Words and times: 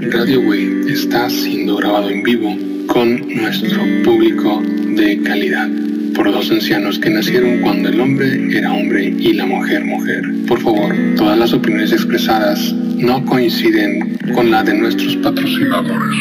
Radio 0.00 0.40
Way 0.42 0.82
está 0.86 1.28
siendo 1.28 1.74
grabado 1.74 2.08
en 2.08 2.22
vivo 2.22 2.56
con 2.86 3.18
nuestro 3.34 3.80
público 4.04 4.62
de 4.62 5.20
calidad 5.24 5.68
por 6.14 6.30
dos 6.30 6.52
ancianos 6.52 7.00
que 7.00 7.10
nacieron 7.10 7.58
cuando 7.62 7.88
el 7.88 8.00
hombre 8.00 8.56
era 8.56 8.72
hombre 8.72 9.06
y 9.06 9.32
la 9.32 9.44
mujer 9.44 9.84
mujer. 9.84 10.22
Por 10.46 10.60
favor, 10.60 10.94
todas 11.16 11.36
las 11.36 11.52
opiniones 11.52 11.90
expresadas 11.90 12.72
no 12.72 13.24
coinciden 13.24 14.16
con 14.36 14.52
la 14.52 14.62
de 14.62 14.74
nuestros 14.74 15.16
patrocinadores. 15.16 16.16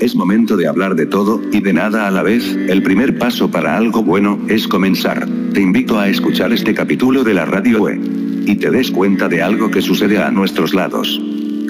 Es 0.00 0.16
momento 0.16 0.56
de 0.56 0.66
hablar 0.66 0.96
de 0.96 1.06
todo 1.06 1.40
y 1.52 1.60
de 1.60 1.74
nada 1.74 2.08
a 2.08 2.10
la 2.10 2.24
vez. 2.24 2.58
El 2.68 2.82
primer 2.82 3.18
paso 3.18 3.52
para 3.52 3.76
algo 3.76 4.02
bueno 4.02 4.40
es 4.48 4.66
comenzar. 4.66 5.28
Te 5.52 5.60
invito 5.60 6.00
a 6.00 6.08
escuchar 6.08 6.52
este 6.52 6.74
capítulo 6.74 7.22
de 7.22 7.34
la 7.34 7.44
radio 7.44 7.88
E. 7.88 8.00
Y 8.46 8.56
te 8.56 8.72
des 8.72 8.90
cuenta 8.90 9.28
de 9.28 9.42
algo 9.42 9.70
que 9.70 9.80
sucede 9.80 10.18
a 10.18 10.32
nuestros 10.32 10.74
lados. 10.74 11.20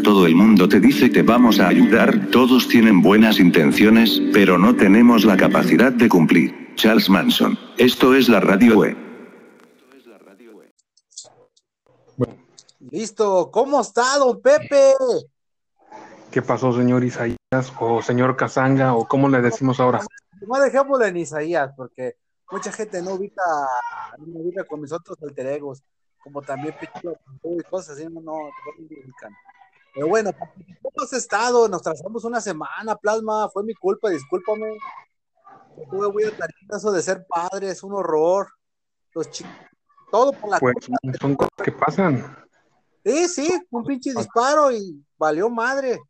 Todo 0.04 0.26
el 0.26 0.36
mundo 0.36 0.68
te 0.68 0.80
dice 0.80 1.10
que 1.10 1.22
vamos 1.22 1.58
a 1.60 1.68
ayudar, 1.68 2.30
todos 2.30 2.68
tienen 2.68 3.00
buenas 3.00 3.40
intenciones, 3.40 4.20
pero 4.34 4.58
no 4.58 4.76
tenemos 4.76 5.24
la 5.24 5.34
capacidad 5.34 5.90
de 5.90 6.10
cumplir. 6.10 6.74
Charles 6.74 7.08
Manson. 7.08 7.58
Esto 7.78 8.14
es 8.14 8.28
la 8.28 8.40
radio 8.40 8.84
E. 8.84 8.94
Listo, 12.90 13.50
¿cómo 13.50 13.80
está, 13.80 14.18
don 14.18 14.42
Pepe? 14.42 14.92
¿Qué 16.30 16.42
pasó, 16.42 16.70
señor 16.74 17.02
Isaías 17.02 17.38
o 17.80 18.02
señor 18.02 18.36
Kazanga 18.36 18.94
o 18.94 19.08
cómo 19.08 19.30
le 19.30 19.40
decimos 19.40 19.80
ahora? 19.80 20.02
No 20.46 20.60
dejémoslo 20.60 21.06
en 21.06 21.16
Isaías, 21.16 21.72
porque 21.74 22.16
mucha 22.50 22.70
gente 22.70 23.00
no 23.00 23.14
ubica, 23.14 23.42
no 24.18 24.40
ubica 24.40 24.64
con 24.64 24.82
mis 24.82 24.92
otros 24.92 25.16
alter 25.22 25.46
egos, 25.46 25.82
como 26.22 26.42
también 26.42 26.74
y 27.42 27.62
cosas 27.62 27.96
así, 27.96 28.04
no, 28.04 28.20
no, 28.20 28.32
no 28.32 28.50
ubican. 28.78 29.32
Pero 29.94 30.08
bueno, 30.08 30.30
¿cómo 30.36 31.04
has 31.04 31.12
estado? 31.12 31.68
Nos 31.68 31.82
trazamos 31.82 32.24
una 32.24 32.40
semana, 32.40 32.96
Plasma, 32.96 33.48
fue 33.48 33.62
mi 33.62 33.74
culpa, 33.74 34.10
discúlpame. 34.10 34.76
Estuve 35.78 36.12
muy 36.12 36.24
eso 36.70 36.92
de 36.92 37.02
ser 37.02 37.24
padre, 37.28 37.70
es 37.70 37.82
un 37.82 37.94
horror. 37.94 38.48
Los 39.14 39.30
chicos, 39.30 39.52
todo 40.10 40.32
por 40.32 40.50
la 40.50 40.58
Pues 40.58 40.74
son 41.20 41.36
cosas 41.36 41.52
que 41.62 41.72
pasan. 41.72 42.36
Sí, 43.04 43.28
sí, 43.28 43.66
un 43.70 43.84
pinche 43.84 44.12
disparo 44.14 44.72
y 44.72 45.04
valió 45.16 45.48
madre. 45.48 46.00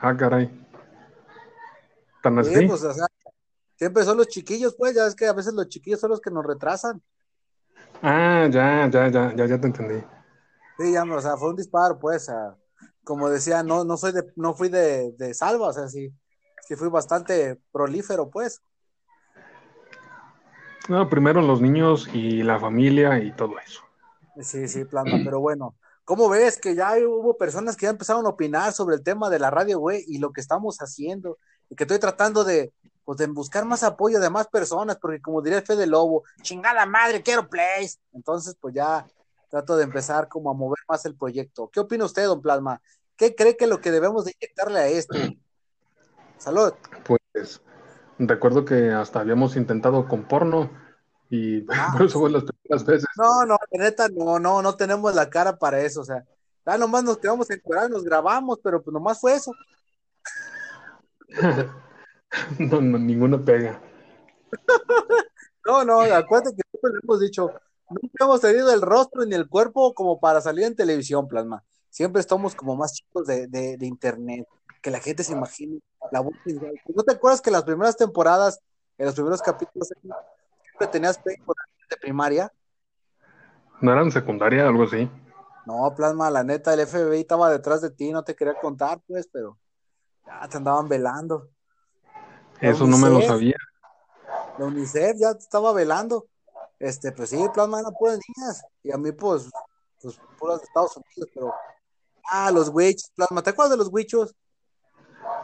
Ah, 0.00 0.16
caray. 0.16 0.50
¿Tan 2.22 2.42
Sí, 2.44 2.54
así? 2.54 2.66
pues, 2.66 2.82
o 2.82 2.92
sea, 2.92 3.06
siempre 3.76 4.02
son 4.04 4.16
los 4.16 4.26
chiquillos, 4.28 4.74
pues, 4.76 4.94
ya 4.94 5.04
ves 5.04 5.14
que 5.14 5.26
a 5.26 5.32
veces 5.32 5.54
los 5.54 5.68
chiquillos 5.68 6.00
son 6.00 6.10
los 6.10 6.20
que 6.20 6.30
nos 6.30 6.44
retrasan. 6.44 7.00
Ah, 8.02 8.48
ya, 8.50 8.88
ya, 8.90 9.08
ya, 9.08 9.34
ya, 9.34 9.46
ya 9.46 9.60
te 9.60 9.66
entendí. 9.66 10.02
Sí, 10.78 10.92
ya, 10.92 11.04
o 11.04 11.20
sea, 11.20 11.36
fue 11.36 11.50
un 11.50 11.56
disparo, 11.56 11.98
pues, 11.98 12.26
sea, 12.26 12.54
como 13.04 13.30
decía, 13.30 13.62
no, 13.62 13.84
no 13.84 13.96
soy 13.96 14.12
de, 14.12 14.24
no 14.36 14.54
fui 14.54 14.68
de, 14.68 15.12
de 15.12 15.32
salva, 15.32 15.68
o 15.68 15.72
sea, 15.72 15.88
sí, 15.88 16.12
sí 16.66 16.76
fui 16.76 16.88
bastante 16.88 17.58
prolífero, 17.72 18.28
pues. 18.28 18.60
No, 20.88 21.08
primero 21.08 21.40
los 21.40 21.60
niños 21.60 22.08
y 22.12 22.42
la 22.42 22.60
familia 22.60 23.18
y 23.18 23.32
todo 23.32 23.58
eso. 23.58 23.82
Sí, 24.40 24.68
sí, 24.68 24.84
plasma, 24.84 25.18
pero 25.24 25.40
bueno, 25.40 25.76
¿cómo 26.04 26.28
ves 26.28 26.58
que 26.58 26.74
ya 26.74 26.94
hubo 26.98 27.36
personas 27.36 27.76
que 27.76 27.86
ya 27.86 27.90
empezaron 27.90 28.26
a 28.26 28.30
opinar 28.30 28.72
sobre 28.72 28.96
el 28.96 29.02
tema 29.02 29.30
de 29.30 29.38
la 29.38 29.50
radio, 29.50 29.78
güey, 29.78 30.04
y 30.06 30.18
lo 30.18 30.32
que 30.32 30.40
estamos 30.40 30.78
haciendo, 30.78 31.38
y 31.70 31.76
que 31.76 31.84
estoy 31.84 31.98
tratando 31.98 32.44
de, 32.44 32.72
pues, 33.04 33.18
de 33.18 33.26
buscar 33.28 33.64
más 33.64 33.82
apoyo 33.82 34.20
de 34.20 34.30
más 34.30 34.48
personas, 34.48 34.98
porque 35.00 35.20
como 35.20 35.40
diría 35.40 35.62
Fede 35.62 35.86
Lobo, 35.86 36.24
chingada 36.42 36.84
madre, 36.86 37.22
quiero 37.22 37.48
plays, 37.48 37.98
entonces, 38.12 38.56
pues 38.60 38.74
ya 38.74 39.06
trato 39.56 39.76
de 39.78 39.84
empezar 39.84 40.28
como 40.28 40.50
a 40.50 40.54
mover 40.54 40.80
más 40.86 41.06
el 41.06 41.16
proyecto. 41.16 41.70
¿Qué 41.72 41.80
opina 41.80 42.04
usted, 42.04 42.26
don 42.26 42.42
Plasma? 42.42 42.82
¿Qué 43.16 43.34
cree 43.34 43.56
que 43.56 43.66
lo 43.66 43.80
que 43.80 43.90
debemos 43.90 44.26
de 44.26 44.34
inyectarle 44.38 44.78
a 44.80 44.88
esto? 44.88 45.16
Salud. 46.36 46.74
Pues 47.06 47.62
recuerdo 48.18 48.66
que 48.66 48.90
hasta 48.90 49.20
habíamos 49.20 49.56
intentado 49.56 50.06
con 50.06 50.28
porno 50.28 50.70
y 51.30 51.64
Ah, 51.72 51.94
por 51.96 52.04
eso 52.04 52.20
fue 52.20 52.30
las 52.30 52.44
primeras 52.44 52.84
veces. 52.84 53.06
No, 53.16 53.46
no, 53.46 53.56
neta, 53.72 54.08
no, 54.08 54.38
no, 54.38 54.60
no 54.60 54.76
tenemos 54.76 55.14
la 55.14 55.30
cara 55.30 55.56
para 55.56 55.80
eso, 55.80 56.02
o 56.02 56.04
sea, 56.04 56.22
ya 56.66 56.76
nomás 56.76 57.02
nos 57.04 57.16
quedamos 57.16 57.48
encuadrados, 57.50 57.90
nos 57.90 58.04
grabamos, 58.04 58.60
pero 58.62 58.82
pues 58.82 58.92
nomás 58.92 59.18
fue 59.20 59.34
eso. 59.34 59.52
No, 62.58 62.82
no, 62.82 62.98
ninguna 62.98 63.42
pega. 63.42 63.80
No, 65.64 65.84
no, 65.84 66.00
acuérdate 66.02 66.54
que 66.54 66.62
siempre 66.70 66.92
le 66.92 67.00
hemos 67.02 67.20
dicho, 67.20 67.50
nunca 67.88 68.24
hemos 68.24 68.40
tenido 68.40 68.72
el 68.72 68.82
rostro 68.82 69.24
ni 69.24 69.34
el 69.34 69.48
cuerpo 69.48 69.94
como 69.94 70.18
para 70.20 70.40
salir 70.40 70.64
en 70.64 70.76
televisión, 70.76 71.28
Plasma. 71.28 71.62
Siempre 71.90 72.20
estamos 72.20 72.54
como 72.54 72.76
más 72.76 72.92
chicos 72.92 73.26
de, 73.26 73.46
de, 73.46 73.76
de 73.76 73.86
internet, 73.86 74.46
que 74.82 74.90
la 74.90 75.00
gente 75.00 75.24
se 75.24 75.32
imagine 75.32 75.80
la 76.12 76.20
voz. 76.20 76.34
¿No 76.94 77.02
te 77.02 77.12
acuerdas 77.12 77.40
que 77.40 77.50
las 77.50 77.64
primeras 77.64 77.96
temporadas, 77.96 78.60
en 78.98 79.06
los 79.06 79.14
primeros 79.14 79.42
capítulos, 79.42 79.88
siempre 79.88 80.86
tenías 80.90 81.22
de 81.24 81.96
primaria? 82.00 82.52
¿No 83.80 83.92
eran 83.92 84.10
secundaria 84.10 84.66
algo 84.66 84.84
así? 84.84 85.08
No, 85.66 85.92
Plasma, 85.94 86.30
la 86.30 86.44
neta, 86.44 86.72
el 86.74 86.86
FBI 86.86 87.20
estaba 87.20 87.50
detrás 87.50 87.82
de 87.82 87.90
ti, 87.90 88.12
no 88.12 88.22
te 88.22 88.36
quería 88.36 88.54
contar, 88.54 89.00
pues, 89.06 89.28
pero 89.32 89.58
ya 90.24 90.48
te 90.48 90.56
andaban 90.56 90.88
velando. 90.88 91.48
La 92.60 92.70
Eso 92.70 92.86
no 92.86 92.96
me 92.98 93.10
lo 93.10 93.20
sabía. 93.22 93.56
La 94.58 94.64
UNICEF 94.64 95.16
ya 95.18 95.34
te 95.34 95.40
estaba 95.40 95.72
velando. 95.72 96.26
Este, 96.78 97.12
pues 97.12 97.30
sí, 97.30 97.38
Plasma 97.52 97.80
eran 97.80 97.92
puras 97.92 98.18
niñas. 98.28 98.62
Y 98.82 98.92
a 98.92 98.96
mí, 98.96 99.12
pues, 99.12 99.50
pues, 100.00 100.18
puras 100.38 100.58
de 100.60 100.64
Estados 100.64 100.96
Unidos, 100.96 101.30
pero. 101.34 101.54
Ah, 102.28 102.50
los 102.50 102.68
wichos, 102.70 103.10
Plasma, 103.14 103.42
¿te 103.42 103.50
acuerdas 103.50 103.72
de 103.72 103.76
los 103.76 103.92
wichos? 103.92 104.34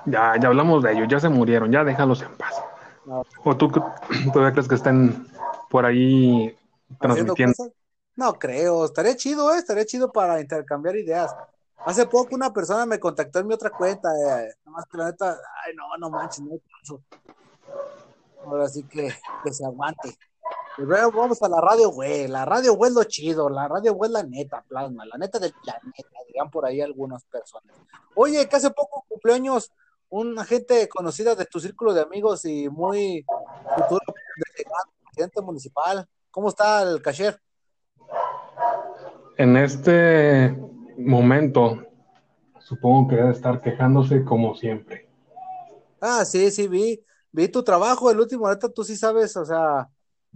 Ya, 0.06 0.34
ya 0.40 0.48
hablamos 0.48 0.82
de 0.82 0.92
ellos, 0.92 1.06
ya 1.08 1.20
se 1.20 1.28
murieron, 1.28 1.70
ya 1.70 1.84
déjalos 1.84 2.22
en 2.22 2.36
paz. 2.36 2.62
No, 3.04 3.24
¿O 3.44 3.56
tú 3.56 3.70
todavía 4.32 4.52
crees 4.52 4.68
que 4.68 4.74
estén 4.74 5.26
por 5.70 5.86
ahí 5.86 6.56
transmitiendo? 7.00 7.54
cosas. 7.56 7.72
No 8.14 8.34
creo, 8.34 8.84
estaría 8.84 9.16
chido, 9.16 9.52
¿eh? 9.54 9.58
Estaría 9.58 9.86
chido 9.86 10.12
para 10.12 10.40
intercambiar 10.40 10.96
ideas. 10.96 11.34
Hace 11.84 12.06
poco 12.06 12.34
una 12.34 12.52
persona 12.52 12.84
me 12.86 13.00
contactó 13.00 13.38
en 13.38 13.46
mi 13.46 13.54
otra 13.54 13.70
cuenta, 13.70 14.10
eh, 14.10 14.54
nomás 14.64 14.84
que 14.86 14.98
la 14.98 15.06
neta, 15.06 15.36
ay, 15.64 15.74
no, 15.74 15.96
no 15.98 16.10
manches, 16.10 16.40
no 16.40 16.52
hay 16.52 16.60
caso. 16.60 17.02
Ahora 18.44 18.68
sí 18.68 18.84
que, 18.84 19.12
que 19.42 19.52
se 19.52 19.64
aguante. 19.64 20.16
Y 20.78 20.82
luego 20.82 21.12
vamos 21.12 21.42
a 21.42 21.48
la 21.48 21.60
radio, 21.60 21.90
güey. 21.90 22.28
La 22.28 22.44
radio, 22.44 22.74
güey, 22.74 22.88
es 22.88 22.94
lo 22.94 23.04
chido. 23.04 23.48
La 23.48 23.68
radio, 23.68 23.94
güey, 23.94 24.08
es 24.08 24.12
la 24.12 24.22
neta, 24.22 24.64
plasma. 24.66 25.04
La 25.06 25.18
neta 25.18 25.38
del 25.38 25.52
planeta, 25.52 26.18
dirían 26.26 26.50
por 26.50 26.64
ahí 26.64 26.80
algunas 26.80 27.24
personas. 27.24 27.76
Oye, 28.14 28.48
que 28.48 28.56
hace 28.56 28.70
poco 28.70 29.04
cumpleaños 29.08 29.72
una 30.08 30.44
gente 30.44 30.88
conocida 30.88 31.34
de 31.34 31.46
tu 31.46 31.58
círculo 31.60 31.94
de 31.94 32.02
amigos 32.02 32.44
y 32.44 32.68
muy 32.68 33.24
futuro 33.76 34.00
presidente 35.12 35.40
municipal. 35.40 36.06
¿Cómo 36.30 36.48
está 36.48 36.82
el 36.82 37.02
cashier? 37.02 37.40
En 39.36 39.56
este 39.56 40.56
momento, 40.98 41.86
supongo 42.60 43.08
que 43.08 43.16
debe 43.16 43.30
estar 43.30 43.60
quejándose 43.60 44.24
como 44.24 44.54
siempre. 44.54 45.08
Ah, 46.00 46.24
sí, 46.24 46.50
sí, 46.50 46.68
vi, 46.68 47.02
vi 47.30 47.48
tu 47.48 47.62
trabajo, 47.62 48.10
el 48.10 48.20
último, 48.20 48.48
neta, 48.48 48.68
tú 48.68 48.84
sí 48.84 48.96
sabes, 48.96 49.36
o 49.36 49.44
sea, 49.44 49.88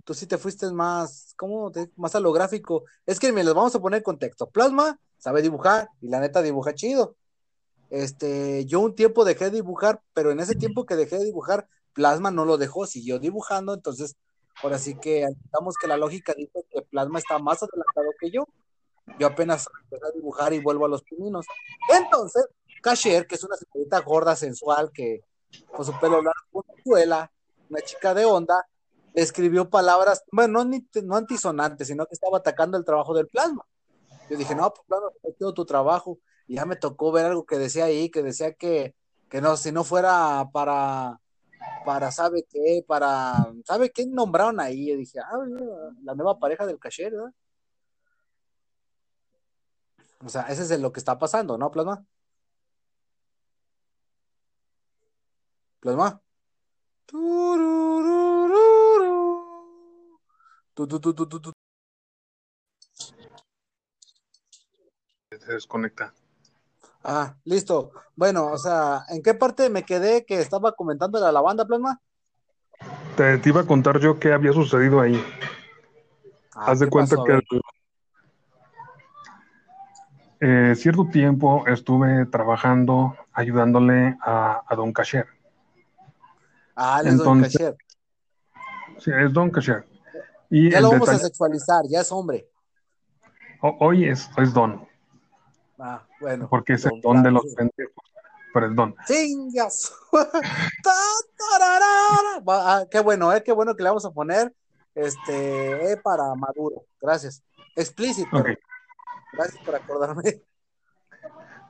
tú 0.07 0.15
sí 0.15 0.27
te 0.29 0.39
fuiste 0.39 0.71
más, 0.71 1.35
¿cómo 1.37 1.73
más 1.97 2.15
a 2.15 2.21
lo 2.21 2.33
gráfico? 2.33 2.85
Es 3.07 3.19
que 3.19 3.33
me 3.33 3.43
los 3.43 3.55
vamos 3.55 3.75
a 3.75 3.81
poner 3.81 3.99
en 3.99 4.05
contexto. 4.05 4.49
Plasma 4.49 5.01
sabe 5.19 5.43
dibujar, 5.43 5.89
y 6.01 6.09
la 6.09 6.21
neta 6.21 6.43
dibuja 6.43 6.75
chido. 6.75 7.17
Este, 7.91 8.65
yo 8.67 8.79
un 8.79 8.95
tiempo 8.95 9.25
dejé 9.25 9.47
de 9.47 9.57
dibujar, 9.57 10.01
pero 10.15 10.31
en 10.31 10.39
ese 10.39 10.55
tiempo 10.55 10.87
que 10.87 10.95
dejé 10.95 11.19
de 11.19 11.25
dibujar, 11.25 11.69
Plasma 11.93 12.31
no 12.31 12.45
lo 12.45 12.57
dejó, 12.57 12.87
siguió 12.87 13.19
dibujando, 13.19 13.75
entonces, 13.75 14.15
ahora 14.63 14.79
sí 14.79 14.95
que 14.95 15.25
aceptamos 15.25 15.75
que 15.77 15.89
la 15.89 15.97
lógica 15.97 16.35
dice 16.37 16.65
que 16.71 16.83
Plasma 16.83 17.19
está 17.19 17.41
más 17.41 17.61
adelantado 17.65 18.11
que 18.21 18.31
yo. 18.31 18.47
Yo 19.19 19.27
apenas 19.27 19.69
empecé 19.83 20.07
a 20.07 20.13
dibujar 20.13 20.53
y 20.53 20.61
vuelvo 20.61 20.87
a 20.87 20.89
los 20.89 21.03
pininos. 21.03 21.47
Entonces, 21.93 22.47
Cashier, 22.81 23.27
que 23.27 23.35
es 23.35 23.43
una 23.43 23.57
señorita 23.57 24.01
gorda, 24.03 24.37
sensual, 24.37 24.93
que 24.93 25.23
con 25.75 25.85
su 25.85 25.99
pelo 25.99 26.23
largo, 26.23 26.65
una 27.69 27.81
chica 27.85 28.15
de 28.15 28.25
onda, 28.25 28.65
escribió 29.17 29.71
palabras, 29.71 30.25
bueno, 30.31 30.65
no, 30.65 30.79
no 31.05 31.17
antisonantes, 31.17 31.89
sino 31.89 32.07
que 32.07 32.15
estaba 32.15 32.39
atacando 32.39 32.77
el 32.77 32.85
trabajo 32.85 33.15
del 33.15 33.27
plasma. 33.29 33.65
Yo 34.31 34.37
dije, 34.37 34.55
no, 34.55 34.73
pues 34.73 34.87
plasma, 34.87 35.09
todo 35.39 35.55
tu 35.55 35.65
trabajo. 35.65 36.19
Y 36.47 36.57
ya 36.57 36.67
me 36.67 36.77
tocó 36.77 37.11
ver 37.13 37.27
algo 37.27 37.47
que 37.47 37.59
decía 37.59 37.87
ahí, 37.87 38.11
que 38.11 38.23
decía 38.23 38.53
que, 38.55 38.95
que 39.31 39.41
no, 39.41 39.57
si 39.57 39.73
no 39.73 39.85
fuera 39.85 40.49
para, 40.53 41.21
para, 41.85 42.13
¿sabe 42.13 42.45
qué? 42.49 42.85
Para, 42.87 43.53
¿sabe 43.65 43.91
qué 43.91 44.07
nombraron 44.07 44.61
ahí? 44.61 44.91
Y 44.91 44.97
dije, 44.97 45.19
ah, 45.21 45.45
la 46.03 46.15
nueva 46.15 46.39
pareja 46.39 46.67
del 46.67 46.79
cashier, 46.79 47.13
¿verdad? 47.13 47.33
O 50.25 50.29
sea, 50.29 50.43
ese 50.43 50.63
es 50.63 50.81
lo 50.81 50.93
que 50.93 51.01
está 51.01 51.19
pasando, 51.19 51.57
¿no, 51.59 51.71
Plasma? 51.71 52.05
Plasma. 55.81 56.21
Tu, 60.77 60.87
tu, 60.87 61.01
tu. 61.01 61.53
Se 65.31 65.53
desconecta. 65.53 66.13
Ah, 67.03 67.35
listo. 67.45 67.93
Bueno, 68.15 68.49
o 68.49 68.59
sea, 68.59 69.07
¿en 69.09 69.23
qué 69.23 69.33
parte 69.33 69.71
me 69.71 69.85
quedé 69.85 70.27
que 70.27 70.39
estaba 70.39 70.73
comentando 70.73 71.19
la 71.33 71.41
banda, 71.41 71.65
Plasma? 71.65 71.99
Te, 73.17 73.39
te 73.39 73.49
iba 73.49 73.63
a 73.63 73.67
contar 73.67 73.99
yo 74.01 74.21
qué 74.21 74.35
había 74.35 74.53
sucedido 74.53 75.01
ahí. 75.01 75.19
Ah, 76.55 76.73
Haz 76.73 76.81
de 76.81 76.87
¿qué 76.87 76.91
cuenta 76.91 77.17
pasó? 77.17 77.25
Que 77.25 77.41
eh, 80.41 80.75
cierto 80.77 81.09
tiempo 81.09 81.67
estuve 81.67 82.27
trabajando 82.27 83.17
ayudándole 83.33 84.19
a, 84.21 84.63
a 84.69 84.77
Don 84.77 84.93
Casher. 84.93 85.27
Ah, 86.75 87.01
él 87.01 87.07
es 87.07 87.17
Don 87.17 87.39
Entonces, 87.39 87.53
Cashier. 87.55 87.77
Sí, 88.99 89.11
es 89.11 89.33
Don 89.33 89.51
Casher. 89.51 89.96
Y 90.51 90.71
Ya 90.71 90.81
lo 90.81 90.91
vamos 90.91 91.09
a 91.09 91.19
sexualizar, 91.19 91.85
ya 91.89 92.01
es 92.01 92.13
hombre. 92.13 92.49
ho- 93.63 93.77
hoy 93.81 94.05
es, 94.09 94.29
es 94.37 94.53
Don, 94.55 94.87
Ah, 95.79 96.03
bueno. 96.21 96.49
porque 96.49 96.75
es 96.75 96.85
el 96.85 97.01
Don 97.01 97.01
Don 97.17 97.23
de 97.23 97.31
los 97.33 97.43
Francisco. 97.55 97.75
pendejos, 97.77 98.05
pero 98.55 98.67
es 98.71 98.75
Don. 98.77 98.95
¡Chingas! 99.07 99.93
Ah, 102.49 102.85
qué 102.91 103.01
bueno, 103.01 103.33
eh, 103.33 103.43
qué 103.43 103.53
bueno 103.53 103.75
que 103.75 103.83
le 103.83 103.89
vamos 103.89 104.05
a 104.05 104.11
poner 104.11 104.55
este 104.95 105.93
eh, 105.93 105.97
para 105.97 106.35
Maduro. 106.35 106.85
Gracias. 107.01 107.43
Explícito, 107.75 108.43
gracias 109.33 109.63
por 109.65 109.75
acordarme. 109.75 110.43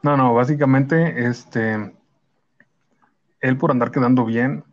No, 0.02 0.16
no, 0.16 0.34
básicamente, 0.34 1.26
este, 1.26 1.96
él 3.40 3.58
por 3.58 3.70
andar 3.70 3.90
quedando 3.90 4.24
bien, 4.24 4.64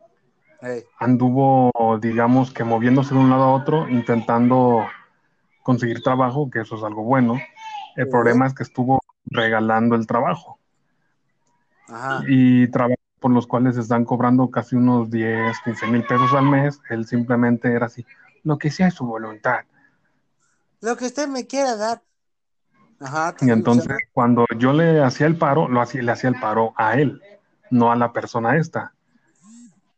Anduvo, 1.00 1.71
digamos 2.00 2.51
que 2.54 2.63
moviéndose 2.63 3.13
de 3.13 3.19
un 3.19 3.30
lado 3.30 3.44
a 3.44 3.54
otro, 3.54 3.89
intentando 3.89 4.86
conseguir 5.62 6.01
trabajo, 6.01 6.50
que 6.50 6.62
eso 6.62 6.75
es 6.77 6.83
algo 6.83 7.04
bueno. 7.04 7.39
El 7.95 8.06
Sí. 8.06 8.12
problema 8.12 8.48
es 8.48 8.54
que 8.54 8.63
estuvo 8.63 9.01
regalando 9.25 9.95
el 9.95 10.07
trabajo 10.07 10.60
Ajá. 11.88 12.24
y 12.27 12.68
trabajos 12.69 12.98
por 13.19 13.31
los 13.31 13.48
cuales 13.48 13.77
están 13.77 14.04
cobrando 14.06 14.50
casi 14.50 14.75
unos 14.75 15.10
10, 15.10 15.57
15 15.63 15.88
mil 15.88 16.04
pesos 16.06 16.33
al 16.33 16.45
mes. 16.45 16.80
Él 16.89 17.06
simplemente 17.06 17.71
era 17.71 17.86
así, 17.86 18.06
lo 18.44 18.57
que 18.57 18.69
sea 18.71 18.88
es 18.88 18.94
su 18.95 19.06
voluntad. 19.06 19.62
Lo 20.81 20.98
que 20.98 21.06
usted 21.06 21.27
me 21.30 21.48
quiera 21.48 21.75
dar. 21.77 22.01
Ajá. 23.00 23.36
Y 23.42 23.50
entonces, 23.50 23.83
escuchando. 23.86 24.12
cuando 24.13 24.45
yo 24.57 24.74
le 24.74 25.01
hacía 25.01 25.27
el 25.27 25.38
paro, 25.38 25.68
lo 25.68 25.81
hacía, 25.81 26.01
le 26.01 26.12
hacía 26.12 26.30
el 26.30 26.39
paro 26.39 26.74
a 26.75 26.95
él, 27.00 27.21
no 27.71 27.92
a 27.92 27.95
la 27.95 28.12
persona 28.12 28.57
esta. 28.57 28.94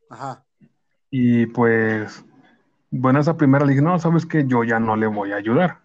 Ajá. 0.10 0.45
Y 1.18 1.46
pues, 1.46 2.26
bueno, 2.92 3.22
esa 3.22 3.38
primera 3.38 3.66
le 3.66 3.72
dije, 3.72 3.82
no, 3.82 3.98
sabes 4.00 4.26
que 4.26 4.46
yo 4.46 4.66
ya 4.66 4.82
no 4.82 4.98
le 4.98 5.08
voy 5.08 5.32
a 5.32 5.38
ayudar, 5.38 5.80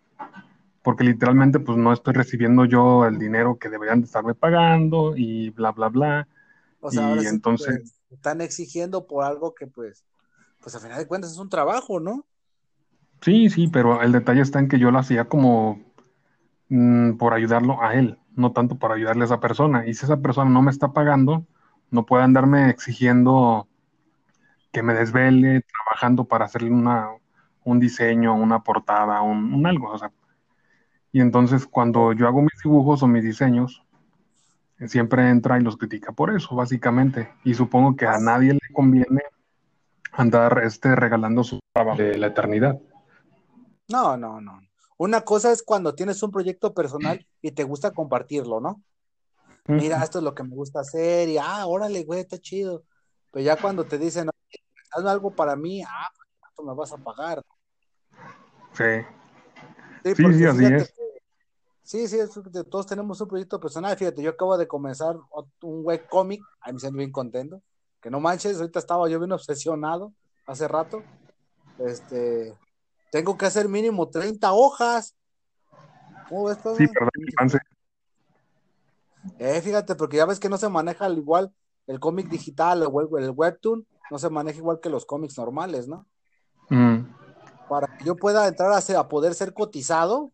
porque 0.82 1.04
literalmente 1.04 1.60
pues 1.60 1.78
no 1.78 1.92
estoy 1.92 2.14
recibiendo 2.14 2.64
yo 2.64 3.06
el 3.06 3.16
dinero 3.16 3.56
que 3.56 3.68
deberían 3.68 4.00
de 4.00 4.06
estarme 4.06 4.34
pagando 4.34 5.14
y 5.16 5.50
bla, 5.50 5.70
bla, 5.70 5.88
bla. 5.88 6.28
O 6.80 6.90
sea, 6.90 7.06
ahora 7.06 7.22
Y 7.22 7.26
sí 7.26 7.28
entonces, 7.28 7.78
pues, 7.78 7.94
están 8.10 8.40
exigiendo 8.40 9.06
por 9.06 9.24
algo 9.24 9.54
que, 9.54 9.68
pues, 9.68 10.04
pues 10.60 10.74
a 10.74 10.80
final 10.80 10.98
de 10.98 11.06
cuentas 11.06 11.30
es 11.30 11.38
un 11.38 11.48
trabajo, 11.48 12.00
¿no? 12.00 12.26
sí, 13.20 13.50
sí, 13.50 13.68
pero 13.68 14.02
el 14.02 14.12
detalle 14.12 14.42
está 14.42 14.58
en 14.58 14.68
que 14.68 14.78
yo 14.78 14.90
lo 14.90 14.98
hacía 14.98 15.26
como 15.28 15.80
mm, 16.68 17.14
por 17.18 17.34
ayudarlo 17.34 17.82
a 17.82 17.94
él, 17.94 18.18
no 18.36 18.52
tanto 18.52 18.78
para 18.78 18.94
ayudarle 18.94 19.22
a 19.24 19.26
esa 19.26 19.40
persona. 19.40 19.86
Y 19.88 19.94
si 19.94 20.06
esa 20.06 20.18
persona 20.18 20.50
no 20.50 20.62
me 20.62 20.70
está 20.70 20.92
pagando, 20.92 21.46
no 21.90 22.06
puede 22.06 22.24
andarme 22.24 22.70
exigiendo 22.70 23.68
que 24.72 24.82
me 24.82 24.94
desvele 24.94 25.62
trabajando 25.62 26.24
para 26.24 26.44
hacerle 26.44 26.70
una, 26.70 27.08
un 27.64 27.80
diseño, 27.80 28.34
una 28.34 28.62
portada, 28.62 29.22
un, 29.22 29.52
un 29.52 29.66
algo. 29.66 29.90
O 29.90 29.98
sea, 29.98 30.12
y 31.12 31.20
entonces 31.20 31.66
cuando 31.66 32.12
yo 32.12 32.26
hago 32.26 32.42
mis 32.42 32.60
dibujos 32.62 33.02
o 33.02 33.06
mis 33.06 33.24
diseños, 33.24 33.82
siempre 34.86 35.28
entra 35.28 35.58
y 35.58 35.62
los 35.62 35.76
critica 35.76 36.12
por 36.12 36.34
eso, 36.34 36.54
básicamente. 36.54 37.32
Y 37.44 37.54
supongo 37.54 37.96
que 37.96 38.06
a 38.06 38.18
nadie 38.18 38.54
le 38.54 38.60
conviene 38.72 39.22
andar 40.12 40.62
este, 40.64 40.94
regalando 40.94 41.44
su 41.44 41.60
trabajo 41.72 41.98
de 41.98 42.16
la 42.16 42.28
eternidad. 42.28 42.80
No, 43.88 44.16
no, 44.16 44.40
no. 44.40 44.60
Una 44.96 45.22
cosa 45.22 45.50
es 45.50 45.62
cuando 45.62 45.94
tienes 45.94 46.22
un 46.22 46.30
proyecto 46.30 46.74
personal 46.74 47.26
y 47.42 47.52
te 47.52 47.64
gusta 47.64 47.92
compartirlo, 47.92 48.60
¿no? 48.60 48.82
Mira, 49.66 50.02
esto 50.02 50.18
es 50.18 50.24
lo 50.24 50.34
que 50.34 50.42
me 50.42 50.54
gusta 50.54 50.80
hacer 50.80 51.28
y, 51.28 51.38
ah, 51.38 51.64
órale, 51.66 52.04
güey, 52.04 52.20
está 52.20 52.38
chido. 52.38 52.84
Pero 53.30 53.44
ya 53.44 53.56
cuando 53.56 53.84
te 53.84 53.98
dicen, 53.98 54.28
"Oye, 54.94 54.98
hazme 54.98 55.10
algo 55.10 55.34
para 55.34 55.56
mí, 55.56 55.82
ah, 55.82 56.08
pues 56.14 56.28
¿cuánto 56.40 56.62
me 56.64 56.74
vas 56.74 56.92
a 56.92 56.98
pagar? 56.98 57.42
Sí, 58.72 58.84
Sí, 60.04 60.14
Sí, 60.14 60.32
sí, 60.32 60.44
así 60.46 60.58
fíjate 60.58 60.76
es. 60.82 60.92
que- 60.92 61.22
sí, 61.82 62.08
sí, 62.08 62.18
es 62.18 62.30
que 62.30 62.64
todos 62.64 62.86
tenemos 62.86 63.20
un 63.20 63.28
proyecto 63.28 63.60
personal. 63.60 63.96
Fíjate, 63.96 64.22
yo 64.22 64.30
acabo 64.30 64.56
de 64.56 64.66
comenzar 64.66 65.16
un 65.62 65.84
webcomic, 65.84 66.42
a 66.60 66.68
mí 66.68 66.74
me 66.74 66.80
siento 66.80 66.98
bien 66.98 67.12
contento. 67.12 67.60
Que 68.00 68.10
no 68.10 68.18
manches, 68.18 68.56
ahorita 68.58 68.78
estaba 68.78 69.08
yo 69.10 69.18
bien 69.18 69.32
obsesionado 69.32 70.12
hace 70.46 70.66
rato. 70.66 71.02
Este, 71.78 72.56
tengo 73.10 73.36
que 73.36 73.44
hacer 73.46 73.68
mínimo 73.68 74.08
30 74.08 74.52
hojas. 74.52 75.14
¿Cómo 76.28 76.44
ves, 76.44 76.58
sí, 76.78 76.86
chance. 77.38 77.58
Eh, 79.38 79.60
fíjate, 79.62 79.94
porque 79.94 80.16
ya 80.18 80.26
ves 80.26 80.38
que 80.40 80.48
no 80.48 80.56
se 80.58 80.68
maneja 80.68 81.06
al 81.06 81.18
igual 81.18 81.52
el 81.86 81.98
cómic 81.98 82.28
digital 82.28 82.82
o 82.90 83.00
el, 83.18 83.24
el 83.24 83.30
webtoon, 83.30 83.86
no 84.10 84.18
se 84.18 84.30
maneja 84.30 84.58
igual 84.58 84.80
que 84.80 84.88
los 84.90 85.06
cómics 85.06 85.36
normales, 85.38 85.86
¿no? 85.88 86.06
Mm, 86.68 87.04
Para 87.68 87.86
que 87.96 88.04
yo 88.04 88.16
pueda 88.16 88.46
entrar 88.48 88.72
a, 88.72 88.80
ser- 88.80 88.96
a 88.96 89.08
poder 89.08 89.34
ser 89.34 89.54
cotizado, 89.54 90.32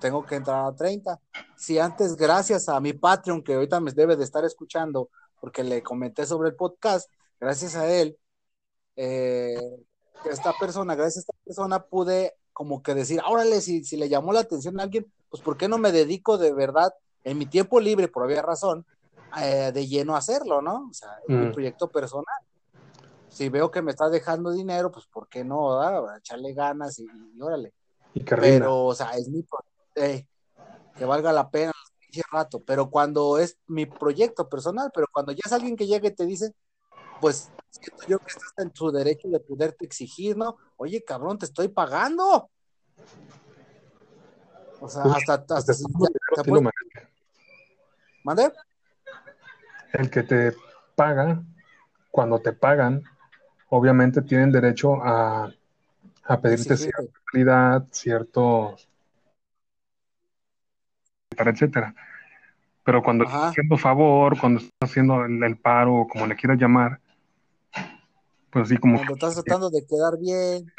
tengo 0.00 0.24
que 0.24 0.36
entrar 0.36 0.64
a 0.66 0.74
30. 0.74 1.20
Si 1.56 1.78
antes, 1.78 2.16
gracias 2.16 2.68
a 2.68 2.80
mi 2.80 2.92
Patreon, 2.94 3.42
que 3.42 3.54
ahorita 3.54 3.80
me 3.80 3.92
debe 3.92 4.16
de 4.16 4.24
estar 4.24 4.44
escuchando, 4.44 5.10
porque 5.40 5.62
le 5.62 5.82
comenté 5.82 6.24
sobre 6.24 6.48
el 6.48 6.54
podcast, 6.56 7.10
gracias 7.38 7.76
a 7.76 7.86
él, 7.90 8.16
eh, 8.96 9.58
esta 10.24 10.52
persona, 10.58 10.94
gracias 10.94 11.18
a 11.18 11.20
esta 11.20 11.32
persona 11.44 11.82
pude 11.84 12.34
como 12.52 12.82
que 12.82 12.94
decir, 12.94 13.20
órale, 13.26 13.60
si, 13.60 13.84
si 13.84 13.96
le 13.96 14.08
llamó 14.08 14.32
la 14.32 14.40
atención 14.40 14.78
a 14.80 14.82
alguien, 14.82 15.10
pues 15.30 15.42
¿por 15.42 15.56
qué 15.56 15.68
no 15.68 15.78
me 15.78 15.92
dedico 15.92 16.36
de 16.36 16.52
verdad 16.52 16.92
en 17.24 17.38
mi 17.38 17.46
tiempo 17.46 17.80
libre, 17.80 18.08
por 18.08 18.24
obvia 18.24 18.42
razón, 18.42 18.84
eh, 19.40 19.70
de 19.72 19.86
lleno 19.86 20.14
a 20.14 20.18
hacerlo, 20.18 20.60
¿no? 20.60 20.88
O 20.90 20.92
sea, 20.94 21.10
es 21.26 21.28
mi 21.28 21.46
Mm. 21.46 21.52
proyecto 21.52 21.90
personal. 21.90 22.26
Si 23.30 23.48
veo 23.48 23.70
que 23.70 23.80
me 23.82 23.90
está 23.92 24.08
dejando 24.10 24.50
dinero, 24.50 24.90
pues 24.90 25.06
¿por 25.06 25.28
qué 25.28 25.44
no? 25.44 25.78
verdad? 25.78 26.18
Echarle 26.18 26.52
ganas 26.52 26.98
y, 26.98 27.04
y 27.04 27.40
órale. 27.40 27.72
y. 28.14 28.24
Pero, 28.24 28.86
o 28.86 28.94
sea, 28.94 29.12
es 29.12 29.28
mi 29.28 29.44
eh, 29.94 30.26
que 30.96 31.04
valga 31.04 31.32
la 31.32 31.50
pena 31.50 31.72
rato. 32.30 32.62
Pero 32.64 32.90
cuando 32.90 33.38
es 33.38 33.58
mi 33.66 33.86
proyecto 33.86 34.48
personal, 34.48 34.90
pero 34.94 35.06
cuando 35.12 35.32
ya 35.32 35.42
es 35.44 35.52
alguien 35.52 35.76
que 35.76 35.86
llega 35.86 36.08
y 36.08 36.14
te 36.14 36.26
dice, 36.26 36.52
pues 37.20 37.50
siento 37.70 38.02
yo 38.08 38.18
que 38.18 38.26
estás 38.28 38.52
en 38.58 38.70
tu 38.70 38.90
derecho 38.90 39.28
de 39.28 39.40
poderte 39.40 39.84
exigir, 39.84 40.36
¿no? 40.36 40.56
Oye, 40.76 41.02
cabrón, 41.04 41.38
te 41.38 41.46
estoy 41.46 41.68
pagando. 41.68 42.50
O 44.80 44.88
sea, 44.88 45.02
hasta, 45.04 45.34
hasta 45.34 45.74
si 45.74 45.84
ya- 45.84 46.08
merece. 46.42 47.08
¿Mande? 48.22 48.52
El 49.92 50.10
que 50.10 50.22
te 50.22 50.56
paga, 50.94 51.42
cuando 52.10 52.40
te 52.40 52.52
pagan, 52.52 53.02
obviamente 53.70 54.20
tienen 54.22 54.52
derecho 54.52 55.02
a, 55.02 55.50
a 56.24 56.40
pedirte 56.40 56.76
cierta 56.76 57.02
calidad, 57.32 57.86
ciertos, 57.90 58.88
etcétera, 61.30 61.50
etcétera. 61.50 61.94
Pero 62.84 63.02
cuando 63.02 63.24
Ajá. 63.24 63.36
estás 63.36 63.50
haciendo 63.50 63.76
favor, 63.78 64.38
cuando 64.38 64.58
estás 64.60 64.90
haciendo 64.90 65.24
el, 65.24 65.42
el 65.42 65.56
paro, 65.56 66.06
como 66.10 66.26
le 66.26 66.36
quieras 66.36 66.58
llamar, 66.58 67.00
pues 68.50 68.64
así 68.64 68.76
como, 68.76 68.96
Cuando 68.96 69.14
estás 69.14 69.34
tratando 69.34 69.70
de 69.70 69.86
quedar 69.86 70.18
bien. 70.18 70.72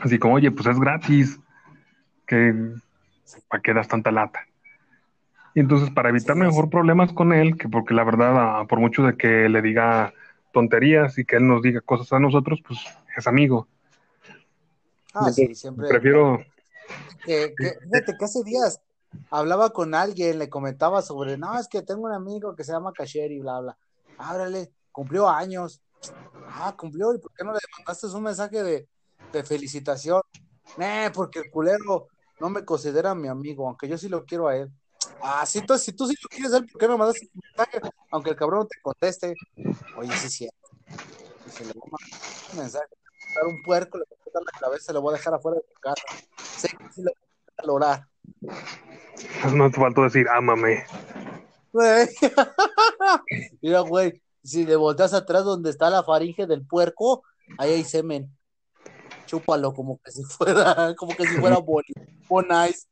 así 0.00 0.18
como, 0.18 0.34
oye, 0.34 0.50
pues 0.50 0.66
es 0.66 0.80
gratis, 0.80 1.38
que 2.26 2.52
¿para 3.48 3.62
qué 3.62 3.72
das 3.72 3.88
tanta 3.88 4.10
lata? 4.10 4.40
Y 5.54 5.60
entonces, 5.60 5.88
para 5.90 6.10
evitar 6.10 6.36
mejor 6.36 6.68
problemas 6.68 7.12
con 7.14 7.32
él, 7.32 7.56
que 7.56 7.68
porque 7.68 7.94
la 7.94 8.04
verdad, 8.04 8.60
ah, 8.60 8.66
por 8.68 8.78
mucho 8.78 9.04
de 9.04 9.16
que 9.16 9.48
le 9.48 9.62
diga 9.62 10.12
tonterías 10.52 11.18
y 11.18 11.24
que 11.24 11.36
él 11.36 11.46
nos 11.46 11.62
diga 11.62 11.80
cosas 11.80 12.12
a 12.12 12.18
nosotros, 12.18 12.60
pues 12.66 12.80
es 13.16 13.26
amigo. 13.26 13.68
Ah, 15.14 15.32
sí, 15.32 15.54
siempre. 15.54 15.88
Prefiero, 15.88 16.38
que, 17.24 17.54
que, 17.58 17.78
fíjate 17.80 18.16
que 18.18 18.24
hace 18.24 18.42
días 18.44 18.80
hablaba 19.30 19.70
con 19.70 19.94
alguien, 19.94 20.38
le 20.38 20.48
comentaba 20.48 21.02
sobre, 21.02 21.36
no, 21.38 21.58
es 21.58 21.68
que 21.68 21.82
tengo 21.82 22.02
un 22.02 22.12
amigo 22.12 22.54
que 22.54 22.64
se 22.64 22.72
llama 22.72 22.92
Casher 22.92 23.32
y 23.32 23.40
bla, 23.40 23.60
bla. 23.60 23.78
Ábrale, 24.18 24.72
cumplió 24.92 25.28
años. 25.28 25.82
Ah, 26.48 26.74
cumplió, 26.76 27.14
¿y 27.14 27.18
por 27.18 27.32
qué 27.32 27.44
no 27.44 27.52
le 27.52 27.60
mandaste 27.78 28.06
un 28.06 28.22
mensaje 28.22 28.62
de, 28.62 28.88
de 29.32 29.44
felicitación? 29.44 30.22
Eh, 30.78 31.10
porque 31.14 31.40
el 31.40 31.50
culero 31.50 32.08
no 32.40 32.50
me 32.50 32.64
considera 32.64 33.14
mi 33.14 33.28
amigo, 33.28 33.66
aunque 33.66 33.88
yo 33.88 33.98
sí 33.98 34.08
lo 34.08 34.24
quiero 34.24 34.48
a 34.48 34.56
él. 34.56 34.70
Ah, 35.22 35.44
sí, 35.46 35.58
entonces, 35.58 35.84
si 35.84 35.92
tú 35.92 36.06
sí 36.06 36.14
lo 36.22 36.28
quieres 36.28 36.52
él, 36.52 36.66
¿por 36.66 36.80
qué 36.80 36.86
no 36.86 36.92
me 36.94 36.98
mandaste 36.98 37.28
un 37.34 37.42
mensaje? 37.56 37.80
Aunque 38.10 38.30
el 38.30 38.36
cabrón 38.36 38.60
no 38.60 38.66
te 38.66 38.80
conteste. 38.80 39.34
Oye, 39.96 40.16
sí, 40.16 40.28
sí. 40.28 40.48
Dije, 41.44 41.64
le 41.64 41.72
voy 41.74 41.88
a 41.88 41.90
mandar 41.90 42.52
un 42.52 42.58
mensaje, 42.58 42.86
dar 43.34 43.46
un 43.46 43.62
puerco, 43.62 43.98
le 43.98 44.04
voy 44.08 44.18
a 44.18 44.24
cortar 44.24 44.42
la 44.42 44.60
cabeza, 44.60 44.92
le 44.92 44.98
voy 44.98 45.14
a 45.14 45.16
dejar 45.16 45.34
afuera 45.34 45.56
de 45.56 45.62
tu 45.62 45.80
casa. 45.80 46.02
Sé 46.56 46.68
que 46.68 46.92
sí 46.92 47.02
lo 47.02 47.10
voy 47.10 47.22
a 47.46 47.62
valorar. 47.62 48.08
No 49.54 49.70
te 49.70 49.80
faltó 49.80 50.02
decir, 50.02 50.28
ámame. 50.28 50.84
Mira, 53.62 53.80
güey, 53.80 54.22
si 54.42 54.64
le 54.64 54.76
volteas 54.76 55.12
atrás 55.12 55.44
donde 55.44 55.70
está 55.70 55.90
la 55.90 56.02
faringe 56.02 56.46
del 56.46 56.66
puerco, 56.66 57.22
ahí 57.58 57.72
hay 57.72 57.84
semen. 57.84 58.30
Chúpalo 59.26 59.74
como 59.74 59.98
que 59.98 60.10
si 60.12 60.22
fuera, 60.24 60.94
como 60.96 61.14
que 61.14 61.26
si 61.26 61.36
fuera 61.36 61.58
boni, 61.64 61.92
bonais. 62.28 62.88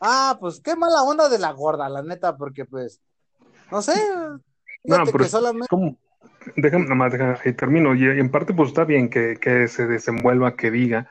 Ah, 0.00 0.36
pues 0.40 0.60
qué 0.60 0.76
mala 0.76 1.02
onda 1.02 1.28
de 1.28 1.38
la 1.38 1.52
gorda, 1.52 1.88
la 1.88 2.02
neta, 2.02 2.36
porque 2.36 2.64
pues, 2.64 3.00
no 3.70 3.82
sé, 3.82 3.92
No, 4.84 5.04
pero 5.04 5.18
que 5.24 5.28
solamente, 5.28 5.68
déjame, 6.56 6.84
nada 6.84 6.94
más, 6.94 7.12
deja- 7.12 7.40
ahí 7.44 7.52
termino. 7.54 7.94
Y 7.94 8.04
en 8.04 8.30
parte, 8.30 8.54
pues 8.54 8.68
está 8.68 8.84
bien 8.84 9.10
que, 9.10 9.36
que 9.40 9.66
se 9.68 9.86
desenvuelva, 9.86 10.54
que 10.54 10.70
diga, 10.70 11.08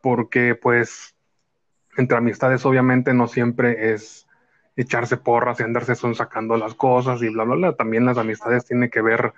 porque 0.00 0.54
pues 0.54 1.14
entre 1.96 2.16
amistades 2.18 2.64
obviamente 2.64 3.12
no 3.14 3.26
siempre 3.26 3.92
es 3.92 4.26
echarse 4.76 5.16
porras 5.16 5.58
y 5.58 5.64
andarse 5.64 5.96
son 5.96 6.14
sacando 6.14 6.56
las 6.56 6.74
cosas 6.74 7.20
y 7.22 7.28
bla, 7.30 7.42
bla, 7.42 7.56
bla. 7.56 7.72
También 7.74 8.04
las 8.06 8.16
amistades 8.18 8.64
tienen 8.64 8.90
que 8.90 9.02
ver, 9.02 9.32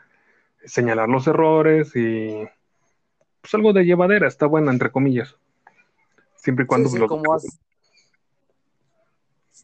señalar 0.67 1.09
los 1.09 1.27
errores 1.27 1.97
y 1.97 2.47
pues 3.41 3.55
algo 3.55 3.73
de 3.73 3.85
llevadera, 3.85 4.29
está 4.29 4.45
buena, 4.45 4.71
entre 4.71 4.91
comillas. 4.91 5.35
Siempre 6.37 6.65
y 6.65 6.67
cuando 6.67 6.91
sí, 6.91 6.97
sí, 6.97 7.01
los- 7.01 7.09
como 7.09 7.33
hace, 7.33 7.49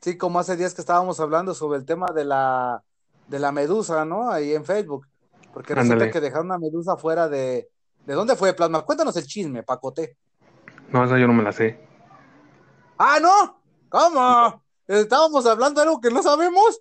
sí, 0.00 0.16
como 0.16 0.38
hace 0.38 0.56
días 0.56 0.74
que 0.74 0.80
estábamos 0.80 1.18
hablando 1.20 1.54
sobre 1.54 1.78
el 1.78 1.84
tema 1.84 2.06
de 2.14 2.24
la, 2.24 2.82
de 3.28 3.38
la 3.38 3.52
medusa, 3.52 4.04
¿no? 4.04 4.30
Ahí 4.30 4.54
en 4.54 4.64
Facebook, 4.64 5.06
porque 5.52 5.74
resulta 5.74 5.94
Ándale. 5.94 6.10
que 6.12 6.20
dejaron 6.20 6.46
una 6.46 6.58
medusa 6.58 6.96
fuera 6.96 7.28
de, 7.28 7.68
¿de 8.06 8.14
dónde 8.14 8.36
fue, 8.36 8.52
Plasma? 8.54 8.82
Cuéntanos 8.82 9.16
el 9.16 9.26
chisme, 9.26 9.62
Pacote. 9.62 10.16
No, 10.90 11.04
esa 11.04 11.18
yo 11.18 11.26
no 11.26 11.32
me 11.32 11.42
la 11.42 11.52
sé. 11.52 11.80
Ah, 12.98 13.18
no, 13.20 13.60
¿cómo? 13.88 14.62
¿Estábamos 14.86 15.44
hablando 15.46 15.80
de 15.80 15.88
algo 15.88 16.00
que 16.00 16.10
no 16.10 16.22
sabemos? 16.22 16.80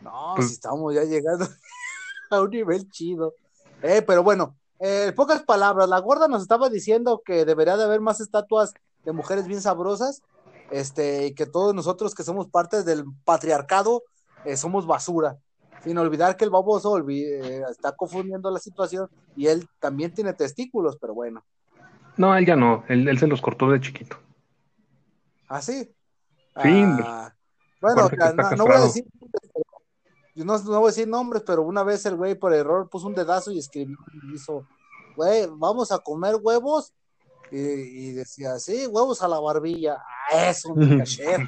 No, 0.00 0.32
Pues- 0.36 0.48
si 0.48 0.54
estamos 0.54 0.94
ya 0.94 1.04
llegando 1.04 1.46
a 2.30 2.40
un 2.40 2.50
nivel 2.50 2.90
chido. 2.90 3.34
Eh, 3.82 4.02
pero 4.02 4.22
bueno, 4.22 4.56
eh, 4.80 5.12
pocas 5.14 5.42
palabras, 5.42 5.88
la 5.88 5.98
gorda 6.00 6.28
nos 6.28 6.42
estaba 6.42 6.68
diciendo 6.68 7.22
que 7.24 7.44
debería 7.44 7.76
de 7.76 7.84
haber 7.84 8.00
más 8.00 8.20
estatuas 8.20 8.72
de 9.04 9.12
mujeres 9.12 9.46
bien 9.46 9.60
sabrosas, 9.60 10.22
este, 10.70 11.26
y 11.26 11.34
que 11.34 11.46
todos 11.46 11.74
nosotros 11.74 12.14
que 12.14 12.22
somos 12.22 12.48
parte 12.48 12.82
del 12.82 13.04
patriarcado 13.24 14.02
eh, 14.44 14.56
somos 14.56 14.86
basura. 14.86 15.38
Sin 15.82 15.98
olvidar 15.98 16.36
que 16.36 16.44
el 16.44 16.50
baboso 16.50 16.98
eh, 17.08 17.62
está 17.70 17.92
confundiendo 17.92 18.50
la 18.50 18.60
situación 18.60 19.08
y 19.36 19.48
él 19.48 19.66
también 19.80 20.14
tiene 20.14 20.32
testículos, 20.32 20.96
pero 21.00 21.12
bueno, 21.14 21.44
No, 22.16 22.36
él 22.36 22.46
ya 22.46 22.54
no, 22.54 22.84
él, 22.88 23.08
él 23.08 23.18
se 23.18 23.26
los 23.26 23.40
cortó 23.40 23.68
de 23.70 23.80
chiquito. 23.80 24.16
así. 25.48 25.84
Sí, 25.84 25.92
Ah, 26.54 27.32
bueno, 27.80 28.10
ya, 28.10 28.32
no, 28.34 28.50
no 28.50 28.64
voy 28.66 28.76
a 28.76 28.80
decir 28.80 29.06
yo 30.34 30.44
no, 30.44 30.58
no 30.58 30.78
voy 30.80 30.84
a 30.84 30.92
decir 30.92 31.08
nombres, 31.08 31.42
pero 31.46 31.62
una 31.62 31.82
vez 31.82 32.06
el 32.06 32.16
güey 32.16 32.34
por 32.34 32.54
error 32.54 32.88
puso 32.88 33.06
un 33.06 33.14
dedazo 33.14 33.50
y 33.52 33.58
escribió 33.58 33.98
y 34.12 34.34
hizo, 34.34 34.66
güey, 35.16 35.46
vamos 35.50 35.92
a 35.92 35.98
comer 35.98 36.36
huevos. 36.40 36.92
Y, 37.52 37.58
y 38.08 38.12
decía, 38.12 38.58
sí, 38.58 38.86
huevos 38.86 39.20
a 39.22 39.28
la 39.28 39.38
barbilla. 39.38 39.98
Ah, 40.32 40.48
es 40.48 40.64
un 40.64 40.98
caché. 40.98 41.36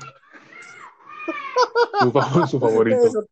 Su, 2.01 2.47
su 2.49 2.61
favorito. 2.61 3.07
Eso. 3.07 3.25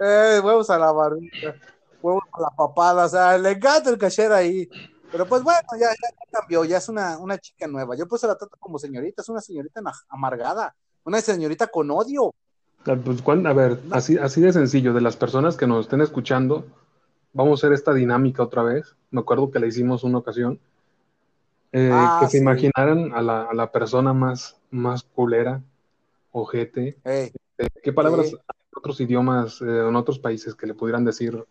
Eh, 0.00 0.40
huevos 0.42 0.70
a 0.70 0.78
la 0.78 0.90
barbilla, 0.92 1.54
huevos 2.00 2.22
a 2.32 2.40
la 2.40 2.50
papada, 2.50 3.04
o 3.04 3.08
sea, 3.08 3.36
le 3.38 3.50
encanta 3.50 3.90
el 3.90 3.98
caché 3.98 4.26
ahí. 4.28 4.68
Pero 5.10 5.26
pues 5.26 5.42
bueno, 5.42 5.60
ya, 5.78 5.88
ya 5.90 6.08
cambió, 6.30 6.64
ya 6.64 6.78
es 6.78 6.88
una, 6.88 7.18
una 7.18 7.36
chica 7.38 7.66
nueva. 7.66 7.94
Yo 7.96 8.08
pues 8.08 8.22
la 8.22 8.36
trato 8.36 8.56
como 8.58 8.78
señorita, 8.78 9.20
es 9.20 9.28
una 9.28 9.40
señorita 9.42 9.82
amargada, 10.08 10.74
una 11.04 11.20
señorita 11.20 11.66
con 11.66 11.90
odio. 11.90 12.32
Ah, 12.86 12.96
pues, 13.04 13.20
¿cuán- 13.20 13.46
a 13.46 13.52
ver, 13.52 13.78
así, 13.90 14.16
así 14.16 14.40
de 14.40 14.52
sencillo, 14.52 14.94
de 14.94 15.02
las 15.02 15.16
personas 15.16 15.56
que 15.56 15.66
nos 15.66 15.84
estén 15.84 16.00
escuchando, 16.00 16.64
vamos 17.32 17.62
a 17.62 17.66
hacer 17.66 17.74
esta 17.74 17.92
dinámica 17.92 18.42
otra 18.42 18.62
vez. 18.62 18.96
Me 19.10 19.20
acuerdo 19.20 19.50
que 19.50 19.58
la 19.60 19.66
hicimos 19.66 20.02
una 20.04 20.18
ocasión. 20.18 20.58
Eh, 21.72 21.90
Ah, 21.92 22.18
que 22.20 22.26
se 22.26 22.32
sí. 22.32 22.38
imaginaran 22.38 23.12
a 23.14 23.22
la, 23.22 23.44
a 23.44 23.54
la 23.54 23.72
persona 23.72 24.12
más, 24.12 24.60
más 24.70 25.02
culera, 25.02 25.62
ojete. 26.30 26.98
Ey. 27.04 27.32
Eh, 27.58 27.68
¿Qué 27.82 27.92
palabras 27.92 28.26
hay 28.26 28.32
en 28.34 28.78
otros 28.78 29.00
idiomas, 29.00 29.60
eh, 29.62 29.64
en 29.88 29.96
otros 29.96 30.18
países 30.18 30.54
que 30.54 30.66
le 30.66 30.74
pudieran 30.74 31.04
decir? 31.04 31.42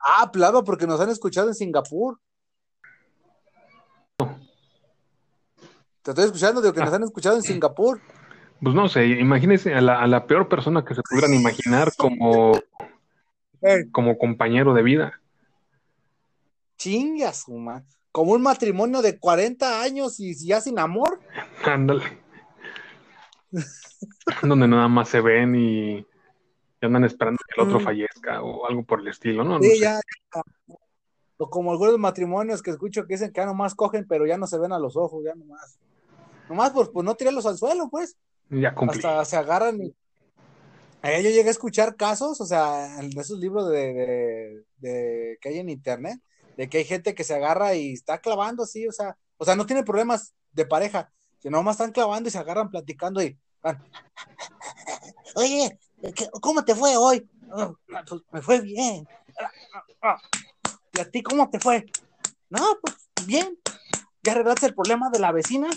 Ah, 0.00 0.30
claro, 0.32 0.64
porque 0.64 0.86
nos 0.86 1.00
han 1.00 1.10
escuchado 1.10 1.48
en 1.48 1.54
Singapur. 1.54 2.18
Te 6.02 6.10
estoy 6.10 6.24
escuchando, 6.26 6.60
digo 6.60 6.74
que 6.74 6.80
nos 6.80 6.92
han 6.92 7.02
escuchado 7.04 7.36
en 7.36 7.42
Singapur. 7.42 8.00
Pues 8.62 8.74
no 8.74 8.88
sé, 8.88 9.06
imagínense 9.06 9.74
a 9.74 9.80
la, 9.80 10.00
a 10.00 10.06
la 10.06 10.26
peor 10.26 10.48
persona 10.48 10.84
que 10.84 10.94
se 10.94 11.02
pudieran 11.02 11.34
imaginar 11.34 11.92
como, 11.96 12.62
como 13.92 14.16
compañero 14.18 14.74
de 14.74 14.82
vida. 14.82 15.20
chinga 16.76 17.32
su 17.32 17.56
ma- 17.56 17.84
Como 18.14 18.30
un 18.30 18.42
matrimonio 18.42 19.02
de 19.02 19.18
40 19.18 19.82
años 19.82 20.20
y 20.20 20.36
ya 20.46 20.60
sin 20.60 20.78
amor. 20.78 21.18
Ándale. 21.64 22.04
Donde 24.40 24.68
nada 24.68 24.86
más 24.86 25.08
se 25.08 25.20
ven 25.20 25.56
y, 25.56 26.06
andan 26.80 27.02
esperando 27.02 27.38
que 27.44 27.60
el 27.60 27.66
otro 27.66 27.80
Mm. 27.80 27.82
fallezca 27.82 28.40
o 28.40 28.68
algo 28.68 28.84
por 28.84 29.00
el 29.00 29.08
estilo, 29.08 29.42
¿no? 29.42 29.58
No 29.58 29.62
Sí, 29.64 29.70
sé. 29.70 29.80
ya. 29.80 30.00
O 31.38 31.50
como 31.50 31.72
algunos 31.72 31.98
matrimonios 31.98 32.62
que 32.62 32.70
escucho 32.70 33.04
que 33.04 33.14
dicen 33.14 33.32
que 33.32 33.40
ya 33.40 33.46
nomás 33.46 33.74
cogen, 33.74 34.06
pero 34.06 34.26
ya 34.26 34.38
no 34.38 34.46
se 34.46 34.58
ven 34.60 34.70
a 34.72 34.78
los 34.78 34.96
ojos, 34.96 35.24
ya 35.24 35.34
nomás. 35.34 35.80
Nomás 36.48 36.70
por, 36.70 36.92
por 36.92 37.04
no 37.04 37.16
tirarlos 37.16 37.46
al 37.46 37.56
suelo, 37.58 37.88
pues. 37.90 38.16
Ya 38.48 38.76
cumplí. 38.76 38.98
hasta 38.98 39.24
se 39.24 39.36
agarran 39.38 39.82
y 39.82 39.92
Eh, 41.02 41.20
yo 41.22 41.30
llegué 41.30 41.48
a 41.48 41.50
escuchar 41.50 41.96
casos, 41.96 42.40
o 42.40 42.46
sea, 42.46 43.00
en 43.00 43.06
esos 43.18 43.40
libros 43.40 43.68
de, 43.70 43.92
de- 43.92 44.64
de- 44.78 45.38
que 45.40 45.48
hay 45.48 45.58
en 45.58 45.68
internet, 45.68 46.20
de 46.56 46.68
que 46.68 46.78
hay 46.78 46.84
gente 46.84 47.14
que 47.14 47.24
se 47.24 47.34
agarra 47.34 47.74
y 47.74 47.92
está 47.92 48.18
clavando 48.18 48.62
así, 48.64 48.86
o 48.86 48.92
sea, 48.92 49.16
o 49.36 49.44
sea, 49.44 49.56
no 49.56 49.66
tiene 49.66 49.82
problemas 49.84 50.34
de 50.52 50.66
pareja, 50.66 51.12
sino 51.38 51.58
nomás 51.58 51.74
están 51.76 51.92
clavando 51.92 52.28
y 52.28 52.32
se 52.32 52.38
agarran 52.38 52.70
platicando 52.70 53.22
y 53.22 53.38
van, 53.62 53.82
oye, 55.36 55.78
¿qué- 56.14 56.30
¿cómo 56.40 56.64
te 56.64 56.74
fue 56.74 56.96
hoy? 56.96 57.28
"Ah, 57.52 57.72
pues, 58.08 58.22
me 58.32 58.42
fue 58.42 58.60
bien. 58.60 59.06
"Ah, 59.40 59.50
ah, 59.74 59.82
ah". 60.02 60.20
¿Y 60.92 61.00
a 61.00 61.10
ti 61.10 61.22
cómo 61.22 61.50
te 61.50 61.58
fue? 61.58 61.84
No, 62.50 62.78
pues 62.80 62.94
bien. 63.26 63.58
¿Ya 64.22 64.32
arreglaste 64.32 64.66
el 64.66 64.74
problema 64.74 65.10
de 65.10 65.18
la 65.18 65.32
vecina? 65.32 65.68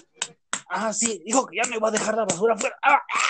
Ah, 0.69 0.93
sí, 0.93 1.22
dijo 1.25 1.48
que 1.48 1.57
ya 1.57 1.69
me 1.69 1.77
iba 1.77 1.88
a 1.88 1.91
dejar 1.91 2.15
la 2.15 2.25
basura 2.25 2.53
afuera. 2.55 2.75
Ah, 2.84 3.01
ah. 3.13 3.24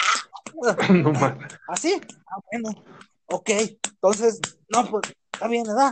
No 0.93 1.11
más. 1.11 1.33
¿Así? 1.67 2.01
Ah, 2.27 2.37
bueno. 2.51 2.69
Ok. 3.27 3.49
Entonces, 3.49 4.39
no, 4.69 4.85
pues, 4.89 5.13
está 5.31 5.47
bien, 5.47 5.63
¿verdad? 5.63 5.91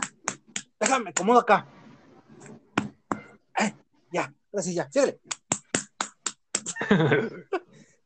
Déjame, 0.78 1.10
acomodo 1.10 1.40
acá. 1.40 1.66
Eh, 3.58 3.74
ya, 4.12 4.32
sí, 4.60 4.74
ya, 4.74 4.90
síguele. 4.90 5.20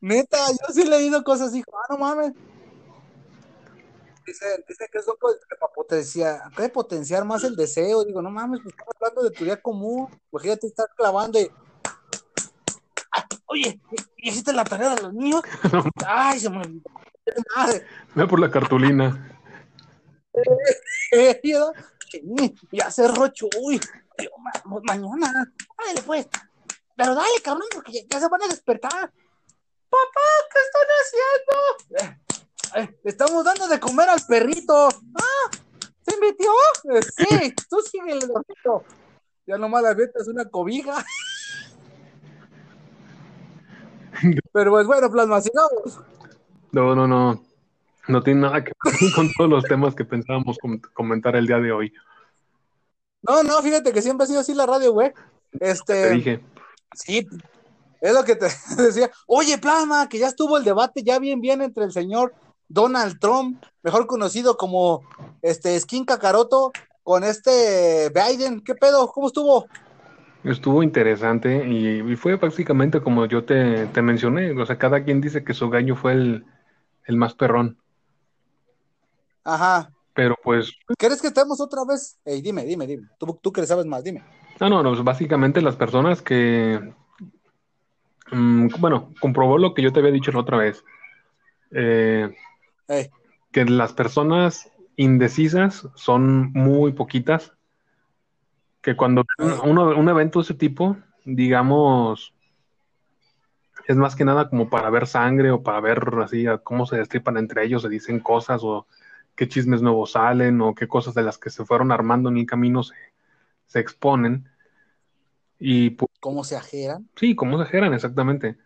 Neta, 0.01 0.39
yo 0.51 0.73
sí 0.73 0.83
he 0.83 0.87
leído 0.87 1.23
cosas 1.25 1.49
así, 1.49 1.63
ah, 1.73 1.87
no 1.91 1.99
mames. 1.99 2.33
Dice, 4.27 4.65
dice 4.69 4.89
que 4.93 5.01
pues, 5.21 5.37
que 5.49 5.57
para 5.57 5.73
potenciar, 5.73 6.43
acá 6.47 6.63
de 6.63 6.69
potenciar 6.69 7.25
más 7.25 7.43
el 7.43 7.57
deseo. 7.57 8.05
Digo, 8.05 8.23
no 8.23 8.31
mames, 8.31 8.61
pues 8.63 8.75
estamos 8.75 8.95
hablando 9.01 9.23
de 9.25 9.31
tu 9.31 9.45
día 9.45 9.61
común. 9.61 10.09
Imagínate 10.33 10.69
estar 10.69 10.87
clavando 10.97 11.41
y. 11.41 11.51
Ah, 13.13 13.27
oye, 13.47 13.81
¿y 14.19 14.29
hiciste 14.29 14.53
la 14.53 14.65
tarea 14.65 14.95
de 14.95 15.03
los 15.03 15.13
niños? 15.13 15.43
Ay, 16.07 16.39
se 16.39 16.49
me 16.49 16.59
olvidó. 16.59 16.89
Madre. 17.57 17.85
Ve 18.15 18.27
por 18.27 18.41
la 18.41 18.51
cartulina. 18.51 19.37
ya 22.73 22.91
cerró 22.91 23.29
Chuy. 23.29 23.81
Yo, 24.19 24.31
ma- 24.39 24.81
mañana. 24.85 25.53
Dale, 25.79 26.03
pues. 26.03 26.29
Pero 26.97 27.15
dale, 27.15 27.41
cabrón, 27.43 27.69
porque 27.73 28.07
ya, 28.09 28.21
se 28.21 28.29
van 28.29 28.43
a 28.43 28.49
despertar. 28.49 29.13
Papá, 29.91 30.27
¿qué 30.53 30.59
están 30.67 30.89
haciendo? 31.01 31.57
Eh, 31.97 32.19
eh, 32.77 33.01
estamos 33.05 33.45
dando 33.45 33.67
de 33.69 33.81
comer 33.81 34.09
al 34.09 34.21
perrito. 34.27 34.89
Ah, 34.89 35.51
¿se 36.07 36.17
metió? 36.19 36.51
Eh, 36.93 37.01
sí, 37.03 37.55
tú 37.69 37.81
síguele, 37.81 38.27
dormito. 38.27 38.85
Ya 39.47 39.59
nomás 39.59 39.83
la 39.83 39.93
es 39.93 40.29
una 40.29 40.45
cobija. 40.45 41.05
Pero 44.53 44.71
pues 44.71 44.87
bueno, 44.87 45.11
plasma, 45.11 45.41
sigamos. 45.41 46.01
No, 46.73 46.95
no, 46.95 47.07
no. 47.09 47.50
No 48.11 48.23
tiene 48.23 48.41
nada 48.43 48.65
que 48.65 48.73
ver 48.85 49.13
con 49.15 49.31
todos 49.37 49.51
los 49.51 49.65
temas 49.65 49.95
que 49.95 50.05
pensábamos 50.05 50.59
com- 50.59 50.81
comentar 50.95 51.37
el 51.37 51.47
día 51.47 51.59
de 51.59 51.73
hoy. 51.73 51.93
No, 53.23 53.43
no, 53.43 53.61
fíjate 53.63 53.93
que 53.93 54.03
siempre 54.03 54.25
ha 54.25 54.27
sido 54.29 54.41
así 54.41 54.55
la 54.55 54.67
radio, 54.67 54.93
güey. 54.93 55.13
Te 55.59 55.71
Este, 55.71 56.11
dije. 56.11 56.41
sí, 56.95 57.27
es 58.01 58.15
lo 58.15 58.25
que 58.25 58.37
te 58.37 58.47
decía. 58.77 59.11
Oye, 59.27 59.59
Plasma, 59.59 60.09
que 60.09 60.19
ya 60.19 60.29
estuvo 60.29 60.57
el 60.57 60.65
debate 60.65 61.03
ya 61.03 61.19
bien, 61.19 61.41
bien 61.41 61.61
entre 61.63 61.85
el 61.85 61.93
señor 61.93 62.35
Donald 62.69 63.19
Trump, 63.21 63.63
mejor 63.83 64.07
conocido 64.07 64.57
como 64.57 65.03
este 65.43 65.79
Skin 65.79 66.05
Kakaroto, 66.05 66.73
con 67.03 67.25
este 67.25 68.11
Biden. 68.11 68.61
¿Qué 68.63 68.75
pedo? 68.75 69.09
¿Cómo 69.09 69.27
estuvo? 69.27 69.67
Estuvo 70.43 70.83
interesante 70.83 71.67
y, 71.69 72.01
y 72.13 72.17
fue 72.17 72.37
básicamente 72.37 73.03
como 73.03 73.27
yo 73.27 73.45
te, 73.45 73.87
te 73.89 74.01
mencioné. 74.03 74.53
O 74.59 74.65
sea, 74.65 74.79
cada 74.79 75.05
quien 75.05 75.21
dice 75.21 75.45
que 75.45 75.53
su 75.53 75.69
gallo 75.69 75.97
fue 75.97 76.13
el, 76.13 76.47
el 77.05 77.17
más 77.17 77.35
perrón. 77.35 77.80
Ajá. 79.45 79.91
Pero 80.15 80.37
pues, 80.43 80.73
¿Quieres 80.99 81.21
que 81.21 81.29
estemos 81.29 81.61
otra 81.61 81.85
vez? 81.85 82.19
Ey, 82.25 82.43
dime, 82.43 82.65
dime, 82.65 82.87
dime. 82.87 83.09
Tú, 83.19 83.39
tú 83.41 83.53
que 83.53 83.67
sabes 83.67 83.87
más, 83.87 84.05
dime. 84.05 84.23
no, 84.61 84.69
no, 84.69 84.83
no, 84.83 85.05
básicamente 85.05 85.63
las 85.63 85.77
personas 85.77 86.21
que, 86.21 86.93
mm, 88.33 88.69
bueno, 88.79 89.13
comprobó 89.21 89.59
lo 89.59 89.73
que 89.73 89.83
yo 89.83 89.93
te 89.93 90.01
había 90.01 90.13
dicho 90.13 90.33
la 90.33 90.41
otra 90.41 90.59
vez. 90.59 90.85
Eh, 91.71 92.35
Ey, 92.89 93.11
que 93.53 93.65
las 93.65 93.93
personas 93.93 94.71
indecisas 94.97 95.89
son 95.95 96.53
muy 96.53 96.93
poquitas, 96.93 97.53
que 98.83 98.97
cuando 98.97 99.25
uno, 99.65 99.99
un 99.99 100.09
evento 100.09 100.39
de 100.39 100.45
ese 100.45 100.55
tipo, 100.55 100.97
digamos, 101.25 102.35
es 103.87 103.97
más 103.97 104.15
que 104.15 104.25
nada 104.25 104.49
como 104.49 104.71
para 104.71 104.91
ver 104.91 105.07
sangre 105.07 105.51
o 105.51 105.63
para 105.63 105.81
ver 105.81 106.01
así 106.23 106.45
cómo 106.63 106.87
se 106.87 106.97
destripan 106.97 107.37
entre 107.37 107.65
ellos, 107.65 107.83
se 107.83 107.89
dicen 107.89 108.21
cosas 108.21 108.63
o 108.63 108.87
qué 109.41 109.49
chismes 109.49 109.81
nuevos 109.81 110.13
salen 110.13 110.61
o 110.61 110.75
qué 110.75 110.87
cosas 110.87 111.15
de 111.15 111.23
las 111.23 111.39
que 111.39 111.49
se 111.49 111.65
fueron 111.65 111.93
armando 111.93 112.29
en 112.29 112.37
el 112.37 112.45
camino 112.45 112.83
se, 112.83 112.95
se 113.65 113.81
exponen. 113.81 114.47
Y 115.59 115.89
pues, 115.89 116.11
¿Cómo 116.21 116.45
se 116.45 116.57
ajeran? 116.57 117.09
sí, 117.17 117.35
cómo 117.35 117.59
se 117.59 117.65
generan 117.65 117.95
exactamente. 117.95 118.59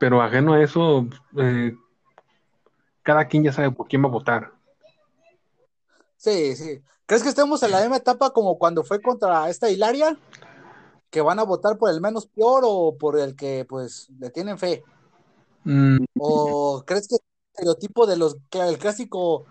Pero 0.00 0.20
ajeno 0.20 0.54
a 0.54 0.60
eso, 0.60 1.06
eh, 1.38 1.76
cada 3.04 3.28
quien 3.28 3.44
ya 3.44 3.52
sabe 3.52 3.70
por 3.70 3.86
quién 3.86 4.02
va 4.02 4.08
a 4.08 4.10
votar. 4.10 4.52
Sí, 6.16 6.56
sí. 6.56 6.82
¿Crees 7.06 7.22
que 7.22 7.28
estemos 7.28 7.62
en 7.62 7.70
la 7.70 7.82
misma 7.82 7.98
etapa 7.98 8.30
como 8.30 8.58
cuando 8.58 8.82
fue 8.82 9.00
contra 9.00 9.48
esta 9.50 9.70
Hilaria? 9.70 10.18
¿Que 11.10 11.20
van 11.20 11.38
a 11.38 11.44
votar 11.44 11.78
por 11.78 11.90
el 11.90 12.00
menos 12.00 12.26
peor 12.26 12.64
o 12.66 12.96
por 12.98 13.20
el 13.20 13.36
que, 13.36 13.64
pues, 13.68 14.10
le 14.18 14.30
tienen 14.30 14.58
fe? 14.58 14.82
Mm, 15.62 15.98
¿O 16.18 16.82
crees 16.84 17.06
que 17.06 17.14
el 17.14 17.20
estereotipo 17.52 18.04
de 18.08 18.16
los, 18.16 18.36
que 18.50 18.58
el 18.58 18.78
clásico 18.78 19.46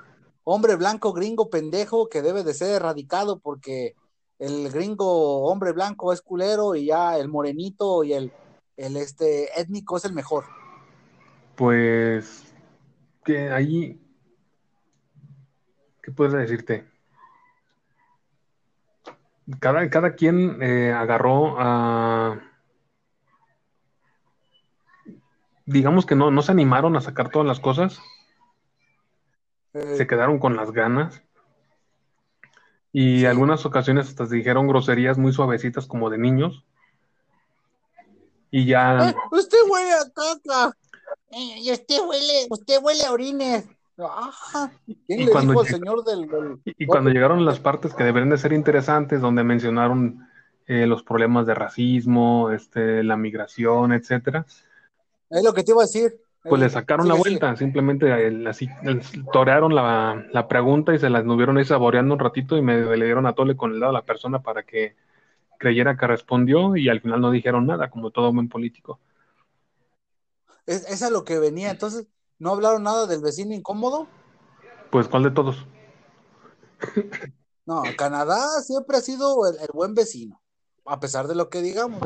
hombre 0.51 0.75
blanco 0.75 1.13
gringo 1.13 1.49
pendejo 1.49 2.09
que 2.09 2.21
debe 2.21 2.43
de 2.43 2.53
ser 2.53 2.75
erradicado 2.75 3.39
porque 3.39 3.95
el 4.39 4.69
gringo 4.71 5.45
hombre 5.45 5.71
blanco 5.71 6.11
es 6.13 6.21
culero 6.21 6.75
y 6.75 6.87
ya 6.87 7.17
el 7.17 7.27
morenito 7.27 8.03
y 8.03 8.13
el, 8.13 8.31
el 8.77 8.97
este 8.97 9.59
étnico 9.59 9.97
es 9.97 10.05
el 10.05 10.13
mejor? 10.13 10.45
Pues 11.55 12.53
que 13.23 13.51
ahí, 13.51 14.01
¿qué 16.01 16.11
puedes 16.11 16.33
decirte? 16.33 16.89
Cada, 19.59 19.89
cada 19.89 20.15
quien 20.15 20.61
eh, 20.61 20.91
agarró 20.91 21.59
a, 21.59 22.41
digamos 25.65 26.05
que 26.05 26.15
no, 26.15 26.31
no 26.31 26.41
se 26.41 26.51
animaron 26.51 26.95
a 26.95 27.01
sacar 27.01 27.29
todas 27.29 27.47
las 27.47 27.59
cosas, 27.59 27.99
Eh, 29.73 29.95
se 29.97 30.07
quedaron 30.07 30.37
con 30.39 30.55
las 30.55 30.71
ganas 30.71 31.21
y 32.91 33.19
Sí. 33.21 33.25
algunas 33.25 33.65
ocasiones 33.65 34.07
hasta 34.09 34.25
se 34.25 34.35
dijeron 34.35 34.67
groserías 34.67 35.17
muy 35.17 35.31
suavecitas 35.31 35.85
como 35.87 36.09
de 36.09 36.17
niños 36.17 36.65
y 38.49 38.65
ya, 38.65 39.09
¡Eh, 39.09 39.15
usted 39.31 39.57
huele 39.69 39.91
a 39.93 40.09
caca. 40.13 40.77
Eh, 41.31 41.59
y 41.61 41.71
usted 41.71 41.99
huele, 42.05 42.47
usted 42.49 42.79
huele 42.81 43.03
a 43.05 43.13
orines. 43.13 43.65
Ajá. 43.97 44.71
¿Quién 45.07 45.21
Y 45.21 45.25
le 45.25 45.31
cuando 45.31 45.51
dijo 45.53 45.61
al 45.61 45.67
llega- 45.67 45.77
señor 45.77 46.03
del, 46.03 46.27
del- 46.27 46.59
y, 46.65 46.83
y 46.83 46.85
cuando 46.87 47.09
llegaron 47.11 47.45
las 47.45 47.59
partes 47.59 47.93
que 47.93 48.03
deberían 48.03 48.29
de 48.31 48.37
ser 48.37 48.51
interesantes, 48.51 49.21
donde 49.21 49.43
mencionaron 49.43 50.27
eh, 50.67 50.85
los 50.87 51.03
problemas 51.03 51.45
de 51.47 51.53
racismo, 51.53 52.51
este, 52.51 53.03
la 53.03 53.15
migración, 53.17 53.93
etcétera, 53.93 54.45
Es 55.29 55.43
lo 55.43 55.53
que 55.53 55.63
te 55.63 55.71
iba 55.71 55.81
a 55.81 55.85
decir. 55.85 56.19
Pues 56.43 56.59
le 56.59 56.69
sacaron 56.69 57.07
la 57.07 57.13
vuelta, 57.15 57.55
simplemente 57.55 58.27
el- 58.27 58.47
así 58.47 58.67
el- 58.83 59.01
torearon 59.31 59.75
la, 59.75 60.25
la 60.31 60.47
pregunta 60.47 60.93
y 60.93 60.99
se 60.99 61.09
la 61.09 61.19
estuvieron 61.19 61.57
ahí 61.57 61.65
saboreando 61.65 62.13
un 62.13 62.19
ratito 62.19 62.57
y 62.57 62.61
me 62.61 62.81
le 62.97 63.05
dieron 63.05 63.25
a 63.25 63.33
tole 63.33 63.55
con 63.55 63.71
el 63.71 63.79
lado 63.79 63.91
a 63.91 63.93
la 63.93 64.05
persona 64.05 64.41
para 64.41 64.63
que 64.63 64.95
creyera 65.59 65.95
que 65.97 66.07
respondió 66.07 66.75
y 66.75 66.89
al 66.89 67.01
final 67.01 67.21
no 67.21 67.31
dijeron 67.31 67.67
nada, 67.67 67.89
como 67.89 68.11
todo 68.11 68.33
buen 68.33 68.49
político. 68.49 68.99
Es, 70.65 70.87
es 70.89 71.03
a 71.03 71.09
lo 71.09 71.23
que 71.23 71.39
venía. 71.39 71.71
Entonces, 71.71 72.07
¿no 72.39 72.51
hablaron 72.51 72.83
nada 72.83 73.05
del 73.07 73.21
vecino 73.21 73.53
incómodo? 73.53 74.07
Pues, 74.89 75.07
¿cuál 75.07 75.23
de 75.23 75.31
todos? 75.31 75.65
No, 77.65 77.83
Canadá 77.97 78.39
siempre 78.61 78.97
ha 78.97 79.01
sido 79.01 79.47
el, 79.47 79.59
el 79.59 79.69
buen 79.73 79.93
vecino, 79.93 80.41
a 80.85 80.99
pesar 80.99 81.27
de 81.27 81.35
lo 81.35 81.49
que 81.49 81.61
digamos. 81.61 82.01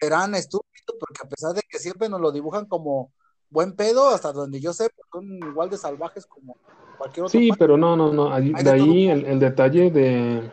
Serán 0.00 0.34
estúpidos 0.34 0.96
porque 0.98 1.20
a 1.24 1.28
pesar 1.28 1.52
de 1.54 1.62
que 1.68 1.78
siempre 1.78 2.08
nos 2.08 2.20
lo 2.20 2.32
dibujan 2.32 2.66
como 2.66 3.12
buen 3.50 3.74
pedo, 3.76 4.08
hasta 4.08 4.32
donde 4.32 4.60
yo 4.60 4.72
sé, 4.72 4.90
pues, 4.94 5.06
son 5.12 5.24
igual 5.38 5.70
de 5.70 5.78
salvajes 5.78 6.26
como 6.26 6.56
cualquier 6.98 7.24
otro 7.24 7.38
Sí, 7.38 7.48
país. 7.48 7.56
pero 7.58 7.76
no, 7.76 7.96
no, 7.96 8.12
no. 8.12 8.32
Hay 8.32 8.52
de 8.52 8.70
ahí 8.70 9.08
el, 9.08 9.24
el 9.26 9.38
detalle 9.38 9.90
de, 9.90 10.50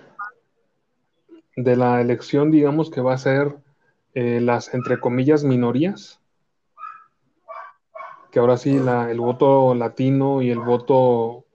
de 1.56 1.76
la 1.76 2.02
elección, 2.02 2.52
digamos 2.52 2.90
que 2.90 3.02
va 3.02 3.14
a 3.14 3.18
ser 3.18 3.56
eh, 4.14 4.40
las, 4.42 4.74
entre 4.74 5.00
comillas, 5.00 5.44
minorías. 5.44 6.20
Que 8.32 8.40
ahora 8.40 8.58
sí, 8.58 8.80
la, 8.80 9.12
el 9.12 9.20
voto 9.20 9.76
latino 9.76 10.42
y 10.42 10.50
el 10.50 10.60
voto 10.60 11.46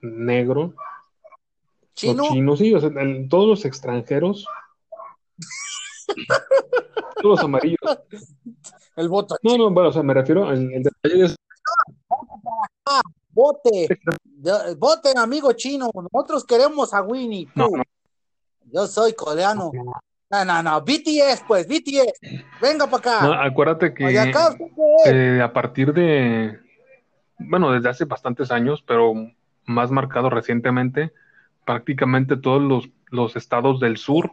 negro, 0.00 0.74
Chino, 1.94 2.14
los 2.22 2.28
chinos, 2.28 2.58
sí, 2.60 2.72
o 2.74 2.78
sea, 2.80 2.90
el- 3.02 3.28
todos 3.28 3.48
los 3.48 3.64
extranjeros, 3.64 4.46
todos 7.20 7.36
los 7.36 7.42
amarillos. 7.42 7.78
el 8.98 9.08
voto 9.08 9.36
No, 9.42 9.56
no, 9.56 9.70
bueno, 9.70 9.88
o 9.90 9.92
sea, 9.92 10.02
me 10.02 10.14
refiero 10.14 10.46
al 10.46 10.72
el 10.72 10.82
detalle 10.82 11.28
de 11.28 11.34
vote, 13.30 13.88
voten 14.76 15.18
amigo 15.18 15.52
chino, 15.52 15.90
nosotros 15.94 16.44
queremos 16.44 16.92
a 16.92 17.02
Winnie 17.02 17.48
No, 17.54 17.68
no. 17.68 17.82
Yo 18.70 18.86
soy 18.86 19.14
coreano. 19.14 19.70
No, 20.30 20.44
no, 20.44 20.62
no, 20.62 20.80
BTS, 20.82 21.44
pues, 21.46 21.66
BTS. 21.66 22.20
Venga 22.60 22.86
para 22.86 23.22
No, 23.22 23.32
acá. 23.32 23.44
acuérdate 23.44 23.94
que 23.94 24.04
eh, 25.06 25.40
a 25.40 25.52
partir 25.54 25.94
de, 25.94 26.58
bueno, 27.38 27.72
desde 27.72 27.88
hace 27.88 28.04
bastantes 28.04 28.50
años, 28.50 28.84
pero 28.86 29.14
más 29.64 29.90
marcado 29.90 30.28
recientemente, 30.28 31.12
prácticamente 31.64 32.36
todos 32.36 32.60
los, 32.60 32.90
los 33.10 33.36
estados 33.36 33.80
del 33.80 33.96
sur 33.96 34.32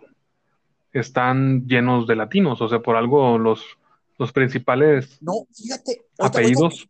están 0.91 1.65
llenos 1.65 2.07
de 2.07 2.17
latinos, 2.17 2.61
o 2.61 2.67
sea, 2.67 2.79
por 2.79 2.97
algo 2.97 3.37
los, 3.37 3.77
los 4.17 4.31
principales 4.31 5.17
No, 5.21 5.47
fíjate. 5.53 6.05
ahorita- 6.17 6.39
apellidos, 6.39 6.87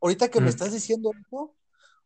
ahorita 0.00 0.28
que 0.28 0.40
me 0.40 0.48
estás 0.48 0.72
diciendo 0.72 1.10
eso, 1.20 1.54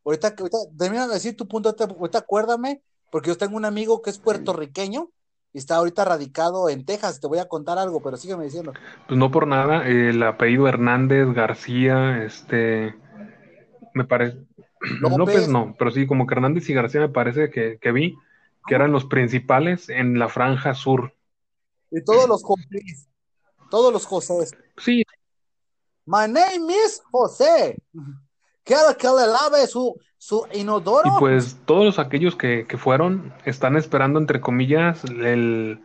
ahorita 0.04 0.34
que 0.34 0.42
ahorita, 0.42 0.58
termina 0.78 1.06
de 1.06 1.14
decir 1.14 1.36
tu 1.36 1.46
punto, 1.48 1.68
ahorita, 1.70 1.84
ahorita 1.84 2.18
acuérdame, 2.18 2.82
porque 3.10 3.28
yo 3.28 3.36
tengo 3.36 3.56
un 3.56 3.64
amigo 3.64 4.02
que 4.02 4.10
es 4.10 4.18
puertorriqueño 4.18 5.10
y 5.52 5.58
está 5.58 5.76
ahorita 5.76 6.04
radicado 6.04 6.68
en 6.68 6.84
Texas, 6.84 7.20
te 7.20 7.26
voy 7.26 7.38
a 7.38 7.48
contar 7.48 7.78
algo, 7.78 8.00
pero 8.02 8.16
sígueme 8.16 8.44
diciendo. 8.44 8.72
pues 9.08 9.18
no 9.18 9.30
por 9.30 9.46
nada, 9.46 9.86
el 9.88 10.22
apellido 10.22 10.68
Hernández, 10.68 11.26
García, 11.34 12.22
este, 12.24 12.94
me 13.94 14.04
parece, 14.04 14.38
López. 15.00 15.18
López 15.18 15.48
no, 15.48 15.74
pero 15.78 15.90
sí, 15.90 16.06
como 16.06 16.26
que 16.26 16.34
Hernández 16.34 16.68
y 16.70 16.74
García 16.74 17.00
me 17.00 17.08
parece 17.08 17.50
que, 17.50 17.78
que 17.80 17.92
vi 17.92 18.16
que 18.66 18.74
eran 18.74 18.92
los 18.92 19.06
principales 19.06 19.88
en 19.88 20.18
la 20.18 20.28
franja 20.28 20.74
sur. 20.74 21.14
Y 21.90 22.04
todos 22.04 22.28
los 22.28 22.44
José, 22.44 22.62
todos 23.70 23.92
los 23.92 24.04
José. 24.06 24.46
Sí, 24.76 25.04
My 26.06 26.26
name 26.26 26.72
is 26.72 27.02
José. 27.12 27.80
Quiero 28.64 28.96
que 28.98 29.06
le 29.06 29.26
lave 29.28 29.66
su, 29.68 29.96
su 30.18 30.44
inodoro. 30.52 31.08
Y 31.08 31.18
pues 31.20 31.56
todos 31.66 31.98
aquellos 32.00 32.34
que, 32.34 32.66
que 32.66 32.76
fueron 32.78 33.32
están 33.44 33.76
esperando, 33.76 34.18
entre 34.18 34.40
comillas, 34.40 35.04
el, 35.04 35.80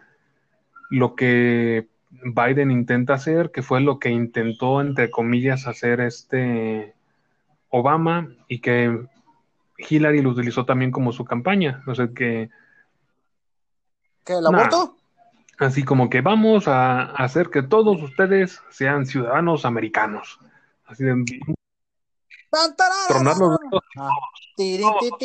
lo 0.89 1.15
que 1.15 1.87
Biden 2.09 2.71
intenta 2.71 3.13
hacer, 3.13 3.51
que 3.51 3.61
fue 3.61 3.81
lo 3.81 3.99
que 3.99 4.09
intentó, 4.09 4.81
entre 4.81 5.11
comillas, 5.11 5.67
hacer 5.67 6.01
este 6.01 6.95
Obama 7.69 8.29
y 8.47 8.61
que 8.61 9.05
Hillary 9.77 10.21
lo 10.23 10.31
utilizó 10.31 10.65
también 10.65 10.91
como 10.91 11.11
su 11.11 11.23
campaña. 11.23 11.83
O 11.85 11.93
sea 11.93 12.07
que 12.07 12.49
¿Que 14.23 14.33
el 14.33 14.43
Nah. 14.43 14.49
aborto? 14.49 14.97
Así 15.59 15.83
como 15.83 16.09
que 16.09 16.21
vamos 16.21 16.67
a 16.67 17.03
hacer 17.03 17.49
que 17.49 17.63
todos 17.63 18.01
ustedes 18.01 18.61
sean 18.69 19.05
ciudadanos 19.05 19.65
americanos. 19.65 20.39
Así 20.85 21.03
de 21.03 21.13
tronar 23.07 23.37
los 23.37 23.57
dedos. 23.59 23.83
Ah. 23.97 24.09
Entonces, 24.57 25.19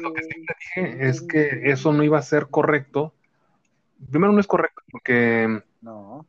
lo 0.00 0.12
que 0.12 0.22
siempre 0.22 0.56
dije 0.60 1.08
es 1.08 1.22
que 1.22 1.70
eso 1.70 1.92
no 1.92 2.02
iba 2.02 2.18
a 2.18 2.22
ser 2.22 2.48
correcto. 2.48 3.14
Primero 4.10 4.32
no 4.32 4.40
es 4.40 4.46
correcto 4.46 4.82
porque 4.90 5.62
No, 5.80 6.26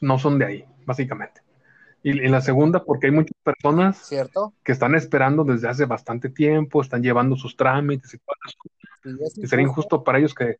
no 0.00 0.18
son 0.18 0.38
de 0.38 0.46
ahí, 0.46 0.64
básicamente. 0.86 1.42
Y, 2.02 2.10
y 2.10 2.28
la 2.28 2.40
segunda, 2.40 2.84
porque 2.84 3.08
hay 3.08 3.12
muchas 3.12 3.36
personas 3.42 3.98
¿cierto? 3.98 4.54
que 4.62 4.72
están 4.72 4.94
esperando 4.94 5.44
desde 5.44 5.68
hace 5.68 5.84
bastante 5.84 6.30
tiempo, 6.30 6.80
están 6.80 7.02
llevando 7.02 7.36
sus 7.36 7.56
trámites 7.56 8.14
y 8.14 8.16
eso. 8.16 8.58
Y 9.04 9.24
es 9.24 9.36
Y 9.36 9.46
sería 9.46 9.66
injusto 9.66 10.04
para 10.04 10.18
ellos 10.18 10.34
que, 10.34 10.58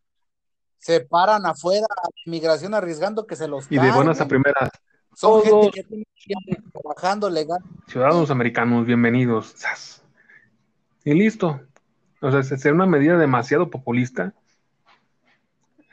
se 0.78 1.00
paran 1.00 1.44
afuera 1.46 1.86
a 1.90 2.08
inmigración 2.24 2.74
arriesgando 2.74 3.26
que 3.26 3.36
se 3.36 3.48
los 3.48 3.70
Y 3.70 3.78
de 3.78 3.90
buenas 3.92 4.20
a 4.20 4.28
primeras, 4.28 4.70
Son 5.14 5.42
todos- 5.42 5.44
gente 5.64 5.70
que 5.72 5.84
tiene 5.84 6.04
tiempo 6.46 6.80
trabajando 6.80 7.28
legal. 7.30 7.58
ciudadanos 7.88 8.30
americanos, 8.30 8.86
bienvenidos. 8.86 9.54
Y 11.04 11.14
listo. 11.14 11.60
O 12.20 12.30
sea, 12.30 12.42
sería 12.42 12.72
una 12.74 12.86
medida 12.86 13.16
demasiado 13.16 13.70
populista. 13.70 14.32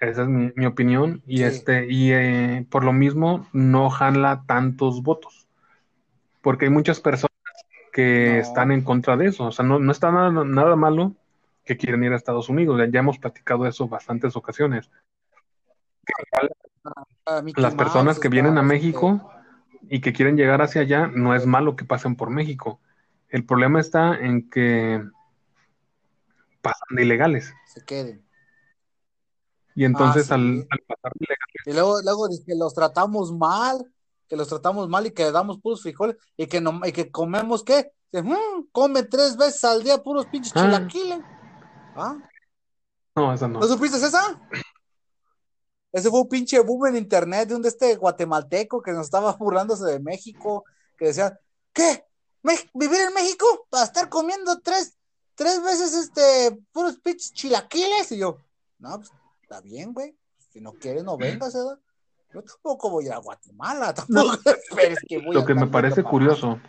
Esa 0.02 0.24
es 0.24 0.28
mi, 0.28 0.52
mi 0.56 0.66
opinión. 0.66 1.22
Y 1.26 1.38
Sí. 1.38 1.44
este, 1.44 1.88
y 1.92 2.12
eh, 2.12 2.66
por 2.70 2.84
lo 2.84 2.94
mismo 2.94 3.48
no 3.54 3.90
jala 3.90 4.44
tantos 4.48 5.02
votos. 5.04 5.48
Porque 6.42 6.66
hay 6.66 6.72
muchas 6.72 7.00
personas 7.00 7.32
que 7.94 8.34
No. 8.36 8.42
están 8.42 8.72
en 8.72 8.82
contra 8.84 9.16
de 9.18 9.28
eso. 9.28 9.46
O 9.46 9.52
sea, 9.52 9.66
no, 9.66 9.80
no 9.80 9.92
está 9.92 10.12
nada, 10.12 10.30
nada 10.44 10.76
malo 10.76 11.16
que 11.66 11.76
quieren 11.78 12.04
ir 12.04 12.14
a 12.14 12.16
Estados 12.16 12.48
Unidos. 12.50 12.78
Ya, 12.80 12.88
ya 12.90 13.00
hemos 13.00 13.18
platicado 13.18 13.66
eso 13.66 13.88
bastantes 13.88 14.36
ocasiones. 14.36 14.90
Ah, 17.26 17.42
Mickey 17.42 17.62
Las 17.64 17.76
personas 17.76 18.20
que 18.20 18.30
vienen 18.30 18.58
a 18.58 18.62
México 18.62 19.30
y 19.90 20.00
que 20.02 20.14
quieren 20.14 20.38
llegar 20.38 20.62
hacia 20.62 20.82
allá, 20.82 21.08
no 21.08 21.34
es 21.36 21.46
malo 21.46 21.76
que 21.76 21.86
pasen 21.86 22.16
por 22.16 22.30
México. 22.30 22.80
El 23.30 23.46
problema 23.46 23.80
está 23.82 24.16
en 24.16 24.50
que 24.50 25.04
pasan 26.62 26.88
de 26.96 27.04
ilegales. 27.04 27.54
se 27.68 27.84
queden. 27.84 28.24
Y 29.74 29.84
entonces 29.84 30.28
sí. 30.28 30.34
al, 30.34 30.68
al 30.70 30.80
pasar 30.88 31.12
de 31.16 31.26
ilegales, 31.26 31.66
Y 31.66 31.74
luego, 31.74 32.02
luego 32.02 32.28
dice 32.30 32.44
que 32.46 32.56
los 32.56 32.74
tratamos 32.74 33.34
mal, 33.34 33.86
que 34.30 34.36
los 34.38 34.48
tratamos 34.48 34.88
mal 34.88 35.06
y 35.08 35.12
que 35.12 35.24
le 35.24 35.32
damos 35.32 35.60
puros 35.60 35.82
frijoles 35.82 36.16
y 36.38 36.48
que, 36.48 36.62
no, 36.62 36.80
y 36.86 36.92
que 36.94 37.12
comemos, 37.12 37.64
¿qué? 37.64 37.92
Dice, 38.12 38.24
"Mm, 38.24 38.68
comen 38.72 39.08
tres 39.10 39.36
veces 39.36 39.64
al 39.66 39.84
día 39.84 40.02
puros 40.02 40.28
pinches 40.28 40.54
Ah. 40.56 40.62
chilaquiles. 40.64 41.20
¿Ah? 41.96 42.18
no, 43.16 43.34
esa 43.34 43.48
no. 43.48 43.60
¿No 43.60 43.68
supiste 43.68 43.98
esa? 43.98 44.40
Ese 45.92 46.10
fue 46.10 46.22
un 46.22 46.28
pinche 46.28 46.60
boom 46.60 46.88
en 46.88 46.98
internet 46.98 47.48
de 47.48 47.56
un 47.56 47.62
de 47.62 47.70
este 47.70 47.96
guatemalteco 47.96 48.82
que 48.82 48.92
nos 48.92 49.06
estaba 49.06 49.32
burlándose 49.34 49.86
de 49.86 50.00
México, 50.00 50.66
que 50.98 51.06
decía, 51.06 51.40
¿qué? 51.72 52.04
¿Me- 52.44 52.60
¿Vivir 52.74 53.00
en 53.08 53.14
México? 53.14 53.46
¿Para 53.70 53.86
estar 53.86 54.10
comiendo 54.10 54.60
tres, 54.60 54.98
tres 55.36 55.64
veces 55.64 55.94
este 55.96 56.62
puros 56.74 56.98
pinches 57.00 57.32
chilaquiles? 57.34 58.12
Y 58.12 58.18
yo, 58.18 58.38
no, 58.80 58.98
pues 58.98 59.12
está 59.42 59.62
bien, 59.62 59.94
güey. 59.94 60.16
Si 60.52 60.60
no 60.60 60.74
quieres, 60.74 61.04
no 61.06 61.18
vengas, 61.18 61.54
¿verdad? 61.54 61.80
Yo 62.34 62.44
tampoco 62.44 62.90
voy 62.90 63.08
a 63.08 63.18
Guatemala, 63.18 63.94
tampoco 63.94 64.34
esperes 64.50 65.00
que 65.08 65.20
voy 65.20 65.34
Lo 65.34 65.46
que 65.46 65.56
me 65.56 65.68
parece 65.68 66.04
curioso, 66.04 66.60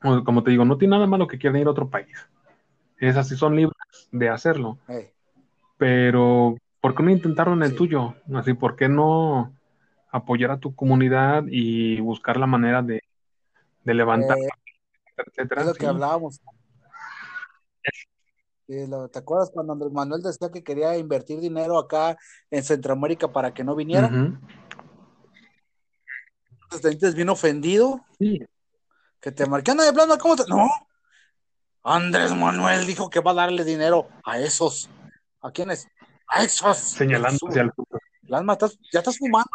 como 0.00 0.42
te 0.42 0.50
digo, 0.50 0.64
no 0.64 0.76
tiene 0.76 0.96
nada 0.96 1.06
malo 1.06 1.28
que 1.28 1.38
quieran 1.38 1.60
ir 1.60 1.68
a 1.68 1.70
otro 1.70 1.88
país. 1.88 2.16
Esas 2.98 3.28
sí 3.28 3.36
son 3.36 3.54
libres 3.54 3.76
de 4.12 4.28
hacerlo. 4.28 4.78
Pero, 5.78 6.56
¿por 6.80 6.94
qué 6.94 7.02
no 7.02 7.10
intentaron 7.10 7.62
el 7.62 7.70
Sí. 7.70 7.76
tuyo? 7.76 8.14
Así, 8.34 8.54
¿por 8.54 8.76
qué 8.76 8.88
no 8.88 9.54
apoyar 10.10 10.50
a 10.50 10.58
tu 10.58 10.74
comunidad 10.74 11.44
y 11.48 12.00
buscar 12.00 12.36
la 12.36 12.46
manera 12.46 12.82
de, 12.82 13.02
de 13.84 13.94
levantar, 13.94 14.36
Eh, 14.38 14.48
etcétera? 15.26 15.62
es 15.62 15.66
lo 15.66 15.74
Sí. 15.74 15.80
que 15.80 15.86
hablábamos. 15.86 16.40
¿te 19.12 19.18
acuerdas 19.18 19.50
cuando 19.52 19.72
Andrés 19.72 19.90
Manuel 19.90 20.22
decía 20.22 20.48
que 20.52 20.62
quería 20.62 20.96
invertir 20.96 21.40
dinero 21.40 21.76
acá 21.76 22.16
en 22.52 22.62
Centroamérica 22.62 23.32
para 23.32 23.52
que 23.52 23.64
no 23.64 23.74
viniera? 23.74 24.08
Entonces 26.72 27.14
bien 27.14 27.30
ofendido, 27.30 28.04
Sí. 28.18 28.40
que 29.20 29.32
te 29.32 29.46
marqué, 29.46 29.72
anda 29.72 29.84
de 29.84 29.92
plano, 29.92 30.16
¿cómo 30.18 30.36
te...? 30.36 30.44
No, 30.46 30.68
Andrés 31.82 32.34
Manuel 32.34 32.86
dijo 32.86 33.08
que 33.10 33.20
va 33.20 33.30
a 33.30 33.34
darle 33.34 33.64
dinero 33.64 34.08
a 34.24 34.38
esos. 34.38 34.90
¿A 35.40 35.50
quiénes? 35.50 35.88
A 36.28 36.42
esos. 36.44 36.76
señalando 36.76 37.48
hacia 37.48 37.62
el 37.62 37.72
futuro. 37.72 38.00
Plasma, 38.26 38.52
¿estás- 38.52 38.78
¿ya 38.92 39.00
estás 39.00 39.18
fumando? 39.18 39.48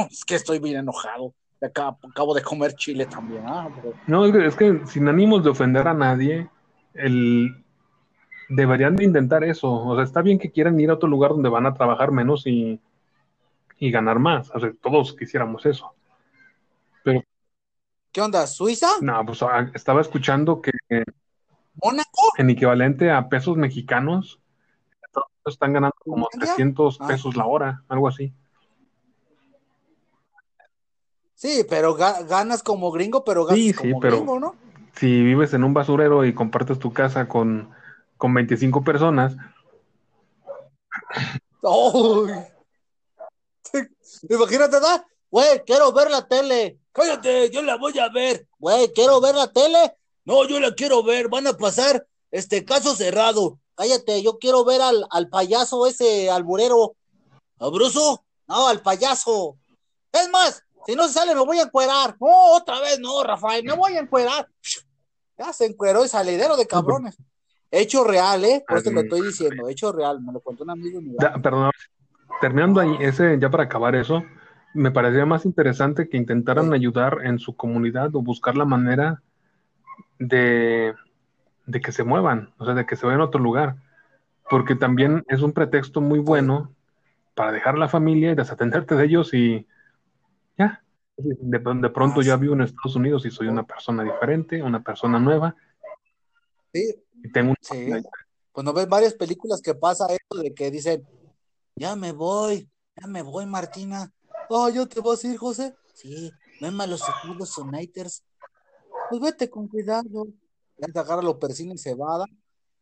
No, 0.00 0.06
es 0.06 0.24
que 0.24 0.34
estoy 0.34 0.58
bien 0.58 0.78
enojado. 0.78 1.34
Acabo 1.60 2.34
de 2.34 2.42
comer 2.42 2.74
chile 2.74 3.06
también. 3.06 3.44
Ah, 3.46 3.68
pero- 3.74 3.94
No, 4.06 4.24
es 4.26 4.32
que, 4.32 4.46
es 4.46 4.56
que 4.56 4.86
sin 4.86 5.08
ánimos 5.08 5.42
de 5.44 5.50
ofender 5.50 5.86
a 5.88 5.94
nadie, 5.94 6.48
el, 6.94 7.64
deberían 8.48 8.96
de 8.96 9.04
intentar 9.04 9.44
eso. 9.44 9.70
O 9.72 9.94
sea, 9.94 10.04
está 10.04 10.22
bien 10.22 10.38
que 10.38 10.50
quieran 10.50 10.78
ir 10.80 10.90
a 10.90 10.94
otro 10.94 11.08
lugar 11.08 11.32
donde 11.32 11.48
van 11.48 11.66
a 11.66 11.74
trabajar 11.74 12.12
menos 12.12 12.46
y, 12.46 12.80
y 13.78 13.90
ganar 13.90 14.18
más. 14.18 14.50
O 14.54 14.60
sea, 14.60 14.72
todos 14.80 15.14
quisiéramos 15.14 15.66
eso. 15.66 15.92
¿Qué 18.10 18.20
onda? 18.22 18.46
¿Suiza? 18.46 18.88
No, 19.00 19.24
pues 19.26 19.42
ah, 19.42 19.70
estaba 19.74 20.00
escuchando 20.00 20.60
que 20.62 20.70
¿Mónaco? 21.82 22.32
en 22.36 22.50
equivalente 22.50 23.10
a 23.10 23.28
pesos 23.28 23.56
mexicanos, 23.56 24.40
están 25.44 25.72
ganando 25.72 25.96
como 26.04 26.28
¿Finlandia? 26.30 26.54
300 26.56 26.98
Ah. 27.00 27.06
pesos 27.08 27.36
la 27.36 27.46
hora, 27.46 27.82
algo 27.88 28.08
así. 28.08 28.32
Sí, 31.34 31.64
pero 31.68 31.96
ga- 31.96 32.26
ganas 32.26 32.62
como 32.62 32.90
gringo, 32.90 33.24
pero 33.24 33.44
ganas 33.44 33.58
Sí, 33.60 33.72
sí, 33.72 33.90
como 33.90 34.00
pero- 34.00 34.16
gringo, 34.16 34.40
¿no? 34.40 34.56
Si 34.96 35.06
vives 35.22 35.54
en 35.54 35.62
un 35.64 35.72
basurero 35.74 36.24
y 36.24 36.34
compartes 36.34 36.78
tu 36.80 36.92
casa 36.92 37.28
con, 37.28 37.70
con 38.16 38.34
25 38.34 38.82
personas, 38.82 39.36
¡Ay! 41.62 42.44
Imagínate, 44.28 44.80
¿da? 44.80 45.06
Güey, 45.30 45.62
quiero 45.64 45.92
ver 45.92 46.10
la 46.10 46.26
tele. 46.26 46.78
Cállate, 46.92 47.50
yo 47.50 47.62
la 47.62 47.76
voy 47.76 47.96
a 47.98 48.08
ver. 48.08 48.48
Güey, 48.58 48.92
quiero 48.92 49.20
ver 49.20 49.34
la 49.34 49.52
tele. 49.52 49.96
No, 50.28 50.46
yo 50.46 50.60
la 50.60 50.74
quiero 50.74 51.02
ver. 51.02 51.28
Van 51.30 51.46
a 51.46 51.54
pasar 51.54 52.06
este 52.30 52.62
caso 52.62 52.94
cerrado. 52.94 53.58
Cállate, 53.74 54.22
yo 54.22 54.38
quiero 54.38 54.62
ver 54.62 54.82
al, 54.82 55.06
al 55.10 55.28
payaso 55.30 55.86
ese 55.86 56.30
alburero. 56.30 56.94
¿A 57.58 57.68
Bruso? 57.70 58.22
No, 58.46 58.68
al 58.68 58.80
payaso. 58.82 59.56
Es 60.12 60.28
más, 60.30 60.62
si 60.86 60.94
no 60.94 61.08
se 61.08 61.14
sale, 61.14 61.34
me 61.34 61.40
voy 61.44 61.58
a 61.58 61.62
encuerar. 61.62 62.14
No, 62.20 62.52
otra 62.52 62.78
vez 62.80 63.00
no, 63.00 63.22
Rafael, 63.24 63.64
me 63.64 63.72
voy 63.72 63.94
a 63.94 64.00
encuerar. 64.00 64.46
Ya 65.38 65.50
se 65.54 65.64
encueró 65.64 66.02
el 66.02 66.10
salidero 66.10 66.56
de 66.58 66.66
cabrones. 66.66 67.16
Hecho 67.70 68.04
real, 68.04 68.44
¿eh? 68.44 68.62
Por 68.68 68.78
eso 68.78 68.90
te 68.90 68.94
lo 68.94 69.00
estoy 69.00 69.22
diciendo, 69.22 69.68
hecho 69.68 69.92
real. 69.92 70.20
Me 70.20 70.32
lo 70.32 70.40
contó 70.40 70.64
un 70.64 70.70
amigo. 70.70 71.00
Da- 71.18 71.40
perdón, 71.40 71.70
terminando 72.42 72.80
ahí, 72.80 72.96
ese, 73.00 73.38
ya 73.40 73.48
para 73.50 73.64
acabar 73.64 73.94
eso, 73.94 74.22
me 74.74 74.90
parecía 74.90 75.24
más 75.24 75.46
interesante 75.46 76.08
que 76.08 76.16
intentaran 76.18 76.68
Sí. 76.68 76.74
ayudar 76.74 77.18
en 77.24 77.38
su 77.38 77.56
comunidad 77.56 78.14
o 78.14 78.20
buscar 78.22 78.56
la 78.56 78.64
manera 78.66 79.22
de, 80.18 80.94
de 81.66 81.80
que 81.80 81.92
se 81.92 82.04
muevan, 82.04 82.52
o 82.58 82.64
sea, 82.64 82.74
de 82.74 82.86
que 82.86 82.96
se 82.96 83.06
vayan 83.06 83.20
a 83.20 83.26
otro 83.26 83.40
lugar, 83.40 83.76
porque 84.50 84.74
también 84.74 85.24
es 85.28 85.42
un 85.42 85.52
pretexto 85.52 86.00
muy 86.00 86.18
bueno 86.18 86.74
para 87.34 87.52
dejar 87.52 87.76
a 87.76 87.78
la 87.78 87.88
familia 87.88 88.32
y 88.32 88.34
desatenderte 88.34 88.94
de 88.96 89.04
ellos 89.04 89.32
y 89.34 89.66
ya, 90.56 90.82
de, 91.16 91.60
de 91.60 91.90
pronto 91.90 92.22
ya 92.22 92.36
vivo 92.36 92.54
en 92.54 92.62
Estados 92.62 92.96
Unidos 92.96 93.26
y 93.26 93.30
soy 93.30 93.48
una 93.48 93.64
persona 93.64 94.02
diferente, 94.02 94.62
una 94.62 94.82
persona 94.82 95.18
nueva 95.18 95.54
Sí, 96.72 96.94
y 97.22 97.32
tengo 97.32 97.50
un... 97.50 97.56
Sí. 97.60 97.90
Pues 98.52 98.64
no 98.64 98.72
ves 98.72 98.88
varias 98.88 99.14
películas 99.14 99.60
que 99.62 99.74
pasa 99.74 100.06
eso 100.06 100.42
de 100.42 100.52
que 100.52 100.70
dicen, 100.70 101.06
ya 101.76 101.94
me 101.96 102.12
voy, 102.12 102.68
ya 102.96 103.06
me 103.06 103.22
voy, 103.22 103.46
Martina. 103.46 104.10
Oh, 104.48 104.68
¿ya 104.68 104.84
te 104.86 105.00
vas 105.00 105.24
a 105.24 105.28
ir, 105.28 105.36
José? 105.36 105.74
Sí, 105.94 106.30
ven 106.60 106.80
a 106.80 106.86
los 106.86 107.00
seguros 107.00 107.50
Sonaters. 107.50 108.24
Pues 109.08 109.20
vete 109.20 109.50
con 109.50 109.68
cuidado. 109.68 110.28
Ya 110.78 110.88
te 110.92 110.98
agarra 110.98 111.22
los 111.22 111.36
persinos 111.36 111.76
y 111.76 111.78
se 111.78 111.94
va. 111.94 112.24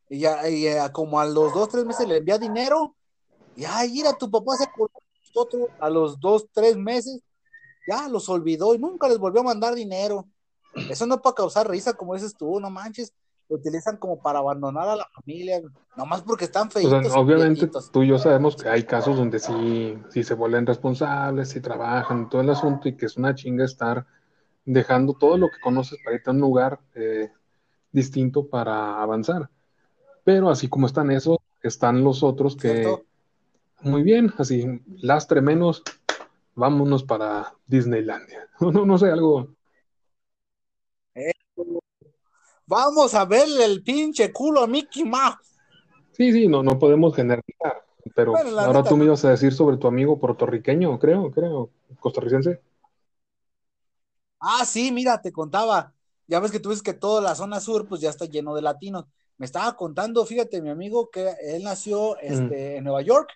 Y 0.09 0.21
ya, 0.21 0.49
y 0.49 0.65
ya 0.65 0.93
como 0.93 1.19
a 1.19 1.27
los 1.27 1.53
dos, 1.53 1.69
tres 1.69 1.85
meses 1.85 2.07
le 2.07 2.19
envía 2.19 2.39
dinero. 2.39 2.95
Y 3.57 3.65
ay, 3.65 3.99
ir 3.99 4.07
a 4.07 4.17
tu 4.17 4.31
papá 4.31 4.57
se 4.57 4.65
acordó 4.65 4.93
de 4.95 5.21
nosotros 5.29 5.69
a 5.81 5.91
los 5.91 6.21
dos, 6.21 6.47
tres 6.53 6.77
meses. 6.77 7.21
Ya 7.89 8.09
los 8.09 8.29
olvidó 8.29 8.75
y 8.75 8.79
nunca 8.79 9.09
les 9.09 9.19
volvió 9.19 9.41
a 9.41 9.45
mandar 9.45 9.75
dinero. 9.75 10.27
Eso 10.91 11.07
no 11.07 11.15
es 11.15 11.21
para 11.21 11.35
causar 11.35 11.71
risa, 11.71 11.95
como 11.95 12.15
dices 12.15 12.35
tú, 12.37 12.61
no 12.61 12.69
manches 12.69 13.13
lo 13.49 13.57
utilizan 13.57 13.97
como 13.97 14.21
para 14.21 14.41
abandonar 14.41 14.89
a 14.89 14.97
la 14.97 15.07
familia, 15.15 15.61
nomás 15.97 16.23
porque 16.23 16.47
están 16.47 16.69
O 16.69 16.71
feitos. 16.71 17.13
sea, 17.13 17.21
obviamente 17.21 17.69
tú 17.93 18.03
y 18.03 18.09
yo 18.09 18.19
sabemos 18.19 18.57
que 18.57 18.69
hay 18.69 18.85
casos 18.85 19.17
donde 19.17 19.39
sí, 19.39 19.97
sí 20.11 20.25
se 20.25 20.35
vuelven 20.35 20.67
responsables, 20.67 21.51
sí 21.51 21.61
trabajan, 21.61 22.29
todo 22.29 22.41
el 22.41 22.51
asunto, 22.51 22.89
y 22.89 22.97
que 22.97 23.07
es 23.07 23.17
una 23.17 23.35
chinga 23.35 23.65
estar 23.65 24.07
dejando 24.67 25.15
todo 25.15 25.39
lo 25.39 25.49
que 25.49 25.61
conoces 25.61 25.99
para 26.05 26.17
irte 26.17 26.29
a 26.29 26.33
un 26.35 26.41
lugar 26.41 26.81
eh, 26.95 27.31
distinto 27.93 28.47
para 28.47 29.01
avanzar. 29.01 29.49
Pero 30.25 30.51
así 30.51 30.69
como 30.69 30.87
están 30.87 31.11
esos, 31.11 31.39
están 31.63 32.05
los 32.05 32.23
otros 32.23 32.57
que, 32.57 32.83
¿Cierto? 32.83 33.05
muy 33.81 34.03
bien, 34.03 34.35
así, 34.37 34.67
lastre 35.01 35.41
menos, 35.41 35.83
vámonos 36.55 37.05
para 37.05 37.55
Disneylandia. 37.67 38.49
No, 38.61 38.87
no 38.87 38.99
sé, 38.99 39.11
algo. 39.11 39.55
Vamos 42.67 43.15
a 43.15 43.25
verle 43.27 43.65
el 43.65 43.83
pinche 43.83 44.33
culo 44.33 44.63
a 44.63 44.67
Mickey 44.67 45.05
Mouse. 45.05 45.37
Sí, 46.13 46.33
sí, 46.33 46.49
no, 46.49 46.63
no 46.63 46.79
podemos 46.79 47.15
generalizar. 47.15 47.85
Pero 48.15 48.33
Bueno, 48.33 48.59
ahora 48.59 48.79
neta, 48.79 48.89
tú 48.89 48.97
me 48.97 49.05
ibas 49.05 49.25
a 49.25 49.31
decir 49.31 49.53
sobre 49.53 49.77
tu 49.77 49.87
amigo 49.87 50.19
puertorriqueño, 50.19 50.99
creo, 50.99 51.31
creo, 51.31 51.71
costarricense. 52.01 52.61
Ah, 54.49 54.65
sí, 54.65 54.93
mira, 54.93 55.21
te 55.21 55.33
contaba. 55.33 55.93
Ya 56.29 56.39
ves 56.41 56.53
que 56.53 56.61
tú 56.61 56.71
dices 56.71 56.83
que 56.83 56.95
toda 56.95 57.21
la 57.21 57.35
zona 57.35 57.59
sur, 57.61 57.89
pues 57.89 58.01
ya 58.01 58.11
está 58.11 58.27
lleno 58.27 58.55
de 58.55 58.63
latinos. 58.63 59.05
Me 59.39 59.47
estaba 59.47 59.77
contando, 59.77 60.25
fíjate, 60.25 60.63
mi 60.63 60.71
amigo, 60.71 61.11
que 61.11 61.35
él 61.43 61.63
nació 61.65 62.17
este, 62.19 62.77
en 62.77 62.85
Nueva 62.85 63.03
York. 63.03 63.29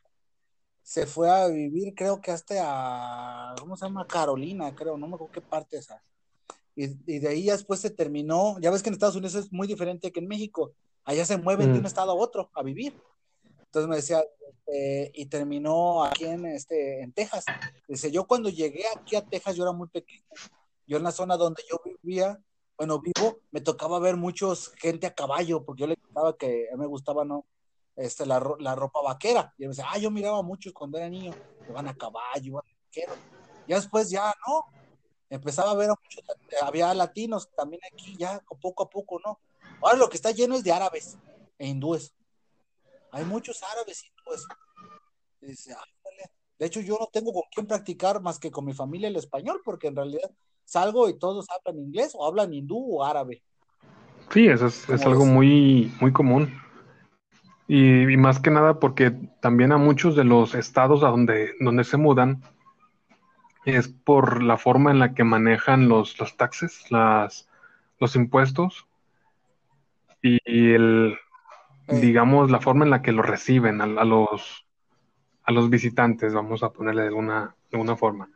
se 0.83 1.07
fue 1.07 1.31
a 1.31 1.47
vivir, 1.49 1.95
creo 1.95 2.21
que 2.21 2.31
hasta 2.33 2.55
a, 2.59 3.55
¿cómo 3.61 3.77
se 3.77 3.87
llama? 3.87 4.07
Carolina, 4.07 4.75
creo, 4.75 4.97
no 4.97 5.07
me 5.07 5.15
acuerdo 5.15 5.33
qué 5.33 5.41
parte 5.41 5.79
esa. 5.79 6.03
Y, 6.75 6.85
y 7.07 7.19
de 7.19 7.29
ahí 7.29 7.45
ya 7.45 7.53
después 7.53 7.81
se 7.81 7.91
terminó, 7.91 8.59
ya 8.61 8.71
ves 8.71 8.83
que 8.83 8.89
en 8.89 8.95
Estados 8.95 9.15
Unidos 9.17 9.35
es 9.35 9.53
muy 9.53 9.69
diferente 9.69 10.11
que 10.11 10.21
en 10.21 10.29
México, 10.29 10.73
allá 11.05 11.25
se 11.25 11.37
mueven 11.37 11.73
de 11.73 11.79
un 11.79 11.85
Mm. 11.85 11.87
estado 11.87 12.11
a 12.11 12.15
otro 12.15 12.51
a 12.55 12.63
vivir. 12.63 12.95
Entonces 13.67 13.89
me 13.89 13.97
decía, 13.97 14.25
este, 14.49 15.13
y 15.15 15.27
terminó 15.27 16.03
aquí 16.05 16.25
en, 16.25 16.47
este, 16.47 17.03
en 17.03 17.13
Texas. 17.13 17.45
Dice, 17.87 18.11
yo 18.11 18.27
cuando 18.27 18.49
llegué 18.49 18.85
aquí 18.97 19.15
a 19.17 19.25
Texas, 19.25 19.55
yo 19.57 19.63
era 19.65 19.73
muy 19.73 19.89
pequeño. 19.89 20.25
Yo 20.91 20.97
en 20.97 21.05
la 21.05 21.13
zona 21.13 21.37
donde 21.37 21.63
yo 21.71 21.81
vivía, 22.03 22.37
bueno, 22.77 23.01
vivo, 23.01 23.43
me 23.53 23.61
tocaba 23.61 24.01
ver 24.01 24.17
muchos 24.17 24.73
gente 24.75 25.07
a 25.07 25.15
caballo, 25.15 25.65
porque 25.65 25.83
yo 25.83 25.87
le 25.87 25.97
contaba 25.97 26.37
que 26.37 26.67
a 26.69 26.75
mí 26.75 26.81
me 26.81 26.89
gustaba, 26.89 27.25
¿no? 27.25 27.47
Este, 27.95 28.27
la, 28.27 28.43
la 28.59 28.75
ropa 28.75 29.01
vaquera. 29.01 29.55
Y 29.57 29.63
me 29.63 29.69
decía, 29.69 29.87
ah, 29.89 29.99
yo 29.99 30.11
miraba 30.11 30.43
muchos 30.43 30.73
cuando 30.73 30.99
era 30.99 31.09
niño, 31.09 31.31
que 31.65 31.73
van 31.73 31.87
a 31.87 31.95
caballo, 31.95 32.59
a 32.59 32.65
vaquero. 32.87 33.13
Ya 33.69 33.77
después, 33.77 34.11
ya 34.11 34.35
no. 34.49 34.65
Empezaba 35.29 35.71
a 35.71 35.75
ver 35.77 35.91
a 35.91 35.95
muchos, 35.95 36.25
había 36.61 36.93
latinos 36.93 37.49
también 37.55 37.81
aquí, 37.93 38.17
ya 38.19 38.43
poco 38.61 38.83
a 38.83 38.91
poco, 38.91 39.21
¿no? 39.25 39.39
Ahora 39.81 39.97
lo 39.97 40.09
que 40.09 40.17
está 40.17 40.33
lleno 40.33 40.57
es 40.57 40.65
de 40.65 40.73
árabes 40.73 41.17
e 41.57 41.69
hindúes. 41.69 42.13
Hay 43.13 43.25
muchos 43.27 43.63
árabes 43.63 44.03
y 44.03 44.09
hindúes. 44.09 44.45
Dice, 45.41 45.73
"Ay, 45.73 45.93
vale". 46.03 46.33
De 46.59 46.67
hecho, 46.67 46.81
yo 46.81 46.99
no 46.99 47.07
tengo 47.13 47.33
con 47.33 47.45
quién 47.53 47.69
practicar 47.69 48.21
más 48.21 48.41
que 48.41 48.51
con 48.51 48.65
mi 48.65 48.75
familia 48.75 49.07
el 49.07 49.15
español, 49.15 49.63
porque 49.65 49.87
en 49.87 49.95
realidad 49.95 50.29
salgo 50.71 51.09
y 51.09 51.19
todos 51.19 51.47
hablan 51.51 51.83
inglés 51.83 52.13
o 52.15 52.27
hablan 52.27 52.53
hindú 52.55 52.99
o 52.99 53.05
árabe. 53.05 53.43
Sí, 54.33 54.47
eso 54.47 54.67
es, 54.67 54.89
es 54.89 55.03
¿Cómo 55.03 55.13
algo 55.13 55.27
muy, 55.27 55.93
muy 56.01 56.13
común. 56.13 56.55
Y, 57.67 58.13
y 58.13 58.17
más 58.17 58.41
que 58.41 58.51
nada 58.51 58.79
porque 58.81 59.11
también 59.41 59.73
a 59.73 59.79
muchos 59.79 60.17
de 60.17 60.25
los 60.25 60.55
estados 60.55 61.03
a 61.03 61.09
donde, 61.09 61.55
donde 61.61 61.85
se 61.85 61.97
mudan 61.97 62.43
es 63.65 63.89
por 63.89 64.43
la 64.43 64.57
forma 64.57 64.91
en 64.91 64.99
la 64.99 65.15
que 65.15 65.25
manejan 65.25 65.89
los, 65.89 66.19
los 66.19 66.37
taxes, 66.37 66.91
las, 66.91 67.49
los 67.99 68.17
impuestos 68.17 68.87
y 70.23 70.39
el, 70.73 71.19
Eh, 71.89 72.01
digamos, 72.01 72.51
la 72.51 72.61
forma 72.61 72.85
en 72.85 72.91
la 72.91 73.03
que 73.03 73.13
lo 73.13 73.23
reciben 73.23 73.81
a, 73.81 73.85
a 73.85 74.05
los, 74.05 74.67
a 75.43 75.53
los 75.53 75.69
visitantes, 75.71 76.33
vamos 76.35 76.63
a 76.63 76.71
ponerle 76.73 77.03
de 77.03 77.09
alguna, 77.09 77.57
de 77.71 77.77
alguna 77.77 77.97
forma. 77.97 78.29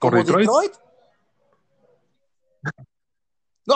¿Por 0.00 0.10
¿Como 0.12 0.24
Detroit? 0.24 0.46
Detroit? 0.48 0.72
No, 3.66 3.74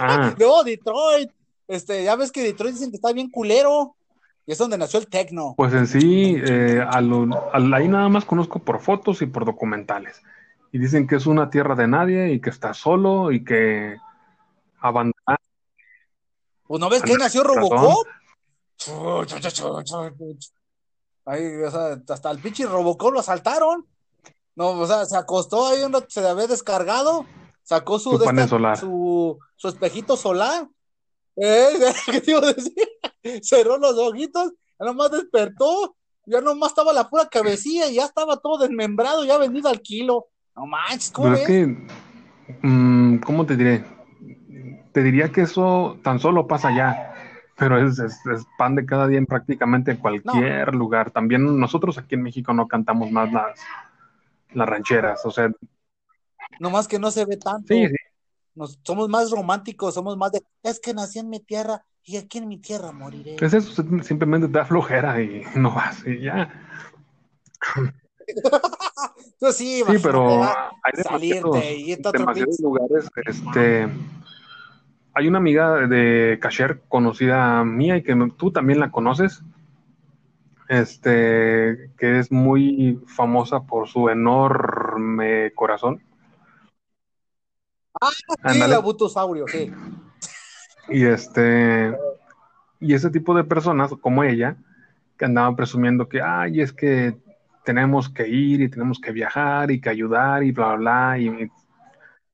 Ah, 0.00 0.34
no, 0.38 0.62
Detroit. 0.62 1.30
Este, 1.66 2.04
ya 2.04 2.14
ves 2.14 2.30
que 2.30 2.42
Detroit 2.42 2.74
dicen 2.74 2.90
que 2.90 2.96
está 2.96 3.12
bien 3.12 3.30
culero. 3.30 3.96
Y 4.46 4.52
es 4.52 4.58
donde 4.58 4.76
nació 4.78 4.98
el 5.00 5.06
tecno. 5.08 5.54
Pues 5.56 5.72
en 5.72 5.86
sí, 5.86 6.36
eh, 6.36 6.84
a 6.88 7.00
lo- 7.00 7.26
a- 7.52 7.76
ahí 7.76 7.88
nada 7.88 8.08
más 8.08 8.24
conozco 8.24 8.58
por 8.58 8.80
fotos 8.80 9.22
y 9.22 9.26
por 9.26 9.44
documentales. 9.44 10.20
Y 10.72 10.78
dicen 10.78 11.06
que 11.06 11.16
es 11.16 11.26
una 11.26 11.48
tierra 11.50 11.74
de 11.74 11.86
nadie 11.88 12.32
y 12.32 12.40
que 12.40 12.50
está 12.50 12.74
solo 12.74 13.30
y 13.32 13.44
que 13.44 13.96
abandonado. 14.80 15.38
Pues 16.64 16.80
no 16.80 16.88
ves 16.90 17.02
que 17.02 17.14
nació. 17.14 17.42
Robocop. 17.44 18.06
Ahí, 21.24 21.46
o 21.62 21.70
sea, 21.70 22.00
hasta 22.08 22.30
el 22.30 22.38
pinche 22.38 22.66
Robocop 22.66 23.12
lo 23.12 23.20
asaltaron. 23.20 23.86
No, 24.54 24.70
o 24.70 24.86
sea, 24.86 25.04
se 25.06 25.16
acostó 25.16 25.66
ahí 25.68 25.82
un 25.82 25.92
rato, 25.92 26.06
se 26.10 26.26
había 26.26 26.46
descargado, 26.46 27.24
sacó 27.62 27.98
su, 27.98 28.18
Su 28.18 28.24
esta- 28.24 28.48
solar. 28.48 28.76
su, 28.76 29.38
su 29.56 29.68
espejito 29.68 30.16
solar. 30.16 30.68
Eh, 31.36 31.68
¿Qué 32.10 32.20
te 32.20 32.30
iba 32.32 32.40
a 32.40 32.52
decir? 32.52 32.74
Cerró 33.42 33.78
los 33.78 33.96
ojitos, 33.98 34.52
ya 34.78 34.86
nomás 34.86 35.10
despertó, 35.10 35.96
ya 36.26 36.40
nomás 36.40 36.70
estaba 36.70 36.92
la 36.92 37.08
pura 37.08 37.28
cabecilla 37.28 37.86
y 37.88 37.94
ya 37.94 38.04
estaba 38.04 38.36
todo 38.36 38.58
desmembrado, 38.58 39.24
ya 39.24 39.38
vendido 39.38 39.68
al 39.70 39.80
kilo. 39.80 40.26
No 40.54 40.66
manches, 40.66 41.10
¿cómo 41.10 41.28
Pero 41.28 41.36
es 41.36 41.40
ves? 41.40 41.48
que, 41.48 41.88
mm, 42.66 43.18
¿cómo 43.20 43.46
te 43.46 43.56
diré? 43.56 43.84
Te 44.92 45.02
diría 45.02 45.32
que 45.32 45.42
eso 45.42 45.98
tan 46.04 46.18
solo 46.20 46.46
pasa 46.46 46.68
allá, 46.68 47.14
pero 47.56 47.78
es, 47.82 47.98
es- 47.98 48.20
es 48.26 48.44
pan 48.58 48.74
de 48.74 48.84
cada 48.84 49.06
día 49.06 49.16
en 49.16 49.24
prácticamente 49.26 49.98
cualquier 49.98 50.74
lugar. 50.74 51.10
También 51.10 51.58
nosotros 51.58 51.96
aquí 51.96 52.14
en 52.16 52.22
México 52.22 52.52
no 52.52 52.68
cantamos 52.68 53.10
más 53.10 53.32
las, 53.32 53.58
las 54.54 54.68
rancheras, 54.68 55.24
o 55.24 55.30
sea, 55.30 55.50
Nomás 56.60 56.86
que 56.86 56.98
no 56.98 57.10
se 57.10 57.24
ve 57.24 57.36
tanto. 57.36 57.72
sí, 57.72 57.86
sí, 57.88 57.94
Nos, 58.54 58.78
somos 58.82 59.08
más 59.08 59.30
románticos, 59.30 59.94
somos 59.94 60.16
más 60.16 60.32
de, 60.32 60.42
es 60.62 60.80
que 60.80 60.92
nací 60.92 61.18
en 61.18 61.30
mi 61.30 61.40
tierra 61.40 61.84
y 62.04 62.16
aquí 62.16 62.38
en 62.38 62.48
mi 62.48 62.58
tierra 62.58 62.92
moriré. 62.92 63.36
es 63.40 63.54
eso, 63.54 63.82
simplemente 64.02 64.48
te 64.48 64.52
da 64.58 64.64
flojera 64.64 65.20
y 65.22 65.44
no 65.54 65.72
vas 65.72 66.04
y 66.06 66.20
ya. 66.20 66.50
Entonces 68.26 69.56
sí, 69.56 69.82
Sí, 69.86 69.98
pero 70.02 70.42
hay 70.44 71.02
salirte 71.02 71.42
demasiados, 71.42 71.64
y 71.64 71.96
demasiados 72.18 72.60
lugares. 72.60 73.08
Este, 73.26 73.88
hay 75.14 75.28
una 75.28 75.38
amiga 75.38 75.86
de 75.86 76.38
Cacher 76.40 76.82
conocida 76.88 77.64
mía 77.64 77.96
y 77.96 78.02
que 78.02 78.14
tú 78.36 78.50
también 78.52 78.80
la 78.80 78.90
conoces, 78.90 79.42
este, 80.68 81.90
que 81.98 82.18
es 82.18 82.30
muy 82.30 83.00
famosa 83.06 83.60
por 83.60 83.88
su 83.88 84.08
enorme 84.08 85.52
corazón. 85.54 86.02
Sí, 88.00 88.22
Ándale. 88.42 88.74
la 88.74 88.78
butosaurio, 88.78 89.46
sí. 89.48 89.72
Y 90.88 91.04
este, 91.04 91.96
y 92.80 92.94
ese 92.94 93.10
tipo 93.10 93.34
de 93.34 93.44
personas 93.44 93.92
como 94.00 94.24
ella, 94.24 94.56
que 95.16 95.24
andaban 95.26 95.54
presumiendo 95.54 96.08
que, 96.08 96.20
ay, 96.20 96.60
es 96.60 96.72
que 96.72 97.16
tenemos 97.64 98.08
que 98.08 98.28
ir 98.28 98.60
y 98.60 98.68
tenemos 98.68 98.98
que 99.00 99.12
viajar 99.12 99.70
y 99.70 99.80
que 99.80 99.88
ayudar 99.90 100.42
y 100.42 100.50
bla, 100.50 100.74
bla, 100.74 100.76
bla, 100.76 101.18
y 101.18 101.50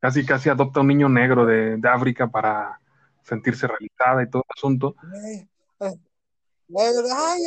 casi, 0.00 0.24
casi 0.24 0.48
adopta 0.48 0.80
un 0.80 0.88
niño 0.88 1.08
negro 1.08 1.44
de, 1.44 1.76
de 1.76 1.88
África 1.88 2.28
para 2.28 2.80
sentirse 3.22 3.66
realizada 3.66 4.22
y 4.22 4.30
todo 4.30 4.44
el 4.48 4.54
asunto. 4.56 4.96
Eh, 5.14 5.46
eh, 5.80 5.86
eh, 5.86 7.02
Ay, 7.14 7.42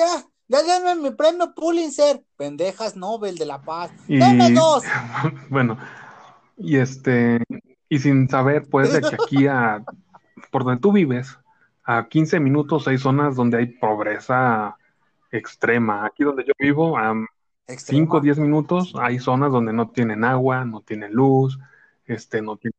ya, 0.52 0.64
denme 0.64 0.96
mi 1.02 1.16
premio 1.16 1.54
Pulitzer. 1.54 2.22
Pendejas 2.38 2.96
Nobel 2.96 3.38
de 3.38 3.46
la 3.46 3.62
Paz. 3.62 3.92
Y 4.08 4.18
Denme 4.18 4.52
dos. 4.52 4.84
bueno, 5.50 5.78
y 6.58 6.78
este, 6.78 7.42
y 7.90 8.00
sin 8.00 8.28
saber, 8.30 8.68
pues, 8.70 8.94
de 8.94 9.02
que 9.02 9.16
aquí 9.16 9.48
a, 9.48 9.84
por 10.52 10.64
donde 10.64 10.82
tú 10.82 10.92
vives, 10.92 11.38
a 11.84 12.08
15 12.08 12.40
minutos 12.40 12.88
hay 12.88 12.98
zonas 12.98 13.36
donde 13.36 13.58
hay 13.58 13.66
pobreza 13.68 14.78
extrema. 15.32 16.06
Aquí 16.06 16.24
donde 16.24 16.44
yo 16.46 16.54
vivo, 16.60 16.98
a 16.98 17.14
Extrema. 17.68 18.06
5 18.06 18.18
o 18.18 18.20
10 18.20 18.40
minutos 18.40 18.94
hay 19.00 19.20
zonas 19.20 19.52
donde 19.52 19.72
no 19.72 19.90
tienen 19.90 20.24
agua, 20.26 20.66
no 20.66 20.82
tienen 20.82 21.14
luz, 21.14 21.58
este, 22.06 22.42
no, 22.42 22.58
tienen- 22.58 22.76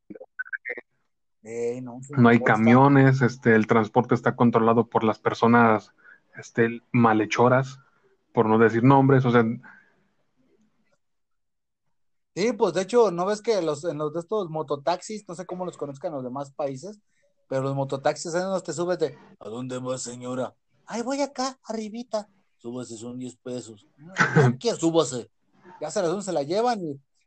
Eh, 1.43 1.81
no, 1.81 1.99
hay 2.29 2.39
camiones, 2.39 3.21
este, 3.21 3.55
el 3.55 3.67
transporte 3.67 4.15
está 4.15 4.35
controlado 4.35 4.87
por 4.87 5.03
las 5.03 5.19
personas, 5.19 5.93
este, 6.37 6.81
malhechoras, 6.91 7.79
por 8.33 8.47
no 8.47 8.57
decir 8.57 8.83
nombres, 8.83 9.25
o 9.25 9.31
sea, 9.31 9.43
Sí, 12.35 12.51
pues 12.53 12.73
de 12.73 12.81
hecho, 12.81 13.11
¿no 13.11 13.27
ves 13.27 13.43
que 13.43 13.61
los, 13.61 13.83
en 13.83 13.99
los 13.99 14.11
de 14.11 14.19
estos 14.19 14.49
mototaxis, 14.49 15.27
no 15.27 15.35
sé 15.35 15.45
cómo 15.45 15.65
los 15.65 15.77
conozcan 15.77 16.13
los 16.13 16.23
demás 16.23 16.51
países, 16.51 16.99
pero 17.47 17.61
los 17.61 17.75
mototaxis 17.75 18.33
en 18.33 18.49
los 18.49 18.63
te 18.63 18.73
subes 18.73 18.97
de, 18.97 19.15
¿a 19.39 19.49
dónde 19.49 19.77
vas, 19.77 20.01
señora? 20.01 20.55
Ay, 20.87 21.03
voy 21.03 21.21
acá, 21.21 21.59
arribita. 21.63 22.27
Súbase, 22.57 22.97
son 22.97 23.19
10 23.19 23.35
pesos. 23.35 23.85
No 23.97 24.57
quiero, 24.59 24.77
súbase. 24.77 25.29
Ya 25.79 25.91
se 25.91 26.01
la, 26.01 26.21
se 26.21 26.31
la 26.33 26.41
llevan 26.41 26.79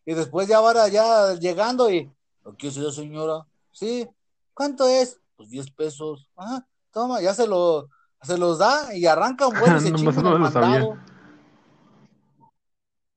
y, 0.05 0.15
después 0.15 0.49
ya 0.49 0.61
van 0.61 0.91
ya 0.91 1.35
llegando 1.35 1.91
y, 1.91 2.11
¿aquí 2.45 2.69
la 2.71 2.91
señora? 2.91 3.47
Sí. 3.71 4.09
¿Cuánto 4.55 4.89
es? 4.89 5.21
Pues 5.37 5.51
10 5.51 5.71
pesos. 5.71 6.29
Ajá, 6.35 6.67
toma, 6.91 7.21
ya 7.21 7.33
se 7.33 7.47
lo, 7.47 7.89
se 8.23 8.39
los 8.39 8.59
da 8.59 8.95
y 8.95 9.07
arrancan 9.07 9.51
vuelo 9.51 9.77
y 9.79 9.81
se 9.81 9.91
No, 9.91 10.99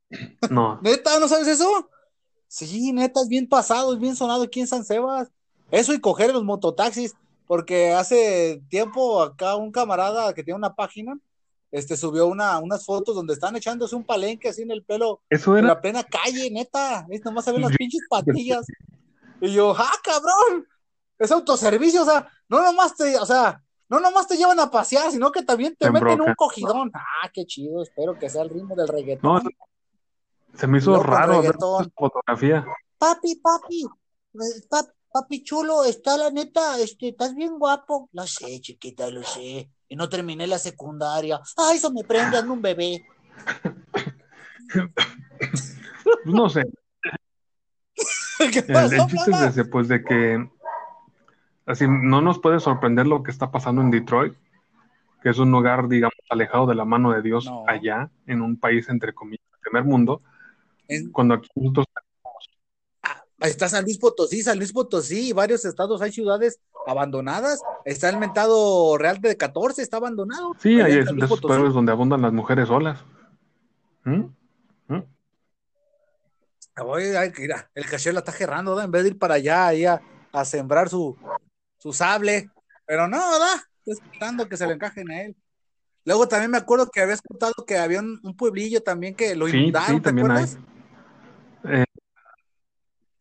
no. 0.49 0.79
¿Neta? 0.81 1.19
¿No 1.19 1.27
sabes 1.27 1.47
eso? 1.47 1.89
Sí, 2.47 2.91
neta, 2.93 3.21
es 3.21 3.27
bien 3.27 3.47
pasado, 3.47 3.93
es 3.93 3.99
bien 3.99 4.15
sonado 4.15 4.43
aquí 4.43 4.59
en 4.59 4.67
San 4.67 4.83
Sebas. 4.83 5.29
Eso 5.69 5.93
y 5.93 5.99
coger 5.99 6.33
los 6.33 6.43
mototaxis, 6.43 7.15
porque 7.45 7.91
hace 7.91 8.63
tiempo 8.69 9.21
acá 9.21 9.55
un 9.55 9.71
camarada 9.71 10.33
que 10.33 10.43
tiene 10.43 10.57
una 10.57 10.73
página, 10.73 11.19
este 11.71 11.95
subió 11.95 12.25
una, 12.25 12.57
unas 12.57 12.83
fotos 12.83 13.15
donde 13.15 13.33
están 13.33 13.55
echándose 13.55 13.95
un 13.95 14.03
palenque 14.03 14.49
así 14.49 14.63
en 14.63 14.71
el 14.71 14.83
pelo, 14.83 15.21
Eso 15.29 15.51
en 15.51 15.65
era, 15.65 15.75
la 15.75 15.81
plena 15.81 16.03
calle, 16.03 16.49
neta. 16.49 17.05
¿ves? 17.07 17.23
Nomás 17.23 17.45
se 17.45 17.51
ven 17.51 17.61
las 17.61 17.75
pinches 17.77 18.01
patillas. 18.09 18.65
Y 19.41 19.53
yo, 19.53 19.75
¡ah, 19.77 19.91
cabrón! 20.03 20.67
Es 21.19 21.31
autoservicio, 21.31 22.01
o 22.01 22.05
sea, 22.05 22.27
no 22.47 22.63
nomás 22.63 22.95
te, 22.95 23.17
o 23.17 23.25
sea, 23.25 23.63
no 23.89 23.99
nomás 23.99 24.27
te 24.27 24.37
llevan 24.37 24.59
a 24.59 24.69
pasear, 24.69 25.11
sino 25.11 25.31
que 25.31 25.43
también 25.43 25.75
te 25.75 25.87
Te 25.87 25.91
meten 25.91 26.21
un 26.21 26.35
cogidón. 26.35 26.91
Ah, 26.93 27.29
qué 27.33 27.45
chido, 27.45 27.81
espero 27.83 28.17
que 28.17 28.29
sea 28.29 28.43
el 28.43 28.49
ritmo 28.49 28.75
del 28.75 28.87
no, 28.87 28.93
reggaetón. 28.93 29.41
se 30.55 30.67
me 30.67 30.77
hizo 30.77 31.01
raro 31.01 31.41
ver 31.41 31.55
fotografía. 31.95 32.65
Papi, 32.97 33.35
papi, 33.37 33.85
pa- 34.69 34.93
papi 35.11 35.43
chulo, 35.43 35.85
está 35.85 36.17
la 36.17 36.29
neta, 36.29 36.77
este, 36.79 37.09
estás 37.09 37.33
bien 37.33 37.57
guapo. 37.57 38.09
Lo 38.13 38.27
sé, 38.27 38.59
chiquita, 38.61 39.09
lo 39.09 39.23
sé. 39.23 39.69
y 39.91 39.95
no 39.95 40.07
terminé 40.07 40.45
la 40.45 40.59
secundaria. 40.59 41.39
Ay, 41.57 41.77
eso 41.77 41.91
me 41.91 42.03
prende, 42.03 42.37
ando 42.37 42.53
un 42.53 42.61
bebé. 42.61 43.03
no 46.25 46.49
sé. 46.49 46.63
¿Qué 48.53 48.59
El, 48.59 48.65
pasó, 48.67 48.95
el 48.95 49.07
chiste 49.07 49.31
es 49.31 49.41
ese, 49.41 49.65
pues 49.65 49.87
de 49.87 50.03
que 50.03 50.47
así 51.69 51.85
no 51.87 52.21
nos 52.21 52.39
puede 52.39 52.59
sorprender 52.59 53.07
lo 53.07 53.23
que 53.23 53.31
está 53.31 53.51
pasando 53.51 53.81
en 53.81 53.91
Detroit, 53.91 54.33
que 55.21 55.29
es 55.29 55.37
un 55.37 55.51
lugar, 55.51 55.87
digamos, 55.87 56.15
alejado 56.29 56.65
de 56.65 56.75
la 56.75 56.85
mano 56.85 57.11
de 57.11 57.21
Dios 57.21 57.45
No. 57.45 57.63
allá, 57.67 58.09
en 58.25 58.41
un 58.41 58.57
país 58.57 58.89
entre 58.89 59.13
comillas, 59.13 59.45
primer 59.61 59.83
mundo, 59.83 60.21
cuando 61.11 61.35
aquí 61.35 61.49
nosotros 61.55 61.85
Ahí 63.41 63.51
está 63.51 63.69
San 63.69 63.85
Luis 63.85 63.97
Potosí, 63.97 64.43
San 64.43 64.57
Luis 64.57 64.73
Potosí 64.73 65.29
y 65.29 65.31
varios 65.31 65.63
estados, 65.63 66.01
hay 66.01 66.11
ciudades 66.11 66.59
abandonadas. 66.85 67.61
Está 67.85 68.09
el 68.09 68.17
mentado 68.17 68.97
Real 68.97 69.21
de 69.21 69.37
14, 69.37 69.81
está 69.81 69.95
abandonado. 69.95 70.55
Sí, 70.59 70.77
San 70.77 71.15
de 71.15 71.25
esos 71.25 71.39
pueblos 71.39 71.73
donde 71.73 71.93
abundan 71.93 72.21
las 72.21 72.33
mujeres 72.33 72.67
solas. 72.67 72.99
¿Mm? 74.03 74.25
¿Mm? 74.87 75.03
Ay, 76.75 77.31
mira, 77.37 77.69
el 77.75 77.85
caché 77.85 78.11
la 78.11 78.19
está 78.19 78.33
gerrando, 78.33 78.75
¿da? 78.75 78.83
En 78.83 78.91
vez 78.91 79.03
de 79.03 79.09
ir 79.09 79.17
para 79.17 79.35
allá, 79.35 79.67
ahí 79.67 79.85
a, 79.85 80.01
a 80.33 80.43
sembrar 80.43 80.89
su, 80.89 81.17
su 81.79 81.91
sable. 81.91 82.49
Pero 82.85 83.07
no, 83.07 83.17
¿da? 83.17 83.55
Está 83.85 84.03
esperando 84.05 84.47
que 84.47 84.57
se 84.57 84.67
le 84.67 84.73
encajen 84.73 85.09
a 85.11 85.23
él. 85.23 85.35
Luego 86.05 86.27
también 86.27 86.51
me 86.51 86.57
acuerdo 86.57 86.89
que 86.89 87.01
habías 87.01 87.21
contado 87.21 87.53
que 87.67 87.77
había 87.77 87.99
un, 87.99 88.19
un 88.23 88.35
pueblillo 88.35 88.81
también 88.81 89.15
que 89.15 89.35
lo 89.35 89.47
Sí, 89.47 89.57
inundaron, 89.57 89.97
sí, 89.97 90.01
¿te 90.01 90.09
también 90.09 90.31
hay. 90.31 90.43
acuerdas? 90.43 90.57
Eh, 91.65 91.85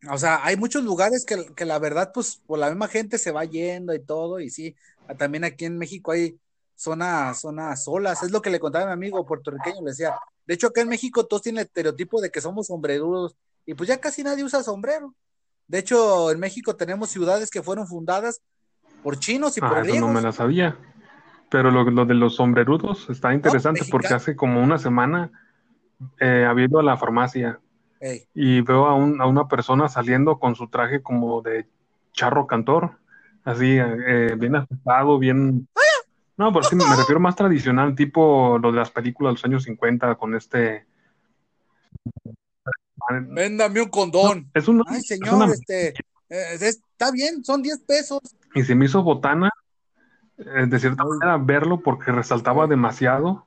O 0.09 0.17
sea, 0.17 0.43
hay 0.45 0.55
muchos 0.55 0.83
lugares 0.83 1.25
que, 1.25 1.53
que 1.55 1.65
la 1.65 1.77
verdad, 1.77 2.11
pues, 2.13 2.37
por 2.47 2.57
la 2.57 2.69
misma 2.69 2.87
gente 2.87 3.17
se 3.17 3.31
va 3.31 3.43
yendo 3.43 3.93
y 3.93 3.99
todo, 3.99 4.39
y 4.39 4.49
sí, 4.49 4.75
también 5.17 5.43
aquí 5.43 5.65
en 5.65 5.77
México 5.77 6.13
hay 6.13 6.39
zonas, 6.73 7.41
zonas 7.41 7.83
solas, 7.83 8.23
es 8.23 8.31
lo 8.31 8.41
que 8.41 8.49
le 8.49 8.59
contaba 8.59 8.85
a 8.85 8.87
mi 8.87 8.93
amigo 8.93 9.25
puertorriqueño, 9.25 9.81
le 9.81 9.91
decía, 9.91 10.15
de 10.47 10.53
hecho 10.53 10.67
acá 10.67 10.81
en 10.81 10.87
México 10.87 11.27
todos 11.27 11.41
tienen 11.41 11.59
el 11.59 11.65
estereotipo 11.65 12.21
de 12.21 12.31
que 12.31 12.39
somos 12.39 12.67
sombrerudos, 12.67 13.35
y 13.65 13.73
pues 13.73 13.89
ya 13.89 13.99
casi 13.99 14.23
nadie 14.23 14.43
usa 14.43 14.63
sombrero. 14.63 15.13
De 15.69 15.77
hecho, 15.77 16.31
en 16.31 16.39
México 16.39 16.75
tenemos 16.75 17.09
ciudades 17.09 17.49
que 17.51 17.61
fueron 17.61 17.87
fundadas 17.87 18.41
por 19.03 19.19
chinos 19.19 19.55
y 19.55 19.61
ah, 19.63 19.69
por 19.69 19.77
eso 19.77 19.85
no 19.85 19.91
griegos. 19.91 20.11
me 20.11 20.21
la 20.21 20.31
sabía. 20.31 20.75
Pero 21.49 21.69
lo, 21.71 21.83
lo 21.83 22.05
de 22.05 22.15
los 22.15 22.35
sombrerudos 22.35 23.09
está 23.09 23.33
interesante 23.33 23.81
porque 23.89 24.13
hace 24.13 24.35
como 24.35 24.61
una 24.61 24.79
semana 24.79 25.31
eh, 26.19 26.45
había 26.47 26.65
ido 26.65 26.79
a 26.79 26.83
la 26.83 26.97
farmacia 26.97 27.59
Ey, 27.99 28.25
y 28.33 28.61
veo 28.61 28.87
a, 28.87 28.95
un- 28.95 29.21
a 29.21 29.27
una 29.27 29.47
persona 29.47 29.87
saliendo 29.89 30.39
con 30.39 30.55
su 30.55 30.67
traje 30.69 31.01
como 31.03 31.41
de 31.43 31.67
charro 32.13 32.47
cantor, 32.47 32.97
así 33.43 33.77
eh, 33.77 34.35
bien 34.37 34.55
ajustado, 34.55 35.19
bien... 35.19 35.67
No, 36.35 36.51
pero 36.51 36.63
sí 36.65 36.75
me 36.75 36.83
refiero 36.97 37.19
más 37.19 37.35
tradicional, 37.35 37.93
tipo 37.95 38.57
lo 38.57 38.71
de 38.71 38.77
las 38.79 38.89
películas 38.89 39.31
de 39.31 39.35
los 39.35 39.45
años 39.45 39.63
50 39.63 40.15
con 40.15 40.33
este... 40.35 40.87
véndame 43.21 43.81
un 43.81 43.89
condón. 43.89 44.49
Es 44.53 44.67
una, 44.67 44.83
Ay, 44.87 45.01
es 45.01 45.07
señor, 45.07 45.43
una- 45.43 45.53
este, 45.53 45.89
eh, 46.29 46.53
es- 46.53 46.61
está 46.63 47.11
bien, 47.11 47.43
son 47.43 47.61
10 47.61 47.79
pesos. 47.79 48.19
y 48.55 48.63
se 48.63 48.75
me 48.75 48.85
hizo 48.85 49.03
botana, 49.03 49.49
eh, 50.37 50.65
de 50.67 50.79
cierta 50.79 51.03
manera, 51.03 51.37
verlo 51.37 51.81
porque 51.81 52.11
resaltaba 52.11 52.67
demasiado, 52.67 53.45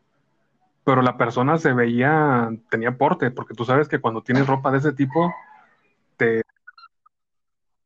pero 0.85 1.03
la 1.03 1.17
persona 1.17 1.59
se 1.59 1.73
veía, 1.73 2.51
tenía 2.71 2.97
porte, 2.97 3.31
porque 3.31 3.55
tú 3.55 3.65
sabes 3.65 3.89
que 3.89 4.01
cuando 4.01 4.23
tienes 4.23 4.47
ropa 4.47 4.71
de 4.71 4.79
ese 4.79 4.93
tipo, 4.93 5.33
te, 6.17 6.43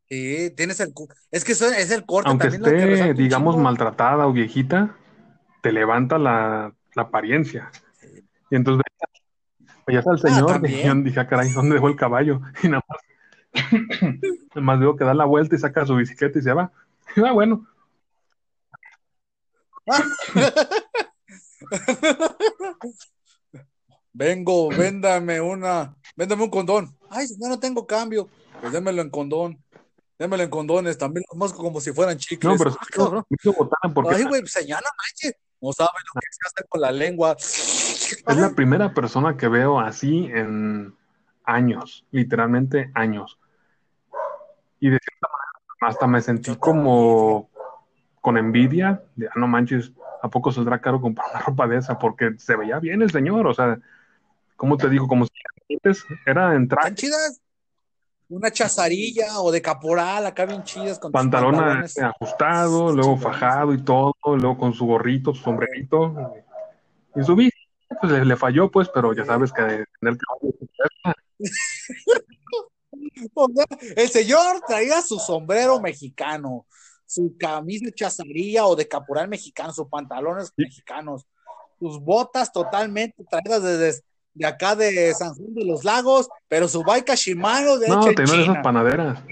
Sí, 0.08 0.50
tienes 0.56 0.78
el, 0.80 0.92
es 1.32 1.44
que 1.44 1.52
eso 1.52 1.66
es 1.72 1.90
el 1.90 2.06
corte 2.06 2.28
aunque 2.28 2.46
también 2.48 2.62
que 2.62 2.68
esté, 2.68 3.10
un 3.10 3.16
digamos, 3.16 3.56
maltratada 3.56 4.26
o 4.28 4.32
viejita, 4.32 4.94
te 5.62 5.72
levanta 5.72 6.16
la, 6.18 6.72
la 6.94 7.02
apariencia. 7.02 7.70
Y 8.50 8.54
entonces 8.56 8.84
veías 9.86 10.06
al 10.06 10.18
señor, 10.18 10.50
Ah, 10.52 10.60
y 10.62 11.02
dije, 11.02 11.20
"Ah, 11.20 11.26
caray, 11.26 11.50
¿dónde 11.52 11.74
dejó 11.74 11.88
el 11.88 11.96
caballo? 11.96 12.40
Y 12.62 12.68
nada 12.68 12.82
más, 12.88 12.98
nada 14.54 14.60
más 14.62 14.80
veo 14.80 14.96
que 14.96 15.04
da 15.04 15.14
la 15.14 15.24
vuelta 15.24 15.56
y 15.56 15.58
saca 15.58 15.86
su 15.86 15.96
bicicleta 15.96 16.38
y 16.38 16.42
se 16.42 16.52
va. 16.52 16.70
Y, 17.16 17.20
ah, 17.24 17.32
bueno, 17.32 17.66
Vengo, 24.12 24.68
véndame 24.70 25.40
una, 25.40 25.94
véndame 26.16 26.44
un 26.44 26.50
condón. 26.50 26.96
Ay, 27.10 27.26
señor, 27.26 27.50
no 27.50 27.60
tengo 27.60 27.86
cambio. 27.86 28.28
Pues 28.60 28.72
démelo 28.72 29.02
en 29.02 29.10
condón. 29.10 29.62
Démelo 30.18 30.42
en 30.42 30.50
condones, 30.50 30.96
también 30.96 31.24
los 31.38 31.52
como 31.52 31.78
si 31.80 31.92
fueran 31.92 32.16
chicles. 32.16 32.50
no, 32.50 32.56
pero 32.58 32.70
Ah, 32.80 32.86
cabrón. 32.90 33.24
porque 33.94 34.14
Ay, 34.14 34.24
güey, 34.24 34.46
señor, 34.46 34.80
no 34.82 34.88
manches. 34.96 35.34
No 35.60 35.72
sabe 35.72 35.90
lo 36.14 36.20
que 36.20 36.26
se 36.30 36.38
hace 36.46 36.68
con 36.68 36.80
la 36.80 36.90
lengua. 36.92 37.36
Es 38.12 38.36
la 38.36 38.50
primera 38.50 38.94
persona 38.94 39.36
que 39.36 39.48
veo 39.48 39.80
así 39.80 40.30
en 40.32 40.94
años, 41.44 42.04
literalmente 42.10 42.90
años. 42.94 43.38
Y 44.80 44.90
de 44.90 44.98
cierta 44.98 45.28
manera 45.28 45.46
hasta 45.80 46.06
me 46.06 46.20
sentí 46.20 46.56
como 46.56 47.48
con 48.20 48.36
envidia 48.36 49.02
de, 49.14 49.28
ah, 49.28 49.32
no 49.36 49.46
manches, 49.46 49.92
¿a 50.22 50.28
poco 50.28 50.50
saldrá 50.50 50.80
caro 50.80 51.00
comprar 51.00 51.28
una 51.30 51.40
ropa 51.40 51.68
de 51.68 51.78
esa? 51.78 51.98
Porque 51.98 52.34
se 52.38 52.56
veía 52.56 52.78
bien 52.78 53.02
el 53.02 53.10
señor, 53.10 53.46
o 53.46 53.54
sea, 53.54 53.78
¿cómo 54.56 54.76
te 54.76 54.88
digo? 54.88 55.06
Como 55.06 55.26
si 55.26 55.32
antes 55.70 56.04
era 56.26 56.54
en 56.54 56.64
¿Están 56.64 56.68
traje, 56.68 56.94
chidas? 56.94 57.40
Una 58.28 58.50
chazarilla 58.50 59.38
o 59.38 59.52
de 59.52 59.62
caporal, 59.62 60.26
acá 60.26 60.46
bien 60.46 60.64
chidas 60.64 60.98
con 60.98 61.12
pantalón 61.12 61.54
ajustado, 61.54 62.92
luego 62.92 63.16
fajado 63.16 63.72
y 63.72 63.82
todo, 63.82 64.14
luego 64.24 64.58
con 64.58 64.72
su 64.72 64.84
gorrito, 64.86 65.32
su 65.32 65.42
sombrerito. 65.42 66.34
Y 67.14 67.22
su 67.22 67.36
bici, 67.36 67.55
pues 68.00 68.12
le, 68.12 68.24
le 68.24 68.36
falló, 68.36 68.70
pues, 68.70 68.88
pero 68.88 69.12
ya 69.12 69.24
sabes 69.24 69.52
que 69.52 69.84
O 73.34 73.48
sea, 73.54 73.66
El 73.96 74.08
señor 74.08 74.60
traía 74.66 75.02
su 75.02 75.18
sombrero 75.18 75.80
mexicano, 75.80 76.66
su 77.04 77.36
camisa 77.38 77.86
chazarilla 77.94 78.66
o 78.66 78.74
de 78.76 78.88
caporal 78.88 79.28
mexicano, 79.28 79.72
sus 79.72 79.88
pantalones 79.88 80.48
Sí. 80.56 80.62
mexicanos, 80.62 81.26
sus 81.78 82.00
botas 82.00 82.52
totalmente 82.52 83.24
traídas 83.30 83.62
desde 83.62 84.02
de 84.34 84.46
acá 84.46 84.74
de 84.76 85.14
San 85.14 85.34
Juan 85.34 85.54
de 85.54 85.64
los 85.64 85.84
Lagos, 85.84 86.28
pero 86.48 86.68
su 86.68 86.82
baica 86.82 87.14
Shimano 87.14 87.78
de 87.78 87.88
No, 87.88 88.00
hecho 88.00 88.10
en 88.10 88.14
tenía 88.16 88.36
de 88.36 88.42
esas 88.42 88.58
panaderas. 88.62 89.22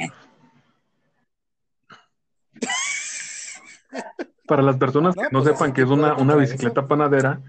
Para 4.47 4.63
las 4.63 4.77
personas 4.77 5.15
que 5.15 5.23
No, 5.23 5.29
no 5.31 5.43
pues 5.43 5.53
sepan 5.53 5.73
que 5.73 5.83
es 5.83 5.89
una, 5.89 6.15
una 6.17 6.37
bicicleta 6.37 6.87
panadera, 6.87 7.41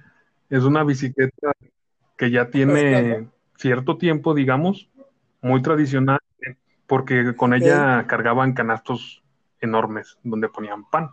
es 0.50 0.64
una 0.64 0.84
bicicleta 0.84 1.52
que 2.18 2.32
ya 2.32 2.50
tiene 2.50 3.30
cierto 3.58 3.98
tiempo, 3.98 4.34
digamos, 4.34 4.90
muy 5.42 5.62
tradicional, 5.62 6.20
porque 6.88 7.36
con 7.36 7.54
ella 7.54 8.06
cargaban 8.08 8.54
canastos 8.54 9.22
enormes 9.60 10.18
donde 10.24 10.50
ponían 10.50 10.90
pan. 10.90 11.12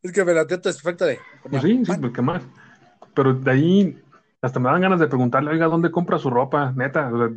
es 0.02 0.12
que 0.12 0.26
me 0.26 0.34
la 0.34 0.42
es 0.42 0.60
perfecta 0.60 1.06
de. 1.06 1.20
Pues 1.50 1.62
sí, 1.62 1.86
sí, 1.86 1.94
pues 2.00 2.14
qué 2.14 2.22
más. 2.22 2.44
Pero 3.14 3.34
de 3.34 3.52
ahí 3.52 4.02
hasta 4.42 4.60
me 4.60 4.70
dan 4.70 4.82
ganas 4.82 5.00
de 5.00 5.08
preguntarle, 5.08 5.52
oiga, 5.52 5.68
¿dónde 5.68 5.92
compra 5.92 6.20
su 6.20 6.30
ropa? 6.30 6.74
Neta, 6.76 7.10
o 7.12 7.18
sea, 7.18 7.30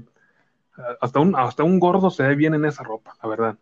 hasta 1.00 1.20
un, 1.20 1.36
hasta 1.36 1.62
un 1.62 1.80
gordo 1.80 2.10
se 2.10 2.22
ve 2.22 2.34
bien 2.34 2.54
en 2.54 2.64
esa 2.64 2.82
ropa, 2.82 3.16
la 3.22 3.28
verdad. 3.28 3.58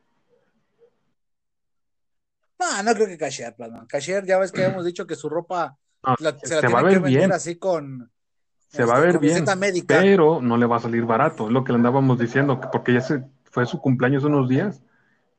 No, 2.76 2.90
no 2.90 2.94
creo 2.94 3.06
que 3.06 3.18
Cashier, 3.18 3.54
Plasma. 3.54 3.86
Cashier, 3.88 4.24
ya 4.26 4.38
ves 4.38 4.52
que 4.52 4.64
hemos 4.64 4.84
dicho 4.84 5.06
que 5.06 5.14
su 5.16 5.28
ropa 5.28 5.76
Ah, 6.02 6.14
la- 6.20 6.38
se 6.38 6.54
la 6.54 6.60
se 6.60 6.68
va 6.68 6.80
a 6.80 6.82
tiene 6.82 6.82
ver 6.84 6.92
que 6.92 6.98
vender 7.04 7.20
bien, 7.20 7.32
así 7.32 7.56
con. 7.56 8.12
se 8.68 8.84
va 8.84 8.94
a 8.94 8.96
este, 8.98 9.06
ver 9.06 9.18
bien, 9.18 9.44
médica. 9.58 9.98
pero 10.00 10.40
no 10.40 10.56
le 10.56 10.66
va 10.66 10.76
a 10.76 10.80
salir 10.80 11.04
barato, 11.04 11.46
es 11.46 11.52
lo 11.52 11.64
que 11.64 11.72
le 11.72 11.76
andábamos 11.76 12.18
diciendo, 12.18 12.60
que 12.60 12.68
porque 12.70 12.92
ya 12.92 13.00
se 13.00 13.24
fue 13.44 13.66
su 13.66 13.80
cumpleaños 13.80 14.24
unos 14.24 14.48
días 14.48 14.82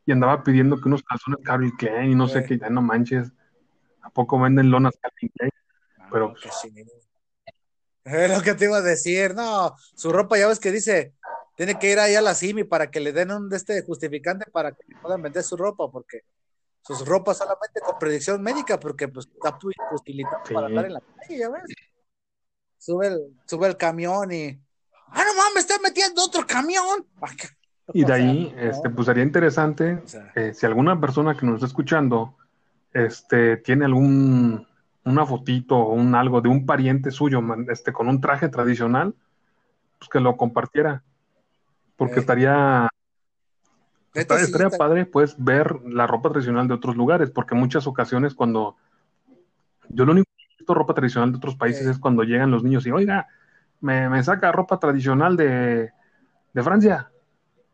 y 0.06 0.12
andaba 0.12 0.44
pidiendo 0.44 0.76
que 0.82 0.88
unos 0.90 1.04
calzones 1.04 1.40
Calvin 1.44 1.72
Klein 1.78 2.12
y 2.12 2.16
no 2.16 2.28
sé 2.28 2.44
qué, 2.44 2.58
ya 2.58 2.70
no 2.70 2.82
manches, 2.82 3.32
¿a 4.02 4.10
poco 4.10 4.40
venden 4.40 4.72
lonas 4.72 4.94
Calvin 5.02 5.30
Klein? 5.38 5.52
pero- 6.12 6.30
No, 6.30 6.34
que 6.36 6.50
sí. 6.52 6.74
Es 8.04 8.30
lo 8.36 8.42
que 8.42 8.54
te 8.56 8.66
iba 8.66 8.78
a 8.78 8.82
decir, 8.82 9.36
no, 9.36 9.76
su 9.96 10.12
ropa 10.14 10.38
ya 10.38 10.48
ves 10.48 10.60
que 10.60 10.72
dice, 10.72 11.14
tiene 11.58 11.78
que 11.78 11.92
ir 11.92 12.00
ahí 12.00 12.16
a 12.16 12.22
la 12.22 12.36
CIMI 12.36 12.64
para 12.64 12.90
que 12.90 13.02
le 13.02 13.12
den 13.12 13.32
un 13.32 13.50
de 13.50 13.58
este 13.58 13.82
justificante 13.84 14.50
para 14.52 14.72
que 14.72 14.84
puedan 15.02 15.22
vender 15.22 15.44
su 15.44 15.58
ropa, 15.58 15.92
porque 15.92 16.22
sus 16.88 17.06
ropas 17.06 17.38
solamente 17.38 17.82
con 17.82 18.00
predicción 18.00 18.42
médica, 18.42 18.80
porque 18.80 19.10
pues 19.10 19.28
está 19.28 19.60
posibilitado 19.92 20.38
Sí. 20.46 20.54
para 20.54 20.68
andar 20.68 20.86
en 20.86 20.94
la 20.94 21.02
calle, 21.02 21.38
ya 21.38 21.50
ves. 21.50 21.64
Sube 22.78 23.08
el, 23.08 23.20
sube 23.46 23.68
el 23.68 23.76
camión 23.76 24.32
y, 24.32 24.58
ah, 25.10 25.24
no 25.26 25.34
mames, 25.36 25.66
está 25.70 25.76
metiendo 25.84 26.24
otro 26.24 26.46
camión. 26.48 27.06
Y 27.94 28.04
o 28.04 28.08
de 28.08 28.14
sea, 28.14 28.16
ahí, 28.16 28.56
este, 28.58 28.90
pues 28.90 29.06
sería 29.08 29.24
interesante 29.24 30.02
o 30.04 30.08
sea, 30.08 30.32
eh, 30.36 30.54
si 30.54 30.66
alguna 30.66 31.00
persona 31.00 31.36
que 31.36 31.46
nos 31.46 31.56
está 31.56 31.66
escuchando 31.68 32.38
este, 32.94 33.58
tiene 33.58 33.86
algún 33.86 34.66
una 35.04 35.26
fotito 35.26 35.76
o 35.78 35.94
un 35.94 36.16
algo 36.16 36.42
de 36.42 36.50
un 36.50 36.66
pariente 36.66 37.12
suyo 37.12 37.42
este, 37.70 37.94
con 37.94 38.08
un 38.10 38.20
traje 38.22 38.50
tradicional, 38.50 39.14
pues 40.00 40.10
que 40.10 40.20
lo 40.20 40.36
compartiera. 40.38 41.04
Porque 41.96 42.16
Eh. 42.16 42.20
estaría 42.20 42.88
Estaría 44.14 44.70
padre, 44.70 45.06
pues, 45.06 45.36
ver 45.38 45.82
la 45.86 46.08
ropa 46.08 46.30
tradicional 46.30 46.68
de 46.68 46.74
otros 46.74 46.96
lugares, 46.96 47.30
porque 47.30 47.56
muchas 47.56 47.86
ocasiones 47.88 48.34
cuando 48.34 48.78
yo 49.90 50.06
lo 50.06 50.12
único 50.14 50.30
que 50.36 50.44
he 50.44 50.58
visto 50.58 50.74
ropa 50.74 50.94
tradicional 50.94 51.32
de 51.32 51.38
otros 51.38 51.56
países 51.56 51.86
es 51.86 52.00
cuando 52.00 52.24
llegan 52.24 52.52
los 52.52 52.64
niños 52.64 52.86
y, 52.86 52.92
oiga, 52.92 53.28
me, 53.80 54.10
me 54.10 54.24
saca 54.24 54.52
ropa 54.52 54.80
tradicional 54.80 55.38
de, 55.38 55.92
de 56.54 56.64
Francia, 56.64 57.12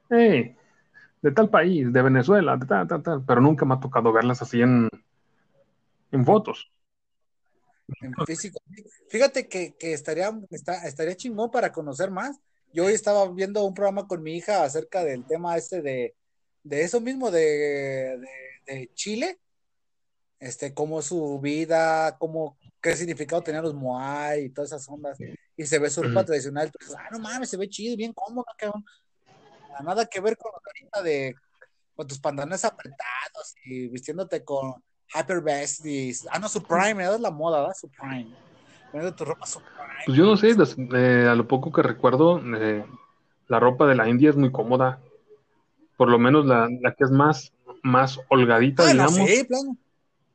de 0.09 1.31
tal 1.34 1.49
país, 1.49 1.91
de 1.91 2.01
Venezuela, 2.01 2.57
de 2.57 2.65
tal, 2.65 2.88
tal, 2.88 3.01
tal, 3.01 3.23
pero 3.25 3.41
nunca 3.41 3.65
me 3.65 3.75
ha 3.75 3.79
tocado 3.79 4.11
verlas 4.11 4.41
así 4.41 4.61
en, 4.61 4.89
en 6.11 6.25
fotos. 6.25 6.71
en 8.01 8.13
físico. 8.25 8.59
Fíjate 9.09 9.47
que, 9.47 9.73
que 9.79 9.93
estaría, 9.93 10.31
está- 10.51 10.86
estaría 10.86 11.15
chingón 11.15 11.49
para 11.49 11.71
conocer 11.71 12.11
más. 12.11 12.39
Yo 12.73 12.86
hoy 12.86 12.93
estaba 12.93 13.29
viendo 13.31 13.63
un 13.63 13.73
programa 13.73 14.07
con 14.07 14.21
mi 14.21 14.36
hija 14.36 14.63
acerca 14.63 15.03
del 15.03 15.23
tema 15.25 15.55
este 15.55 15.81
de, 15.81 16.15
de 16.64 16.82
eso 16.84 16.99
mismo, 17.01 17.30
de, 17.32 18.18
de, 18.20 18.28
de 18.66 18.91
Chile, 18.93 19.39
este, 20.39 20.74
cómo 20.74 21.01
su 21.01 21.39
vida, 21.39 22.18
cómo, 22.18 22.57
qué 22.82 22.95
significado 22.95 23.43
tenían 23.43 23.64
los 23.64 23.74
Moai 23.74 24.45
y 24.45 24.49
todas 24.49 24.72
esas 24.72 24.88
ondas. 24.89 25.18
Y 25.55 25.66
se 25.66 25.80
ve 25.80 25.89
su 25.89 26.01
ropa 26.01 26.22
Ujú. 26.22 26.28
tradicional. 26.28 26.66
Entonces, 26.66 26.95
ah, 26.97 27.09
no 27.11 27.20
mames, 27.20 27.49
se 27.49 27.57
ve 27.57 27.70
chido, 27.70 27.95
bien 27.95 28.14
cómodo, 28.14 28.45
cabrón. 28.57 28.84
Nada 29.84 30.05
que 30.05 30.20
ver 30.20 30.38
con 30.38 30.51
ahorita 30.53 31.01
de 31.01 31.36
con 31.95 32.07
tus 32.07 32.20
pantalones 32.20 32.66
apretados 32.66 33.55
y 33.66 33.88
vistiéndote 33.88 34.43
con 34.43 34.84
Hyper 35.14 35.41
Vest 35.41 35.86
y 35.86 36.11
ah 36.32 36.39
no 36.39 36.49
Supreme, 36.49 36.95
¿verdad? 36.95 37.16
es 37.16 37.22
la 37.22 37.32
moda, 37.32 37.59
¿verdad? 37.59 37.76
Supreme. 37.80 38.36
Poniendo 38.91 39.16
tu 39.16 39.26
ropa 39.26 39.45
Supreme. 39.45 40.03
Pues 40.05 40.18
yo 40.18 40.26
no 40.26 40.38
sé, 40.38 40.55
eh, 40.95 41.28
a 41.28 41.36
lo 41.36 41.47
poco 41.47 41.72
que 41.72 41.82
recuerdo, 41.82 42.39
eh, 42.57 42.86
la 43.47 43.59
ropa 43.59 43.88
de 43.88 43.95
la 43.95 44.09
India 44.09 44.30
es 44.30 44.36
muy 44.36 44.51
cómoda. 44.51 45.01
Por 45.98 46.10
lo 46.10 46.20
menos 46.20 46.46
la, 46.46 46.70
la 46.82 46.94
que 46.94 47.04
es 47.04 47.12
más, 47.12 47.54
más 47.84 48.20
holgadita, 48.30 48.84
Ah, 48.84 48.94
no, 48.94 49.10
digamos. 49.10 49.30
sí, 49.30 49.44
plano. 49.44 49.78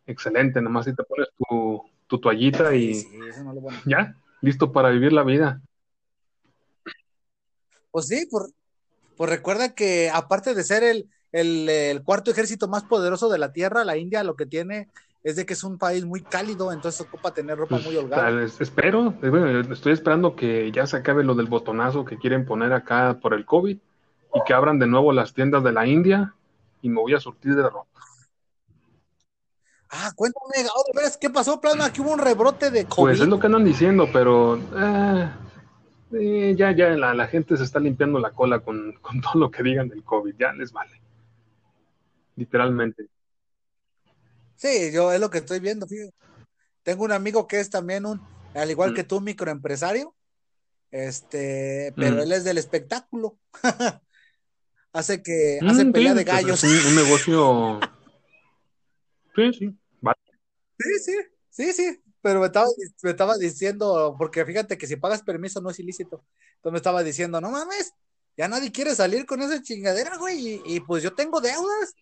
Excelente, 0.07 0.63
nomás 0.63 0.87
si 0.87 0.95
te 0.95 1.03
pones 1.05 1.29
tu, 1.37 1.83
tu 2.07 2.19
toallita 2.19 2.75
y 2.75 2.95
Sí, 2.95 3.09
sí, 3.11 3.21
eso 3.29 3.45
no 3.45 3.55
ya, 3.85 4.15
listo 4.41 4.73
para 4.73 4.91
vivir 4.91 5.13
la 5.13 5.23
vida. 5.23 5.61
Pues 7.91 8.07
sí, 8.07 8.27
por, 8.31 8.51
pues 9.17 9.31
recuerda 9.31 9.75
que 9.75 10.11
aparte 10.11 10.55
de 10.55 10.63
ser 10.65 10.83
el, 10.85 11.09
el, 11.33 11.69
el 11.69 12.03
cuarto 12.03 12.31
ejército 12.31 12.69
más 12.69 12.85
poderoso 12.85 13.29
de 13.29 13.39
la 13.39 13.53
Tierra, 13.53 13.85
la 13.85 13.97
India 13.97 14.25
lo 14.25 14.37
que 14.37 14.47
tiene 14.47 14.89
es 15.25 15.37
de 15.37 15.45
que 15.45 15.55
es 15.55 15.65
un 15.65 15.79
país 15.79 16.05
muy 16.05 16.23
cálido, 16.23 16.73
entonces 16.73 17.01
ocupa 17.01 17.33
tener 17.35 17.59
ropa 17.59 17.77
Pues, 17.77 17.87
muy 17.87 17.97
holgada. 17.97 18.29
tal 18.29 18.43
espero, 18.45 19.15
eh, 19.23 19.63
estoy 19.71 19.93
esperando 19.93 20.37
que 20.37 20.71
ya 20.73 20.87
se 20.87 20.97
acabe 20.97 21.25
lo 21.25 21.35
del 21.35 21.47
botonazo 21.47 22.05
que 22.05 22.17
quieren 22.19 22.47
poner 22.47 22.73
acá 22.73 23.19
por 23.21 23.35
el 23.35 23.45
COVID 23.45 23.79
y 24.35 24.41
que 24.47 24.55
abran 24.55 24.79
de 24.79 24.87
nuevo 24.87 25.13
las 25.13 25.33
tiendas 25.35 25.63
de 25.65 25.73
la 25.73 25.87
India 25.87 26.35
y 26.83 26.89
me 26.89 27.01
voy 27.01 27.15
a 27.15 27.21
surtir 27.21 27.55
de 27.55 27.63
ropa. 27.63 27.89
Ah, 29.91 30.13
cuéntame, 30.15 30.69
ahora 30.69 31.11
qué 31.19 31.31
pasó, 31.31 31.61
Plasma, 31.61 31.91
que 31.93 32.03
hubo 32.03 32.13
un 32.13 32.19
rebrote 32.19 32.71
de 32.71 32.85
COVID. 32.85 33.03
Pues 33.11 33.21
es 33.21 33.29
lo 33.29 33.39
que 33.41 33.47
andan 33.47 33.65
diciendo, 33.65 34.07
pero 34.13 34.57
eh, 34.59 35.31
eh, 36.13 36.55
ya, 36.59 36.73
ya 36.73 36.91
la, 36.91 37.15
la 37.15 37.27
gente 37.27 37.57
se 37.57 37.65
está 37.65 37.81
limpiando 37.81 38.19
la 38.19 38.33
cola 38.33 38.61
con, 38.61 38.93
con 39.01 39.21
todo 39.23 39.35
lo 39.37 39.51
que 39.51 39.63
digan 39.63 39.89
del 39.89 40.05
COVID, 40.05 40.35
ya 40.39 40.53
les 40.53 40.73
vale. 40.73 41.01
Literalmente. 42.37 43.09
Sí, 44.57 44.91
yo 44.93 45.11
es 45.13 45.21
lo 45.21 45.31
que 45.31 45.39
estoy 45.39 45.61
viendo, 45.61 45.87
fíjate. 45.87 46.13
Tengo 46.83 47.05
un 47.05 47.13
amigo 47.13 47.47
que 47.49 47.59
es 47.61 47.71
también 47.71 48.05
un, 48.05 48.21
al 48.55 48.71
igual 48.71 48.93
Mm. 48.93 48.95
que 48.95 49.05
tú, 49.05 49.21
microempresario, 49.23 50.15
este, 50.91 51.93
pero 51.97 52.17
Mm. 52.17 52.21
él 52.21 52.33
es 52.33 52.45
del 52.45 52.59
espectáculo. 52.59 53.39
hace 54.99 55.23
que, 55.23 55.61
hace 55.67 55.85
Mm, 55.85 55.93
pelea 55.93 56.13
sí, 56.13 56.19
de 56.19 56.25
gallos. 56.25 56.65
es 56.65 56.85
un, 56.87 56.91
un 56.91 56.97
negocio. 56.97 57.81
Sí, 59.35 59.53
sí. 59.59 59.79
vale. 60.01 60.19
Sí, 60.79 60.99
sí, 60.99 61.13
sí, 61.51 61.73
sí, 61.73 62.03
pero 62.21 62.41
me 62.41 62.47
estaba, 62.47 62.67
me 63.03 63.11
estaba 63.11 63.37
diciendo, 63.39 64.15
porque 64.19 64.45
fíjate 64.45 64.77
que 64.77 64.87
si 64.87 64.97
pagas 64.97 65.23
permiso 65.23 65.61
no 65.61 65.71
es 65.71 65.79
ilícito. 65.79 66.25
Entonces 66.57 66.73
me 66.73 66.77
estaba 66.79 67.03
diciendo, 67.03 67.41
no 67.41 67.51
mames, 67.51 67.93
ya 68.37 68.49
nadie 68.49 68.73
quiere 68.73 68.95
salir 68.95 69.27
con 69.27 69.41
esa 69.43 69.63
chingadera, 69.63 70.17
güey, 70.17 70.63
y, 70.65 70.77
y 70.77 70.81
pues 70.81 71.03
yo 71.03 71.15
tengo 71.15 71.41
deudas. 71.41 71.95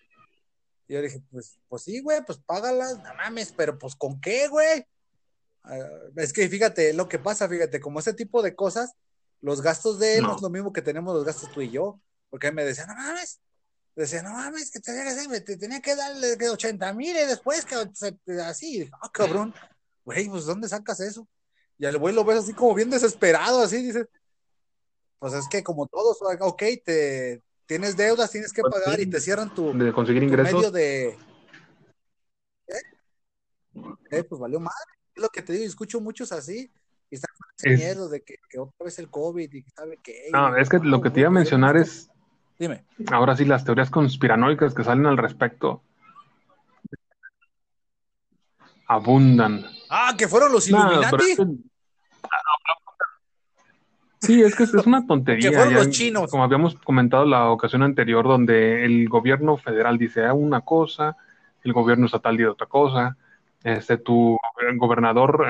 Y 0.88 0.94
yo 0.94 1.02
dije, 1.02 1.20
pues, 1.30 1.58
pues 1.68 1.82
sí, 1.82 2.00
güey, 2.00 2.24
pues 2.24 2.38
págalas, 2.38 2.98
no 3.02 3.14
mames, 3.14 3.52
pero 3.56 3.78
pues 3.78 3.94
¿con 3.96 4.20
qué, 4.20 4.48
güey? 4.48 4.86
Ah, 5.64 5.78
es 6.16 6.32
que 6.32 6.48
fíjate, 6.48 6.92
lo 6.94 7.08
que 7.08 7.18
pasa, 7.18 7.48
fíjate, 7.48 7.80
como 7.80 7.98
ese 7.98 8.14
tipo 8.14 8.40
de 8.42 8.54
cosas, 8.54 8.92
los 9.42 9.60
gastos 9.60 9.98
de 9.98 10.18
él 10.18 10.22
no, 10.22 10.28
No. 10.30 10.36
es 10.36 10.42
lo 10.42 10.48
mismo 10.50 10.72
que 10.72 10.80
tenemos 10.82 11.14
los 11.14 11.24
gastos 11.24 11.50
tú 11.52 11.60
y 11.60 11.70
yo, 11.70 12.00
porque 12.30 12.52
me 12.52 12.64
decía, 12.64 12.86
no 12.86 12.94
mames, 12.94 13.40
decía, 13.94 14.22
no 14.22 14.32
mames, 14.34 14.70
que 14.70 14.80
tenía 14.80 15.04
que, 15.04 15.08
hacer, 15.10 15.44
te 15.44 15.56
tenía 15.56 15.80
que 15.80 15.96
darle 15.96 16.36
que 16.36 16.48
80 16.48 16.92
mil 16.92 17.16
y 17.16 17.26
después 17.26 17.64
que 17.64 17.76
así, 18.42 18.88
ah, 19.00 19.10
cabrón, 19.12 19.54
güey, 20.04 20.28
pues 20.28 20.44
¿dónde 20.44 20.68
sacas 20.68 21.00
eso? 21.00 21.26
Y 21.78 21.86
al 21.86 21.98
güey 21.98 22.14
lo 22.14 22.24
ves 22.24 22.38
así 22.38 22.52
como 22.52 22.74
bien 22.74 22.90
desesperado, 22.90 23.62
así, 23.62 23.82
dices, 23.82 24.06
pues 25.18 25.32
es 25.34 25.48
que 25.48 25.62
como 25.62 25.86
todos, 25.86 26.18
ok, 26.40 26.62
te 26.84 27.42
tienes 27.66 27.96
deudas, 27.96 28.30
tienes 28.30 28.52
que 28.52 28.62
pagar 28.62 29.00
y 29.00 29.06
te 29.06 29.20
cierran 29.20 29.54
tu, 29.54 29.76
De 29.76 29.92
conseguir 29.92 30.22
tu 30.22 30.28
ingresos. 30.28 30.54
medio 30.54 30.70
de... 30.70 31.08
¿Eh? 32.68 32.80
Eh, 34.10 34.24
pues 34.24 34.40
valió 34.40 34.60
madre, 34.60 34.76
es 35.14 35.22
lo 35.22 35.28
que 35.28 35.42
te 35.42 35.52
digo, 35.52 35.64
y 35.64 35.68
escucho 35.68 36.00
muchos 36.00 36.32
así, 36.32 36.70
y 37.10 37.14
están 37.14 37.34
con 37.38 37.48
ese 37.58 37.72
Es- 37.74 37.78
miedo 37.78 38.08
de 38.08 38.22
que, 38.22 38.36
que 38.48 38.58
otra 38.58 38.84
vez 38.84 38.98
el 38.98 39.10
COVID 39.10 39.52
y 39.52 39.62
que 39.62 39.70
sabe 39.70 39.98
qué. 40.02 40.28
No, 40.32 40.56
es 40.56 40.68
que 40.68 40.78
lo 40.78 41.00
que 41.00 41.10
te 41.10 41.20
iba 41.20 41.28
a 41.28 41.32
mencionar 41.32 41.76
es, 41.76 42.08
Dime. 42.58 42.84
ahora 43.12 43.36
sí, 43.36 43.44
las 43.44 43.64
teorías 43.64 43.90
conspiranoicas 43.90 44.74
que 44.74 44.82
salen 44.84 45.06
al 45.06 45.18
respecto 45.18 45.82
abundan. 48.88 49.64
Ah, 49.90 50.14
que 50.16 50.28
fueron 50.28 50.52
los 50.52 50.70
No, 50.70 50.78
Illuminati. 50.92 51.24
es 51.30 51.36
que- 51.36 51.46
Sí, 54.20 54.42
es 54.42 54.56
que 54.56 54.62
es 54.64 54.72
una 54.86 55.06
tontería. 55.06 55.50
Que 55.50 55.54
fueron 55.56 55.74
ya- 55.74 55.78
los 55.80 55.90
chinos. 55.90 56.30
Como 56.30 56.42
habíamos 56.42 56.74
comentado 56.76 57.24
la 57.26 57.50
ocasión 57.50 57.82
anterior, 57.82 58.24
donde 58.26 58.84
el 58.84 59.08
gobierno 59.08 59.56
federal 59.56 59.98
dice 59.98 60.30
una 60.32 60.62
cosa, 60.62 61.16
el 61.62 61.72
gobierno 61.72 62.06
estatal 62.06 62.36
dice 62.36 62.48
otra 62.48 62.66
cosa, 62.66 63.16
este, 63.62 63.98
tu 63.98 64.36
gobernador, 64.76 65.46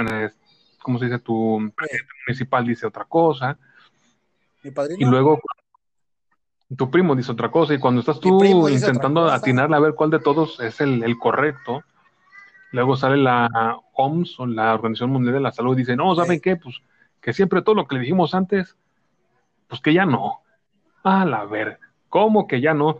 ¿cómo 0.82 0.98
se 0.98 1.06
dice? 1.06 1.18
Tu 1.20 1.72
presidente 1.74 2.12
municipal 2.26 2.66
dice 2.66 2.86
otra 2.86 3.04
cosa, 3.04 3.56
Mi 4.62 4.70
y 4.70 4.72
padrino. 4.72 5.10
luego 5.10 5.40
tu 6.76 6.90
primo 6.90 7.14
dice 7.14 7.32
otra 7.32 7.50
cosa, 7.50 7.74
y 7.74 7.78
cuando 7.78 8.00
estás 8.00 8.18
tú 8.18 8.68
intentando 8.68 9.28
atinarle 9.30 9.76
a 9.76 9.80
ver 9.80 9.94
cuál 9.94 10.10
de 10.10 10.18
todos 10.18 10.58
es 10.60 10.80
el, 10.80 11.02
el 11.04 11.16
correcto, 11.18 11.84
luego 12.72 12.96
sale 12.96 13.16
la 13.16 13.76
OMS 13.92 14.34
o 14.38 14.46
la 14.46 14.74
Organización 14.74 15.10
Mundial 15.10 15.34
de 15.34 15.40
la 15.40 15.52
Salud 15.52 15.74
y 15.76 15.80
dice, 15.80 15.94
no, 15.96 16.14
¿saben 16.14 16.38
Sí. 16.38 16.42
qué? 16.42 16.56
Pues 16.56 16.76
que 17.20 17.32
siempre 17.32 17.62
todo 17.62 17.74
lo 17.76 17.86
que 17.86 17.94
le 17.94 18.00
dijimos 18.02 18.34
antes, 18.34 18.76
pues 19.68 19.80
que 19.80 19.92
ya 19.94 20.06
no. 20.06 20.40
A 21.04 21.24
la 21.24 21.44
ver, 21.44 21.78
¿cómo 22.08 22.46
que 22.48 22.60
ya 22.60 22.74
no? 22.74 22.98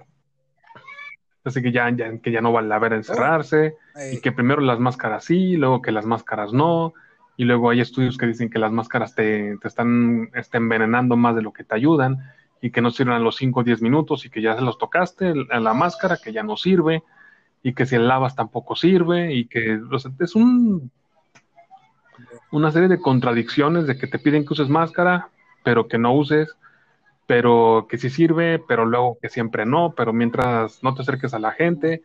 Así 1.44 1.62
que 1.62 1.70
ya, 1.72 1.88
ya- 1.90 2.18
que 2.18 2.30
ya 2.32 2.40
no 2.40 2.52
vale 2.52 2.68
la 2.68 2.78
ver 2.78 2.92
encerrarse, 2.92 3.76
y 4.12 4.20
que 4.20 4.32
primero 4.32 4.60
las 4.60 4.78
máscaras 4.78 5.24
sí, 5.24 5.56
luego 5.56 5.80
que 5.82 5.92
las 5.92 6.06
máscaras 6.06 6.52
no, 6.52 6.92
y 7.36 7.44
luego 7.44 7.70
hay 7.70 7.80
estudios 7.80 8.16
que 8.16 8.26
dicen 8.26 8.48
que 8.50 8.58
las 8.58 8.72
máscaras 8.72 9.14
te, 9.14 9.56
te 9.58 9.68
están 9.68 10.30
este, 10.34 10.56
envenenando 10.56 11.16
más 11.16 11.34
de 11.36 11.42
lo 11.42 11.52
que 11.52 11.64
te 11.64 11.74
ayudan, 11.74 12.18
y 12.60 12.70
que 12.70 12.80
no 12.80 12.90
sirven 12.90 13.22
los 13.22 13.36
5 13.36 13.60
o 13.60 13.62
10 13.64 13.82
minutos, 13.82 14.24
y 14.24 14.30
que 14.30 14.42
ya 14.42 14.56
se 14.56 14.62
los 14.62 14.78
tocaste 14.78 15.34
la 15.34 15.74
máscara, 15.74 16.18
que 16.22 16.32
ya 16.32 16.42
no 16.42 16.56
sirve, 16.56 17.02
y 17.62 17.74
que 17.74 17.86
si 17.86 17.96
lavas 17.98 18.34
tampoco 18.34 18.76
sirve, 18.76 19.34
y 19.34 19.46
que 19.46 19.78
o 19.90 19.98
sea, 19.98 20.10
es 20.20 20.34
un, 20.34 20.90
una 22.50 22.70
serie 22.70 22.88
de 22.88 23.00
contradicciones 23.00 23.86
de 23.86 23.98
que 23.98 24.06
te 24.06 24.18
piden 24.18 24.46
que 24.46 24.54
uses 24.54 24.68
máscara, 24.68 25.28
pero 25.62 25.88
que 25.88 25.98
no 25.98 26.14
uses, 26.14 26.56
pero 27.26 27.86
que 27.88 27.98
sí 27.98 28.08
sirve, 28.08 28.58
pero 28.58 28.86
luego 28.86 29.18
que 29.20 29.28
siempre 29.28 29.66
no, 29.66 29.94
pero 29.96 30.12
mientras 30.12 30.82
no 30.82 30.94
te 30.94 31.02
acerques 31.02 31.34
a 31.34 31.38
la 31.38 31.52
gente, 31.52 32.02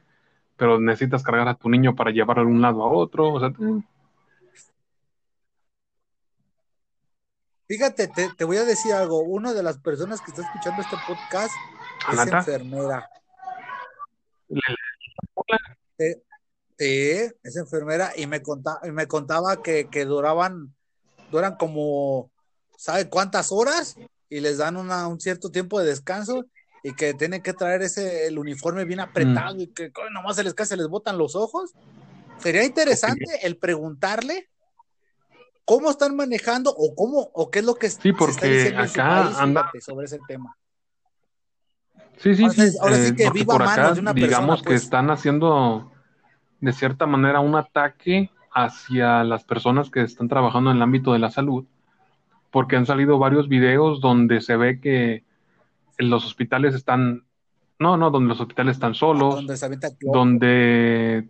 pero 0.58 0.80
necesitas 0.80 1.24
cargar 1.24 1.48
a 1.48 1.56
tu 1.56 1.70
niño 1.70 1.96
para 1.96 2.12
llevarlo 2.12 2.46
de 2.46 2.52
un 2.52 2.62
lado 2.62 2.84
a 2.84 2.88
otro, 2.88 3.32
o 3.32 3.40
sea, 3.40 3.52
Fíjate, 7.72 8.10
te, 8.10 8.28
te 8.38 8.44
voy 8.44 8.58
a 8.58 8.66
decir 8.66 8.92
algo. 8.92 9.22
Una 9.22 9.54
de 9.54 9.64
las 9.64 9.78
personas 9.78 10.20
que 10.20 10.32
está 10.32 10.42
escuchando 10.42 10.82
este 10.82 10.98
podcast 11.08 11.54
es 12.12 12.20
enfermera. 12.20 13.10
Sí, 15.98 16.16
es 16.78 17.56
enfermera 17.56 18.12
y 18.18 18.28
me 18.28 18.42
contaba, 18.42 18.82
y 18.84 18.92
me 18.92 19.08
contaba 19.08 19.64
que, 19.64 19.88
que 19.88 20.04
duraban, 20.04 20.76
duran 21.32 21.56
como, 21.56 22.30
¿sabe 22.76 23.08
cuántas 23.08 23.54
horas? 23.54 23.96
Y 24.28 24.42
les 24.42 24.58
dan 24.58 24.76
una, 24.76 25.08
un 25.08 25.22
cierto 25.22 25.50
tiempo 25.50 25.80
de 25.80 25.86
descanso 25.86 26.44
y 26.84 26.94
que 26.94 27.14
tienen 27.14 27.42
que 27.42 27.54
traer 27.54 27.84
ese, 27.84 28.28
el 28.28 28.38
uniforme 28.38 28.84
bien 28.84 29.00
apretado 29.00 29.56
Mm. 29.56 29.62
y 29.62 29.68
que 29.68 29.94
nomás 30.12 30.36
se 30.36 30.44
les 30.44 30.54
casi 30.54 30.72
se 30.72 30.78
les 30.78 30.90
botan 30.90 31.18
los 31.18 31.38
ojos. 31.38 31.72
Sería 32.38 32.66
interesante 32.66 33.24
el 33.44 33.56
preguntarle 33.56 34.51
cómo 35.66 35.90
están 35.92 36.16
manejando 36.16 36.74
o 36.76 36.96
cómo, 36.96 37.30
o 37.34 37.50
qué 37.52 37.60
es 37.60 37.66
lo 37.66 37.76
que 37.76 37.90
Sí, 37.90 38.00
se 38.00 38.10
está 38.10 38.18
porque 38.18 38.48
diciendo 38.48 38.82
en 38.82 38.90
su 38.90 38.96
acá 38.96 39.18
país, 39.18 39.38
anda- 39.40 39.62
fíjate, 39.62 39.82
sobre 39.82 40.06
ese 40.06 40.20
tema. 40.28 40.56
Sí, 42.18 42.36
sí, 42.36 42.44
Ahora 42.44 42.54
sí. 42.54 42.78
ahora 42.80 42.96
sí 42.98 43.08
eh, 43.10 43.14
que 43.18 43.24
porque 43.24 43.40
viva 43.40 43.54
por 43.54 43.66
manos 43.66 43.76
acá, 43.76 43.94
de 43.96 44.00
una 44.02 44.14
digamos 44.14 44.62
que 44.62 44.70
pues. 44.70 44.84
están 44.84 45.10
haciendo 45.10 45.92
de 46.60 46.74
cierta 46.74 47.08
manera 47.08 47.40
un 47.40 47.56
ataque 47.56 48.30
hacia 48.54 49.24
las 49.24 49.44
personas 49.44 49.90
que 49.90 50.02
están 50.02 50.28
trabajando 50.28 50.70
en 50.70 50.78
el 50.78 50.84
ámbito 50.84 51.14
de 51.14 51.20
la 51.20 51.32
salud, 51.32 51.66
porque 52.52 52.76
han 52.76 52.86
salido 52.86 53.18
varios 53.18 53.48
videos 53.48 54.02
donde 54.02 54.42
se 54.42 54.56
ve 54.56 54.80
que 54.80 55.24
los 55.98 56.26
hospitales 56.26 56.76
están, 56.76 57.26
no, 57.80 57.98
no, 57.98 58.12
donde 58.12 58.30
los 58.30 58.40
hospitales 58.40 58.76
están 58.76 58.94
solos, 58.94 59.36
donde 59.36 59.58
se 59.58 59.66
avienta 59.66 59.96
cloro. 59.96 60.20
donde 60.20 61.30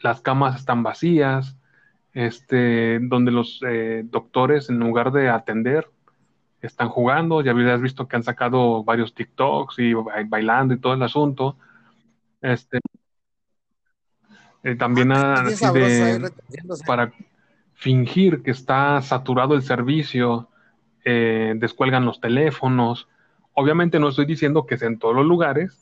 las 0.00 0.20
camas 0.20 0.54
están 0.60 0.82
vacías, 0.84 1.56
este, 2.18 2.98
donde 3.00 3.30
los 3.30 3.60
eh, 3.64 4.02
doctores 4.04 4.70
en 4.70 4.80
lugar 4.80 5.12
de 5.12 5.28
atender 5.28 5.88
están 6.60 6.88
jugando, 6.88 7.40
ya 7.42 7.52
habías 7.52 7.80
visto 7.80 8.08
que 8.08 8.16
han 8.16 8.24
sacado 8.24 8.82
varios 8.82 9.14
TikToks 9.14 9.78
y 9.78 9.94
ba- 9.94 10.14
bailando 10.26 10.74
y 10.74 10.80
todo 10.80 10.94
el 10.94 11.02
asunto. 11.04 11.56
Este, 12.42 12.80
eh, 14.64 14.74
también 14.74 15.12
Ah, 15.12 15.44
ahí 15.46 15.52
de 15.72 16.30
para 16.86 17.12
fingir 17.74 18.42
que 18.42 18.50
está 18.50 19.00
saturado 19.02 19.54
el 19.54 19.62
servicio, 19.62 20.48
eh, 21.04 21.54
descuelgan 21.56 22.04
los 22.04 22.20
teléfonos. 22.20 23.08
Obviamente 23.54 24.00
no 24.00 24.08
estoy 24.08 24.26
diciendo 24.26 24.66
que 24.66 24.76
sea 24.76 24.88
en 24.88 24.98
todos 24.98 25.14
los 25.14 25.24
lugares 25.24 25.78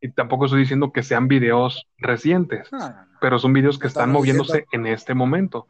y 0.00 0.10
tampoco 0.10 0.46
estoy 0.46 0.60
diciendo 0.60 0.92
que 0.92 1.02
sean 1.04 1.28
videos 1.28 1.86
recientes, 1.98 2.68
pero 3.26 3.40
son 3.40 3.52
videos 3.52 3.76
que 3.76 3.88
están 3.88 4.12
moviéndose 4.12 4.66
en 4.70 4.86
este 4.86 5.12
momento. 5.12 5.66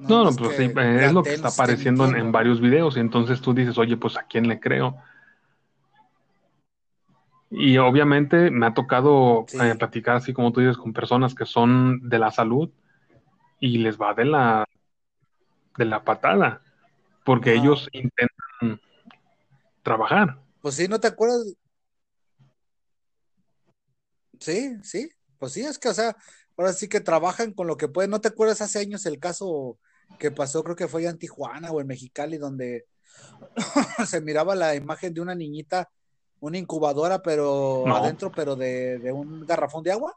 no, 0.00 0.24
no, 0.24 0.30
es 0.30 0.36
pues 0.36 0.56
sí, 0.56 0.64
es 0.64 1.12
lo 1.12 1.22
que 1.22 1.34
está 1.34 1.46
apareciendo 1.46 2.06
en, 2.06 2.32
varios 2.32 2.60
videos 2.60 2.96
y 2.96 3.00
entonces 3.00 3.40
tú 3.40 3.54
dices, 3.54 3.78
oye, 3.78 3.96
pues 3.96 4.16
a 4.16 4.24
quién 4.24 4.48
le 4.48 4.58
creo. 4.58 4.96
Y 7.50 7.78
obviamente 7.78 8.50
me 8.50 8.66
ha 8.66 8.74
tocado 8.74 9.44
Sí. 9.46 9.58
eh, 9.60 9.76
platicar 9.76 10.16
así 10.16 10.32
como 10.32 10.50
tú 10.52 10.58
dices 10.58 10.76
con 10.76 10.92
personas 10.92 11.36
que 11.36 11.46
son 11.46 12.08
de 12.08 12.18
la 12.18 12.32
salud 12.32 12.68
y 13.60 13.78
les 13.78 13.96
va 13.96 14.12
de 14.14 14.24
la 14.24 14.64
de 15.78 15.84
la 15.84 16.02
patada 16.02 16.62
porque 17.24 17.54
ellos 17.54 17.88
intentan 17.92 18.80
trabajar. 19.84 20.40
Pues 20.60 20.74
sí, 20.74 20.88
¿no 20.88 20.98
te 20.98 21.06
acuerdas? 21.06 21.54
Sí, 24.40 24.76
sí, 24.82 25.08
pues 25.38 25.52
sí, 25.52 25.62
es 25.62 25.78
que, 25.78 25.88
o 25.88 25.94
sea, 25.94 26.16
ahora 26.56 26.72
sí 26.72 26.88
que 26.88 27.00
trabajan 27.00 27.52
con 27.52 27.66
lo 27.66 27.76
que 27.76 27.88
pueden. 27.88 28.10
¿No 28.10 28.20
te 28.20 28.28
acuerdas 28.28 28.60
hace 28.60 28.78
años 28.78 29.06
el 29.06 29.18
caso 29.18 29.78
que 30.18 30.30
pasó, 30.30 30.62
creo 30.62 30.76
que 30.76 30.88
fue 30.88 31.00
allá 31.02 31.10
en 31.10 31.18
Tijuana 31.18 31.70
o 31.72 31.80
en 31.80 31.86
Mexicali, 31.86 32.38
donde 32.38 32.86
se 34.06 34.20
miraba 34.20 34.54
la 34.54 34.74
imagen 34.74 35.12
de 35.14 35.20
una 35.20 35.34
niñita, 35.34 35.90
una 36.40 36.58
incubadora, 36.58 37.22
pero 37.22 37.84
No. 37.86 37.96
adentro, 37.96 38.30
pero 38.32 38.56
de, 38.56 38.98
de 38.98 39.12
un 39.12 39.44
garrafón 39.46 39.82
de 39.82 39.92
agua? 39.92 40.14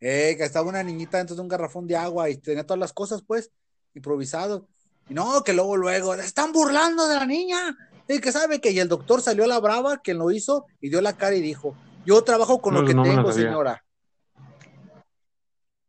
Eh, 0.00 0.34
que 0.36 0.44
estaba 0.44 0.66
una 0.68 0.82
niñita 0.82 1.18
dentro 1.18 1.36
de 1.36 1.42
un 1.42 1.48
garrafón 1.48 1.86
de 1.86 1.96
agua 1.96 2.30
y 2.30 2.38
tenía 2.38 2.64
todas 2.64 2.80
las 2.80 2.92
cosas, 2.92 3.22
pues, 3.26 3.50
improvisado. 3.94 4.66
Y 5.08 5.14
no, 5.14 5.42
que 5.44 5.52
luego, 5.52 5.76
luego, 5.76 6.14
"Se 6.14 6.22
están 6.24 6.52
burlando 6.52 7.06
de 7.06 7.16
la 7.16 7.26
niña. 7.26 7.76
Y 8.12 8.20
que 8.20 8.32
sabe 8.32 8.60
que, 8.60 8.72
y 8.72 8.80
el 8.80 8.88
doctor 8.88 9.22
salió 9.22 9.44
a 9.44 9.46
la 9.46 9.60
brava, 9.60 9.98
quien 9.98 10.18
lo 10.18 10.32
hizo, 10.32 10.66
y 10.80 10.88
dio 10.88 11.00
la 11.00 11.16
cara 11.16 11.36
y 11.36 11.40
dijo, 11.40 11.76
yo 12.04 12.24
trabajo 12.24 12.60
con 12.60 12.74
No, 12.74 12.82
lo 12.82 12.88
que 12.88 12.92
no 12.92 13.04
tengo, 13.04 13.32
señora. 13.32 13.84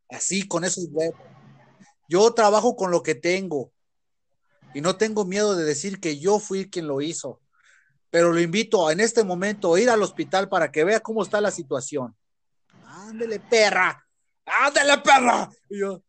Así, 0.07 0.47
con 0.47 0.63
esos 0.63 0.85
huevos. 0.91 1.19
Yo 2.07 2.31
trabajo 2.35 2.75
con 2.75 2.91
lo 2.91 3.01
que 3.01 3.15
tengo. 3.15 3.71
Y 4.75 4.81
no 4.81 4.97
tengo 4.97 5.25
miedo 5.25 5.55
de 5.55 5.63
decir 5.63 5.99
que 5.99 6.19
yo 6.19 6.37
fui 6.37 6.69
quien 6.69 6.85
lo 6.85 7.01
hizo. 7.01 7.41
Pero 8.11 8.31
lo 8.31 8.39
invito 8.39 8.87
a, 8.87 8.91
en 8.91 8.99
este 8.99 9.23
momento 9.23 9.73
a 9.73 9.79
ir 9.79 9.89
al 9.89 10.03
hospital 10.03 10.47
para 10.47 10.71
que 10.71 10.83
vea 10.83 10.99
cómo 10.99 11.23
está 11.23 11.41
la 11.41 11.49
situación. 11.49 12.15
Ándele, 12.85 13.39
perra. 13.39 14.05
Ándele, 14.45 14.99
perra. 14.99 15.49
Y 15.69 15.79
yo, 15.79 16.03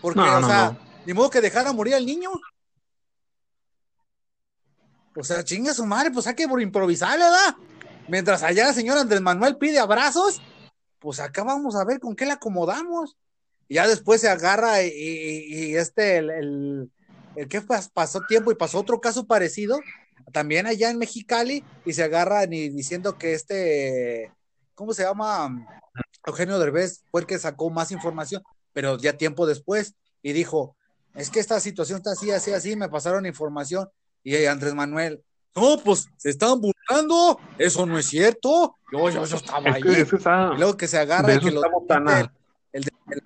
porque, 0.00 0.20
No, 0.20 0.38
o 0.38 0.46
sea, 0.46 0.78
ni 1.04 1.12
modo 1.12 1.28
que 1.28 1.42
dejara 1.42 1.70
morir 1.74 1.96
al 1.96 2.06
niño. 2.06 2.30
O 5.16 5.22
sea, 5.22 5.44
chingue 5.44 5.72
su 5.74 5.86
madre, 5.86 6.10
pues 6.10 6.26
hay 6.26 6.34
que 6.34 6.42
improvisar, 6.44 7.18
¿verdad? 7.18 7.56
Mientras 8.08 8.42
allá 8.42 8.68
el 8.68 8.74
señor 8.74 8.98
Andrés 8.98 9.20
Manuel 9.20 9.56
pide 9.56 9.78
abrazos, 9.78 10.42
pues 10.98 11.20
acá 11.20 11.44
vamos 11.44 11.76
a 11.76 11.84
ver 11.84 12.00
con 12.00 12.16
qué 12.16 12.26
le 12.26 12.32
acomodamos. 12.32 13.16
Y 13.68 13.74
ya 13.76 13.86
después 13.86 14.20
se 14.20 14.28
agarra 14.28 14.82
y, 14.82 15.74
este, 15.76 16.18
el, 16.18 16.90
el, 17.36 17.48
que 17.48 17.62
pas- 17.62 17.90
pasó 17.92 18.20
tiempo 18.28 18.50
y 18.52 18.56
pasó 18.56 18.78
otro 18.78 19.00
caso 19.00 19.26
parecido, 19.26 19.80
también 20.32 20.66
allá 20.66 20.90
en 20.90 20.98
Mexicali, 20.98 21.64
y 21.86 21.92
se 21.92 22.02
agarran 22.02 22.52
y 22.52 22.68
diciendo 22.68 23.16
que 23.16 23.34
este, 23.34 24.32
¿cómo 24.74 24.92
se 24.92 25.04
llama? 25.04 25.66
Eugenio 26.26 26.58
Derbez 26.58 27.04
fue 27.10 27.22
el 27.22 27.26
que 27.26 27.38
sacó 27.38 27.70
más 27.70 27.90
información, 27.90 28.42
pero 28.72 28.98
ya 28.98 29.16
tiempo 29.16 29.46
después, 29.46 29.94
y 30.22 30.32
dijo, 30.32 30.76
es 31.14 31.30
que 31.30 31.40
esta 31.40 31.58
situación 31.60 31.98
está 31.98 32.12
así, 32.12 32.30
así, 32.30 32.52
así, 32.52 32.76
me 32.76 32.88
pasaron 32.88 33.24
información, 33.24 33.88
y 34.24 34.46
Andrés 34.46 34.74
Manuel, 34.74 35.22
no, 35.54 35.78
pues 35.84 36.08
se 36.16 36.30
están 36.30 36.60
burlando, 36.60 37.38
eso 37.58 37.86
no 37.86 37.98
es 37.98 38.06
cierto, 38.06 38.76
yo, 38.90 39.10
yo, 39.10 39.24
yo 39.24 39.36
estaba 39.36 39.68
Es 39.68 39.74
ahí, 39.76 39.82
que, 39.82 40.00
es 40.00 40.10
que 40.10 40.16
está- 40.16 40.50
y 40.54 40.58
luego 40.58 40.76
que 40.76 40.88
se 40.88 40.98
agarra 40.98 41.28
de 41.28 41.34
y 41.36 41.40
que 41.40 41.50
lo 41.52 41.60
el, 41.62 42.30
el 42.72 42.82
de- 42.82 42.92
el- 43.10 43.14
el 43.14 43.22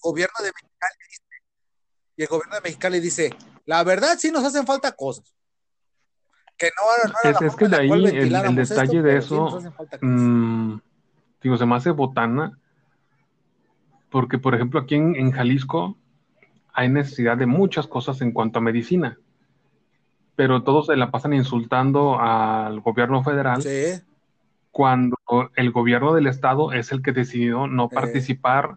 gobierno 0.00 0.34
de 0.42 0.50
Mexicali 0.50 0.98
dice, 1.08 1.22
y 2.16 2.22
el 2.22 2.28
gobierno 2.28 2.54
de 2.56 2.60
Mexicali 2.62 3.00
dice, 3.00 3.36
la 3.66 3.84
verdad 3.84 4.16
sí 4.18 4.32
nos 4.32 4.42
hacen 4.44 4.66
falta 4.66 4.90
cosas. 4.92 5.32
Que 6.56 6.70
no, 6.76 6.82
no 7.12 7.14
era 7.22 7.30
Es, 7.30 7.40
la 7.40 7.46
es 7.46 7.54
que 7.54 7.68
de 7.68 7.76
ahí 7.76 7.90
el, 7.92 8.34
esto, 8.34 8.74
detalle 8.74 9.02
de 9.02 9.12
sí 9.22 9.26
eso, 9.26 9.60
mm, 10.00 10.78
digo, 11.42 11.56
se 11.56 11.66
me 11.66 11.76
hace 11.76 11.90
botana, 11.90 12.58
porque 14.10 14.38
por 14.38 14.54
ejemplo 14.54 14.80
aquí 14.80 14.96
en, 14.96 15.14
en 15.14 15.30
Jalisco 15.30 15.96
hay 16.72 16.88
necesidad 16.88 17.36
de 17.36 17.46
muchas 17.46 17.86
cosas 17.86 18.20
en 18.22 18.32
cuanto 18.32 18.58
a 18.58 18.62
medicina, 18.62 19.18
pero 20.38 20.62
todos 20.62 20.86
se 20.86 20.94
la 20.94 21.10
pasan 21.10 21.32
insultando 21.32 22.20
al 22.20 22.78
gobierno 22.78 23.24
federal 23.24 23.60
Sí, 23.60 24.00
cuando 24.70 25.16
el 25.56 25.72
gobierno 25.72 26.14
del 26.14 26.28
estado 26.28 26.72
es 26.72 26.92
el 26.92 27.02
que 27.02 27.10
decidió 27.10 27.66
no 27.66 27.86
Eh. 27.86 27.88
participar 27.92 28.76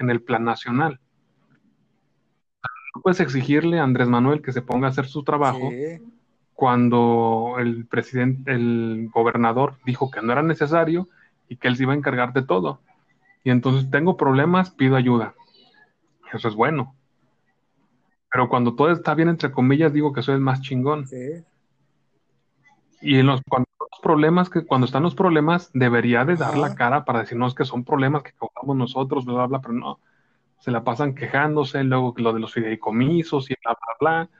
en 0.00 0.10
el 0.10 0.20
plan 0.20 0.42
nacional. 0.42 0.98
No 2.92 3.02
puedes 3.02 3.20
exigirle 3.20 3.78
a 3.78 3.84
Andrés 3.84 4.08
Manuel 4.08 4.42
que 4.42 4.50
se 4.50 4.62
ponga 4.62 4.88
a 4.88 4.90
hacer 4.90 5.06
su 5.06 5.22
trabajo 5.22 5.70
sí. 5.70 6.02
cuando 6.54 7.54
el 7.60 7.86
presidente, 7.86 8.50
el 8.50 9.10
gobernador 9.14 9.76
dijo 9.86 10.10
que 10.10 10.20
no 10.22 10.32
era 10.32 10.42
necesario 10.42 11.08
y 11.48 11.54
que 11.54 11.68
él 11.68 11.76
se 11.76 11.84
iba 11.84 11.92
a 11.92 11.96
encargar 11.96 12.32
de 12.32 12.42
todo. 12.42 12.80
Y 13.44 13.50
entonces 13.50 13.88
tengo 13.92 14.16
problemas, 14.16 14.70
pido 14.72 14.96
ayuda. 14.96 15.34
Eso 16.32 16.48
es 16.48 16.56
bueno. 16.56 16.96
Pero 18.32 18.48
cuando 18.48 18.74
todo 18.74 18.90
está 18.90 19.14
bien, 19.14 19.28
entre 19.28 19.50
comillas, 19.50 19.92
digo 19.92 20.12
que 20.12 20.22
soy 20.22 20.34
el 20.34 20.40
más 20.40 20.60
chingón. 20.60 21.06
sí. 21.06 21.44
Y 23.02 23.18
en 23.18 23.26
los, 23.26 23.40
cuando 23.48 23.66
los 23.78 24.00
problemas, 24.02 24.50
que 24.50 24.66
cuando 24.66 24.84
están 24.84 25.02
los 25.02 25.14
problemas, 25.14 25.70
debería 25.72 26.26
de 26.26 26.36
dar 26.36 26.50
Ajá. 26.50 26.58
la 26.58 26.74
cara 26.74 27.04
para 27.06 27.20
decirnos 27.20 27.54
que 27.54 27.64
son 27.64 27.82
problemas 27.82 28.22
que 28.22 28.32
causamos 28.32 28.76
nosotros, 28.76 29.24
bla, 29.24 29.34
bla, 29.34 29.46
bla, 29.46 29.60
pero 29.62 29.72
no. 29.72 30.00
Se 30.58 30.70
la 30.70 30.84
pasan 30.84 31.14
quejándose, 31.14 31.82
luego 31.82 32.12
lo 32.18 32.34
de 32.34 32.40
los 32.40 32.52
fideicomisos 32.52 33.50
y 33.50 33.54
bla, 33.64 33.74
bla, 33.74 33.96
bla. 34.00 34.30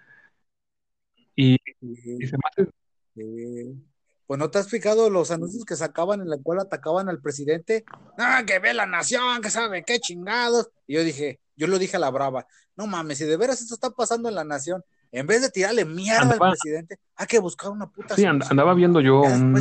Y, 1.35 1.57
y 1.81 2.27
se 2.27 2.37
me 2.37 2.43
hace 2.51 2.71
Sí. 3.15 3.83
Pues 4.27 4.39
no 4.39 4.51
te 4.51 4.59
has 4.59 4.69
fijado 4.69 5.11
los 5.11 5.31
anuncios 5.33 5.65
que 5.65 5.75
sacaban 5.75 6.21
en 6.21 6.29
la 6.29 6.39
cual 6.39 6.61
atacaban 6.61 7.09
al 7.09 7.21
presidente. 7.21 7.85
Ah, 8.17 8.45
que 8.47 8.61
ve 8.61 8.73
la 8.75 8.87
nación, 8.87 9.43
que 9.43 9.51
sabe 9.51 9.83
qué 9.85 9.99
chingados. 9.99 10.71
Y 10.87 10.95
yo 10.95 11.03
dije, 11.03 11.41
yo 11.61 11.67
lo 11.67 11.79
dije 11.79 11.97
a 11.97 12.01
la 12.01 12.11
brava, 12.11 12.47
no 12.75 12.87
mames, 12.87 13.19
si 13.19 13.25
de 13.27 13.37
veras 13.37 13.61
esto 13.61 13.75
está 13.75 13.91
pasando 13.91 14.31
en 14.31 14.35
la 14.35 14.45
nación, 14.45 14.83
en 15.13 15.27
vez 15.27 15.43
de 15.43 15.51
tirarle 15.51 15.85
mierda 15.85 16.23
Andaba- 16.23 16.47
al 16.47 16.53
presidente, 16.53 16.99
hay 17.17 17.27
que 17.27 17.39
buscar 17.39 17.71
una 17.71 17.87
puta 17.87 18.17
Sí, 18.17 18.23
solución. 18.23 18.51
andaba 18.51 18.73
viendo 18.73 19.03
yo 19.03 19.21
un, 19.21 19.53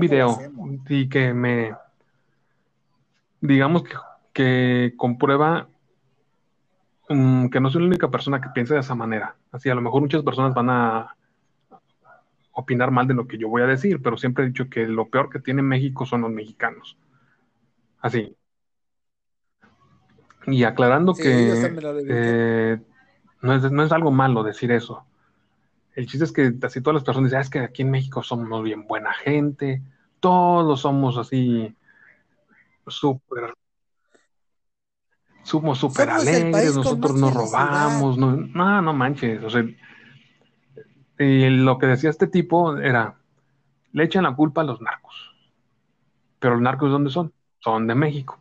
video 0.00 0.40
y 0.88 1.08
que 1.08 1.32
me, 1.32 1.72
digamos 3.40 3.84
que, 3.84 3.94
que 4.32 4.94
comprueba 4.96 5.68
mm, 7.08 7.46
que 7.48 7.60
no 7.60 7.70
soy 7.70 7.82
la 7.82 7.88
única 7.88 8.10
persona 8.10 8.40
que 8.40 8.48
piensa 8.48 8.74
de 8.74 8.80
esa 8.80 8.96
manera. 8.96 9.36
Así, 9.52 9.70
a 9.70 9.74
lo 9.76 9.82
mejor 9.82 10.00
muchas 10.02 10.24
personas 10.24 10.52
van 10.52 10.70
a 10.70 11.16
opinar 12.50 12.90
mal 12.90 13.06
de 13.06 13.14
lo 13.14 13.28
que 13.28 13.38
yo 13.38 13.48
voy 13.48 13.62
a 13.62 13.66
decir, 13.66 14.02
pero 14.02 14.16
siempre 14.16 14.42
he 14.42 14.48
dicho 14.48 14.68
que 14.68 14.88
lo 14.88 15.08
peor 15.08 15.30
que 15.30 15.38
tiene 15.38 15.62
México 15.62 16.06
son 16.06 16.22
los 16.22 16.30
mexicanos. 16.32 16.96
Así. 18.00 18.34
Y 20.46 20.64
aclarando 20.64 21.14
Sí, 21.14 21.22
que 21.22 21.74
eh, 22.08 22.78
no, 23.42 23.54
es, 23.54 23.70
no 23.70 23.82
es 23.82 23.92
algo 23.92 24.10
malo 24.10 24.42
decir 24.42 24.70
eso. 24.70 25.04
El 25.94 26.06
chiste 26.06 26.24
es 26.24 26.32
que 26.32 26.52
así 26.62 26.80
todas 26.80 26.94
las 26.96 27.04
personas 27.04 27.30
dicen, 27.30 27.38
"Ah, 27.38 27.42
es 27.42 27.50
que 27.50 27.58
aquí 27.60 27.82
en 27.82 27.90
México 27.90 28.22
somos 28.22 28.62
bien 28.62 28.86
buena 28.86 29.12
gente, 29.14 29.82
todos 30.20 30.80
somos 30.80 31.16
así 31.16 31.74
súper 32.86 33.54
somos 35.42 35.78
súper 35.78 36.10
alegres, 36.10 36.74
nosotros 36.74 37.14
no 37.16 37.30
robamos, 37.30 38.18
no, 38.18 38.32
no, 38.36 38.82
no 38.82 38.92
manches, 38.92 39.42
o 39.44 39.50
sea, 39.50 39.64
y 41.18 41.48
lo 41.50 41.78
que 41.78 41.86
decía 41.86 42.10
este 42.10 42.26
tipo 42.26 42.76
era, 42.78 43.14
le 43.92 44.04
echan 44.04 44.24
la 44.24 44.34
culpa 44.34 44.60
a 44.62 44.64
los 44.64 44.80
narcos, 44.80 45.14
pero 46.40 46.54
los 46.54 46.62
narcos 46.62 46.90
¿dónde 46.90 47.10
son? 47.10 47.32
Son 47.60 47.86
de 47.86 47.94
México. 47.94 48.40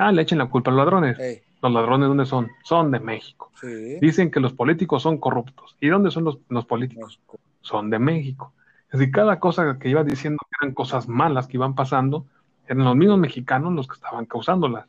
Ah, 0.00 0.12
le 0.12 0.22
echan 0.22 0.38
la 0.38 0.46
culpa 0.46 0.70
a 0.70 0.74
los 0.74 0.84
ladrones. 0.84 1.18
¿Los 1.62 1.72
ladrones 1.72 2.08
dónde 2.08 2.24
son? 2.24 2.50
Son 2.64 2.90
de 2.90 3.00
México. 3.00 3.52
sí. 3.60 3.98
Dicen 4.00 4.30
que 4.30 4.40
los 4.40 4.54
políticos 4.54 5.02
son 5.02 5.18
corruptos. 5.18 5.76
¿Y 5.78 5.88
dónde 5.88 6.10
son 6.10 6.24
los, 6.24 6.38
los 6.48 6.64
políticos? 6.64 7.20
Son 7.60 7.90
de 7.90 7.98
México. 7.98 8.54
Es 8.90 8.98
decir, 8.98 9.12
cada 9.12 9.38
cosa 9.38 9.78
que 9.78 9.90
iba 9.90 10.02
diciendo 10.02 10.38
que 10.48 10.64
eran 10.64 10.74
cosas 10.74 11.06
malas 11.06 11.46
que 11.46 11.58
iban 11.58 11.74
pasando, 11.74 12.26
eran 12.66 12.84
los 12.84 12.96
mismos 12.96 13.18
mexicanos 13.18 13.74
los 13.74 13.86
que 13.86 13.94
estaban 13.94 14.24
causándolas. 14.24 14.86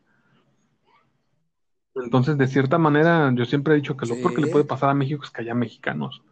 Entonces, 1.93 2.37
de 2.37 2.47
cierta 2.47 2.77
manera, 2.77 3.31
yo 3.35 3.43
siempre 3.43 3.73
he 3.73 3.77
dicho 3.77 3.97
que 3.97 4.05
lo 4.05 4.15
peor 4.15 4.33
que 4.33 4.41
le 4.41 4.47
puede 4.47 4.63
pasar 4.63 4.89
a 4.89 4.93
México 4.93 5.25
es 5.25 5.29
que 5.29 5.41
haya 5.41 5.53
mexicanos. 5.53 6.23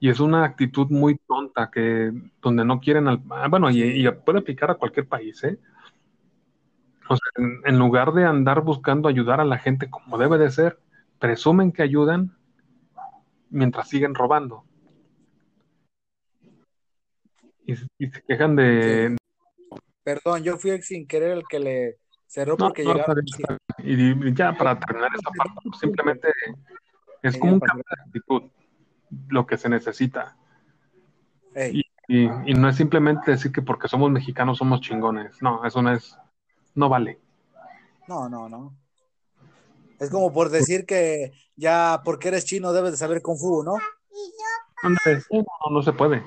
Y 0.00 0.08
es 0.08 0.20
una 0.20 0.44
actitud 0.44 0.88
muy 0.88 1.16
tonta 1.28 1.70
que 1.70 2.12
donde 2.40 2.64
no 2.64 2.80
quieren 2.80 3.08
al, 3.08 3.20
ah, 3.30 3.48
bueno, 3.48 3.70
y, 3.70 3.82
y 3.82 4.10
puede 4.10 4.38
aplicar 4.38 4.70
a 4.70 4.76
cualquier 4.76 5.06
país, 5.06 5.44
¿eh? 5.44 5.58
O 7.08 7.16
sea, 7.16 7.30
en, 7.36 7.60
en 7.64 7.78
lugar 7.78 8.12
de 8.12 8.24
andar 8.24 8.62
buscando 8.62 9.08
ayudar 9.08 9.40
a 9.40 9.44
la 9.44 9.58
gente 9.58 9.88
como 9.90 10.18
debe 10.18 10.38
de 10.38 10.50
ser, 10.50 10.78
presumen 11.18 11.72
que 11.72 11.82
ayudan 11.82 12.36
mientras 13.50 13.88
siguen 13.88 14.14
robando. 14.14 14.64
Y, 17.64 17.76
se- 17.76 17.86
y 17.98 18.10
se 18.10 18.22
quejan 18.22 18.56
de, 18.56 19.16
Perdón, 20.06 20.44
yo 20.44 20.56
fui 20.56 20.80
sin 20.82 21.04
querer 21.08 21.32
el 21.32 21.42
que 21.48 21.58
le 21.58 21.96
cerró 22.26 22.56
No, 22.56 22.68
porque 22.68 22.84
no, 22.84 22.92
llegaron. 22.94 23.24
Y 23.82 24.34
ya 24.34 24.52
para 24.56 24.78
terminar 24.78 25.10
esta 25.16 25.30
parte, 25.32 25.54
pues, 25.64 25.80
simplemente 25.80 26.28
es 27.22 27.36
como 27.36 27.54
un 27.54 27.60
cambio 27.60 27.84
de 27.90 28.02
actitud, 28.02 28.42
lo 29.28 29.46
que 29.48 29.56
se 29.56 29.68
necesita. 29.68 30.36
Y, 31.72 31.82
y 32.08 32.54
no 32.54 32.68
es 32.68 32.76
simplemente 32.76 33.32
decir 33.32 33.50
que 33.50 33.62
porque 33.62 33.88
somos 33.88 34.12
mexicanos 34.12 34.58
somos 34.58 34.80
chingones. 34.80 35.42
No, 35.42 35.64
eso 35.64 35.82
no 35.82 35.90
es, 35.90 36.16
no 36.76 36.88
vale. 36.88 37.18
no, 38.06 38.28
no, 38.28 38.48
no. 38.48 38.76
Es 39.98 40.10
como 40.10 40.32
por 40.32 40.50
decir 40.50 40.84
que 40.86 41.32
ya 41.56 42.02
porque 42.04 42.28
eres 42.28 42.44
chino 42.44 42.72
debes 42.72 42.92
de 42.92 42.96
saber 42.98 43.22
Kung 43.22 43.38
Fu, 43.38 43.62
¿no? 43.64 43.76
No, 44.82 45.44
no 45.70 45.82
se 45.82 45.92
puede. 45.92 46.22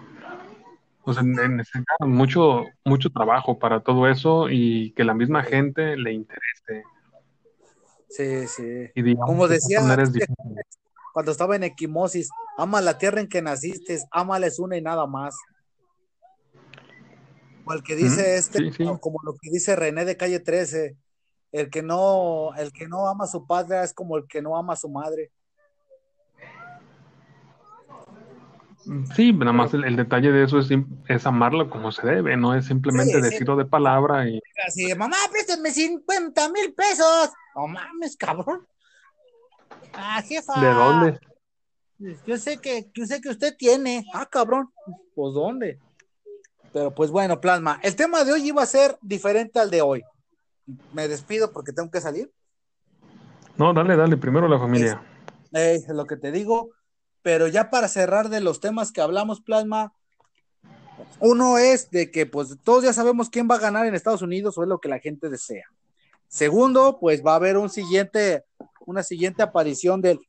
O 1.04 1.14
sea, 1.14 1.24
ne- 1.24 1.48
necesita 1.50 1.94
mucho, 2.02 2.66
mucho 2.84 3.10
trabajo 3.10 3.58
para 3.58 3.82
todo 3.82 4.08
eso 4.08 4.50
y 4.50 4.92
que 4.94 5.04
la 5.04 5.14
misma 5.14 5.44
gente 5.44 5.96
le 5.98 6.14
interese. 6.14 6.84
Sí, 8.10 8.48
sí. 8.48 8.90
Y 8.96 9.02
digamos 9.04 9.28
Como 9.30 9.48
decía 9.48 9.80
cuando 11.14 11.32
estaba 11.32 11.56
en 11.56 11.64
equimosis, 11.64 12.30
ama 12.58 12.82
la 12.82 12.98
tierra 12.98 13.22
en 13.22 13.28
que 13.28 13.42
naciste, 13.42 14.00
ámales 14.12 14.60
una 14.60 14.78
y 14.78 14.82
nada 14.82 15.06
más. 15.06 15.36
O 17.70 17.74
el 17.74 17.84
que 17.84 17.96
dice 17.96 18.38
este, 18.38 18.58
sí, 18.60 18.72
sí. 18.72 18.84
o 18.84 19.00
como 19.00 19.20
lo 19.24 19.34
que 19.34 19.52
dice 19.52 19.76
René 19.76 20.04
de 20.04 20.18
calle 20.18 20.40
13, 20.40 20.98
el 21.52 21.70
que 21.70 21.84
no, 21.84 22.50
el 22.58 22.72
que 22.74 22.88
no 22.88 23.08
ama 23.08 23.26
a 23.26 23.28
su 23.28 23.46
padre 23.46 23.84
es 23.84 23.94
como 23.94 24.18
el 24.18 24.28
que 24.28 24.42
no 24.42 24.58
ama 24.58 24.74
a 24.74 24.76
su 24.76 24.90
madre. 24.90 25.32
Sí, 29.16 29.34
nada 29.34 29.54
más 29.54 29.72
el, 29.76 29.84
el 29.84 29.96
detalle 29.96 30.32
de 30.32 30.46
eso 30.46 30.58
es, 30.58 30.70
es 31.08 31.26
amarlo 31.28 31.70
como 31.70 31.92
se 31.92 32.08
debe, 32.08 32.36
no 32.38 32.56
es 32.56 32.66
simplemente 32.66 33.14
Sí, 33.14 33.24
sí. 33.24 33.30
decirlo 33.30 33.56
de 33.56 33.66
palabra 33.66 34.28
y 34.28 34.42
Así, 34.66 34.96
mamá, 34.96 35.18
préstame 35.32 35.70
50 35.70 36.50
mil 36.50 36.74
pesos. 36.74 37.30
No 37.56 37.68
mames, 37.68 38.18
cabrón. 38.18 38.66
Ah, 39.94 40.24
jefa. 40.24 40.60
¿de 40.60 40.74
dónde? 40.74 41.20
Yo 42.26 42.38
sé 42.38 42.58
que, 42.58 42.90
yo 42.96 43.06
sé 43.06 43.22
que 43.22 43.30
usted 43.30 43.56
tiene. 43.58 44.06
Ah, 44.14 44.26
cabrón. 44.26 44.72
Pues 45.14 45.34
dónde. 45.36 45.80
Pero 46.74 46.94
pues 46.94 47.12
bueno, 47.12 47.42
plasma. 47.42 47.80
El 47.84 47.96
tema 47.96 48.24
de 48.24 48.34
hoy 48.34 48.48
iba 48.48 48.62
a 48.62 48.68
ser 48.68 48.98
diferente 49.02 49.60
al 49.60 49.70
de 49.70 49.82
hoy. 49.82 50.04
Me 50.94 51.08
despido 51.08 51.52
porque 51.52 51.74
tengo 51.74 51.90
que 51.90 52.02
salir. 52.02 52.32
No, 53.58 53.74
dale, 53.74 53.96
dale, 53.96 54.18
primero 54.18 54.48
la 54.48 54.60
familia. 54.60 55.02
Eh, 55.54 55.76
es 55.76 55.88
lo 55.90 56.06
que 56.06 56.18
te 56.18 56.32
digo. 56.32 56.70
Pero 57.22 57.48
ya 57.48 57.70
para 57.70 57.88
cerrar 57.88 58.30
de 58.30 58.40
los 58.40 58.60
temas 58.60 58.92
que 58.92 59.02
hablamos, 59.02 59.42
plasma. 59.42 59.94
Uno 61.20 61.58
es 61.58 61.90
de 61.92 62.12
que 62.12 62.26
pues 62.26 62.58
todos 62.64 62.84
ya 62.84 62.94
sabemos 62.94 63.30
quién 63.30 63.48
va 63.50 63.56
a 63.56 63.60
ganar 63.60 63.86
en 63.86 63.96
Estados 63.96 64.22
Unidos 64.22 64.58
o 64.58 64.64
es 64.64 64.70
lo 64.70 64.80
que 64.80 64.90
la 64.90 65.00
gente 65.00 65.30
desea. 65.30 65.66
Segundo, 66.28 67.00
pues 67.00 67.26
va 67.26 67.34
a 67.34 67.36
haber 67.36 67.58
un 67.58 67.70
siguiente, 67.70 68.46
una 68.86 69.02
siguiente 69.02 69.42
aparición 69.42 70.02
del, 70.02 70.20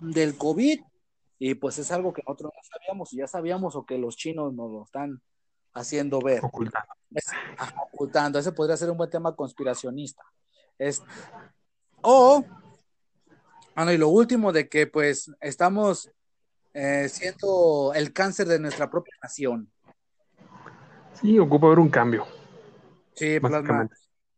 del 0.00 0.36
COVID 0.36 0.80
y 1.38 1.54
pues 1.54 1.78
es 1.78 1.90
algo 1.90 2.12
que 2.12 2.22
nosotros 2.26 2.52
no 2.54 2.62
sabíamos 2.62 3.12
y 3.12 3.16
ya 3.18 3.26
sabíamos 3.26 3.76
o 3.76 3.84
que 3.84 3.98
los 3.98 4.16
chinos 4.16 4.54
nos 4.54 4.70
lo 4.70 4.84
están 4.84 5.20
haciendo 5.74 6.20
ver, 6.20 6.44
Oculta. 6.44 6.86
es- 7.14 7.26
ajá, 7.58 7.74
ocultando. 7.92 8.38
Ese 8.38 8.52
podría 8.52 8.76
ser 8.76 8.90
un 8.90 8.96
buen 8.96 9.10
tema 9.10 9.34
conspiracionista. 9.34 10.22
Es, 10.78 11.02
o, 12.00 12.44
ah, 13.74 13.84
no, 13.84 13.92
y 13.92 13.98
lo 13.98 14.08
último 14.08 14.52
de 14.52 14.68
que 14.68 14.86
pues 14.86 15.30
estamos 15.40 16.10
eh, 16.74 17.08
siendo 17.08 17.92
el 17.94 18.12
cáncer 18.12 18.48
de 18.48 18.58
nuestra 18.58 18.90
propia 18.90 19.14
nación. 19.22 19.70
Sí, 21.20 21.38
ocupa 21.38 21.68
ver 21.68 21.78
un 21.78 21.90
cambio, 21.90 22.26
Sí, 23.14 23.38
plasma. 23.40 23.88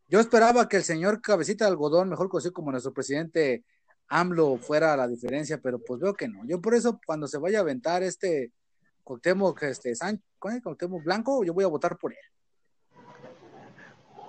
Yo 0.07 0.19
esperaba 0.19 0.67
que 0.69 0.77
el 0.77 0.83
señor 0.83 1.21
Cabecita 1.21 1.65
de 1.65 1.71
Algodón, 1.71 2.09
mejor 2.09 2.29
conocido 2.29 2.53
como 2.53 2.71
nuestro 2.71 2.93
presidente 2.93 3.63
AMLO, 4.09 4.57
fuera 4.57 4.95
la 4.95 5.07
diferencia, 5.07 5.59
pero 5.59 5.79
pues 5.79 5.99
veo 5.99 6.13
que 6.13 6.27
no. 6.27 6.45
Yo 6.45 6.61
por 6.61 6.75
eso, 6.75 6.99
cuando 7.07 7.27
se 7.27 7.39
vaya 7.39 7.59
a 7.59 7.61
aventar 7.61 8.03
este 8.03 8.51
Cuauhtémoc, 9.05 9.63
este 9.63 9.95
Sánchez. 9.95 10.25
Cuauhtémoc 10.39 11.03
Blanco, 11.03 11.45
yo 11.45 11.53
voy 11.53 11.63
a 11.63 11.67
votar 11.67 11.97
por 11.97 12.11
él. 12.11 12.19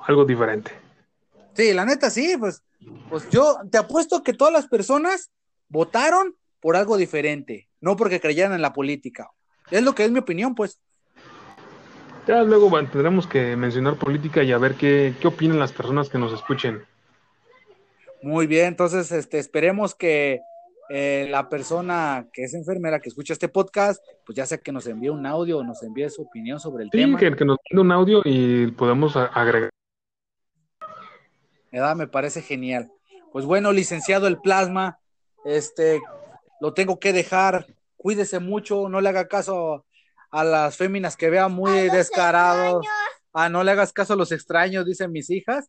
Algo 0.06 0.24
diferente. 0.24 0.70
Sí, 1.54 1.72
la 1.72 1.84
neta, 1.84 2.10
sí, 2.10 2.36
pues, 2.38 2.62
pues 3.08 3.28
yo 3.30 3.56
te 3.70 3.78
apuesto 3.78 4.22
que 4.22 4.34
todas 4.34 4.52
las 4.52 4.68
personas 4.68 5.32
votaron 5.68 6.36
por 6.60 6.76
algo 6.76 6.96
diferente, 6.96 7.68
no 7.80 7.96
porque 7.96 8.20
creyeran 8.20 8.52
en 8.52 8.62
la 8.62 8.72
política. 8.72 9.30
Es 9.70 9.82
lo 9.82 9.94
que 9.94 10.04
es 10.04 10.10
mi 10.10 10.20
opinión, 10.20 10.54
pues. 10.54 10.78
Ya 12.26 12.42
luego 12.42 12.70
tendremos 12.90 13.26
que 13.26 13.56
mencionar 13.56 13.96
política 13.96 14.42
y 14.42 14.52
a 14.52 14.58
ver 14.58 14.74
qué, 14.74 15.14
qué 15.20 15.28
opinan 15.28 15.58
las 15.58 15.72
personas 15.72 16.08
que 16.08 16.18
nos 16.18 16.32
escuchen. 16.32 16.84
Muy 18.22 18.46
bien, 18.46 18.66
entonces 18.66 19.10
este, 19.12 19.38
esperemos 19.38 19.94
que 19.94 20.40
eh, 20.88 21.26
la 21.30 21.48
persona 21.48 22.28
que 22.32 22.44
es 22.44 22.54
enfermera 22.54 23.00
que 23.00 23.08
escucha 23.08 23.32
este 23.32 23.48
podcast, 23.48 24.02
pues 24.24 24.36
ya 24.36 24.46
sea 24.46 24.58
que 24.58 24.72
nos 24.72 24.86
envíe 24.86 25.08
un 25.08 25.26
audio 25.26 25.58
o 25.58 25.64
nos 25.64 25.82
envíe 25.82 26.08
su 26.10 26.22
opinión 26.22 26.60
sobre 26.60 26.84
el 26.84 26.90
Sí, 26.92 26.98
tema. 26.98 27.18
que, 27.18 27.34
que 27.34 27.44
nos 27.44 27.58
mande 27.70 27.80
un 27.82 27.92
audio 27.92 28.22
y 28.24 28.70
podemos 28.72 29.16
agregar. 29.16 29.70
¿verdad? 31.72 31.96
Me 31.96 32.06
parece 32.06 32.42
genial. 32.42 32.90
Pues 33.32 33.44
bueno, 33.44 33.72
licenciado 33.72 34.26
el 34.28 34.38
plasma, 34.38 34.98
este, 35.44 36.00
lo 36.60 36.72
tengo 36.72 36.98
que 36.98 37.12
dejar. 37.12 37.66
Cuídese 37.96 38.38
mucho, 38.38 38.88
no 38.88 39.00
le 39.00 39.08
haga 39.08 39.28
caso 39.28 39.84
a 40.30 40.44
las 40.44 40.76
féminas 40.76 41.16
que 41.16 41.28
vean 41.30 41.52
muy 41.52 41.90
descarados. 41.90 42.86
Ah, 43.32 43.48
no 43.48 43.62
le 43.62 43.72
hagas 43.72 43.92
caso 43.92 44.14
a 44.14 44.16
los 44.16 44.32
extraños, 44.32 44.86
dicen 44.86 45.12
mis 45.12 45.28
hijas. 45.30 45.68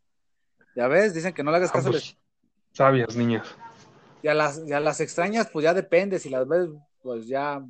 Ya 0.75 0.87
ves, 0.87 1.13
dicen 1.13 1.33
que 1.33 1.43
no 1.43 1.51
le 1.51 1.57
hagas 1.57 1.71
Ah, 1.71 1.73
caso 1.73 1.89
a 1.89 1.91
los 1.93 2.13
pues, 2.13 2.17
sabias, 2.71 3.15
niñas. 3.15 3.57
Y 4.23 4.27
a 4.27 4.33
las, 4.33 4.61
y 4.67 4.73
a 4.73 4.79
las 4.79 4.99
extrañas, 4.99 5.49
pues 5.51 5.63
ya 5.63 5.73
depende, 5.73 6.19
si 6.19 6.29
las 6.29 6.47
ves, 6.47 6.69
pues 7.01 7.27
ya 7.27 7.61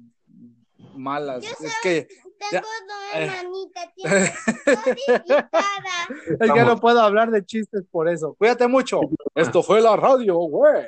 malas. 0.95 1.43
Es 1.61 1.73
que 1.83 2.07
Ya. 2.51 2.61
Tengo 2.61 2.67
Eh. 3.15 3.25
dos 3.27 3.33
hermanitas, 3.33 3.93
tiene 3.95 4.33
Cody 4.83 5.01
y 5.07 5.27
Tara. 5.27 6.39
es 6.39 6.51
que 6.51 6.63
no 6.63 6.79
puedo 6.79 7.01
hablar 7.01 7.31
de 7.31 7.43
chistes 7.45 7.83
por 7.89 8.07
eso. 8.07 8.35
Cuídate 8.37 8.67
mucho. 8.67 9.01
Esto 9.35 9.63
fue 9.63 9.81
la 9.81 9.95
radio, 9.95 10.35
güey. 10.35 10.85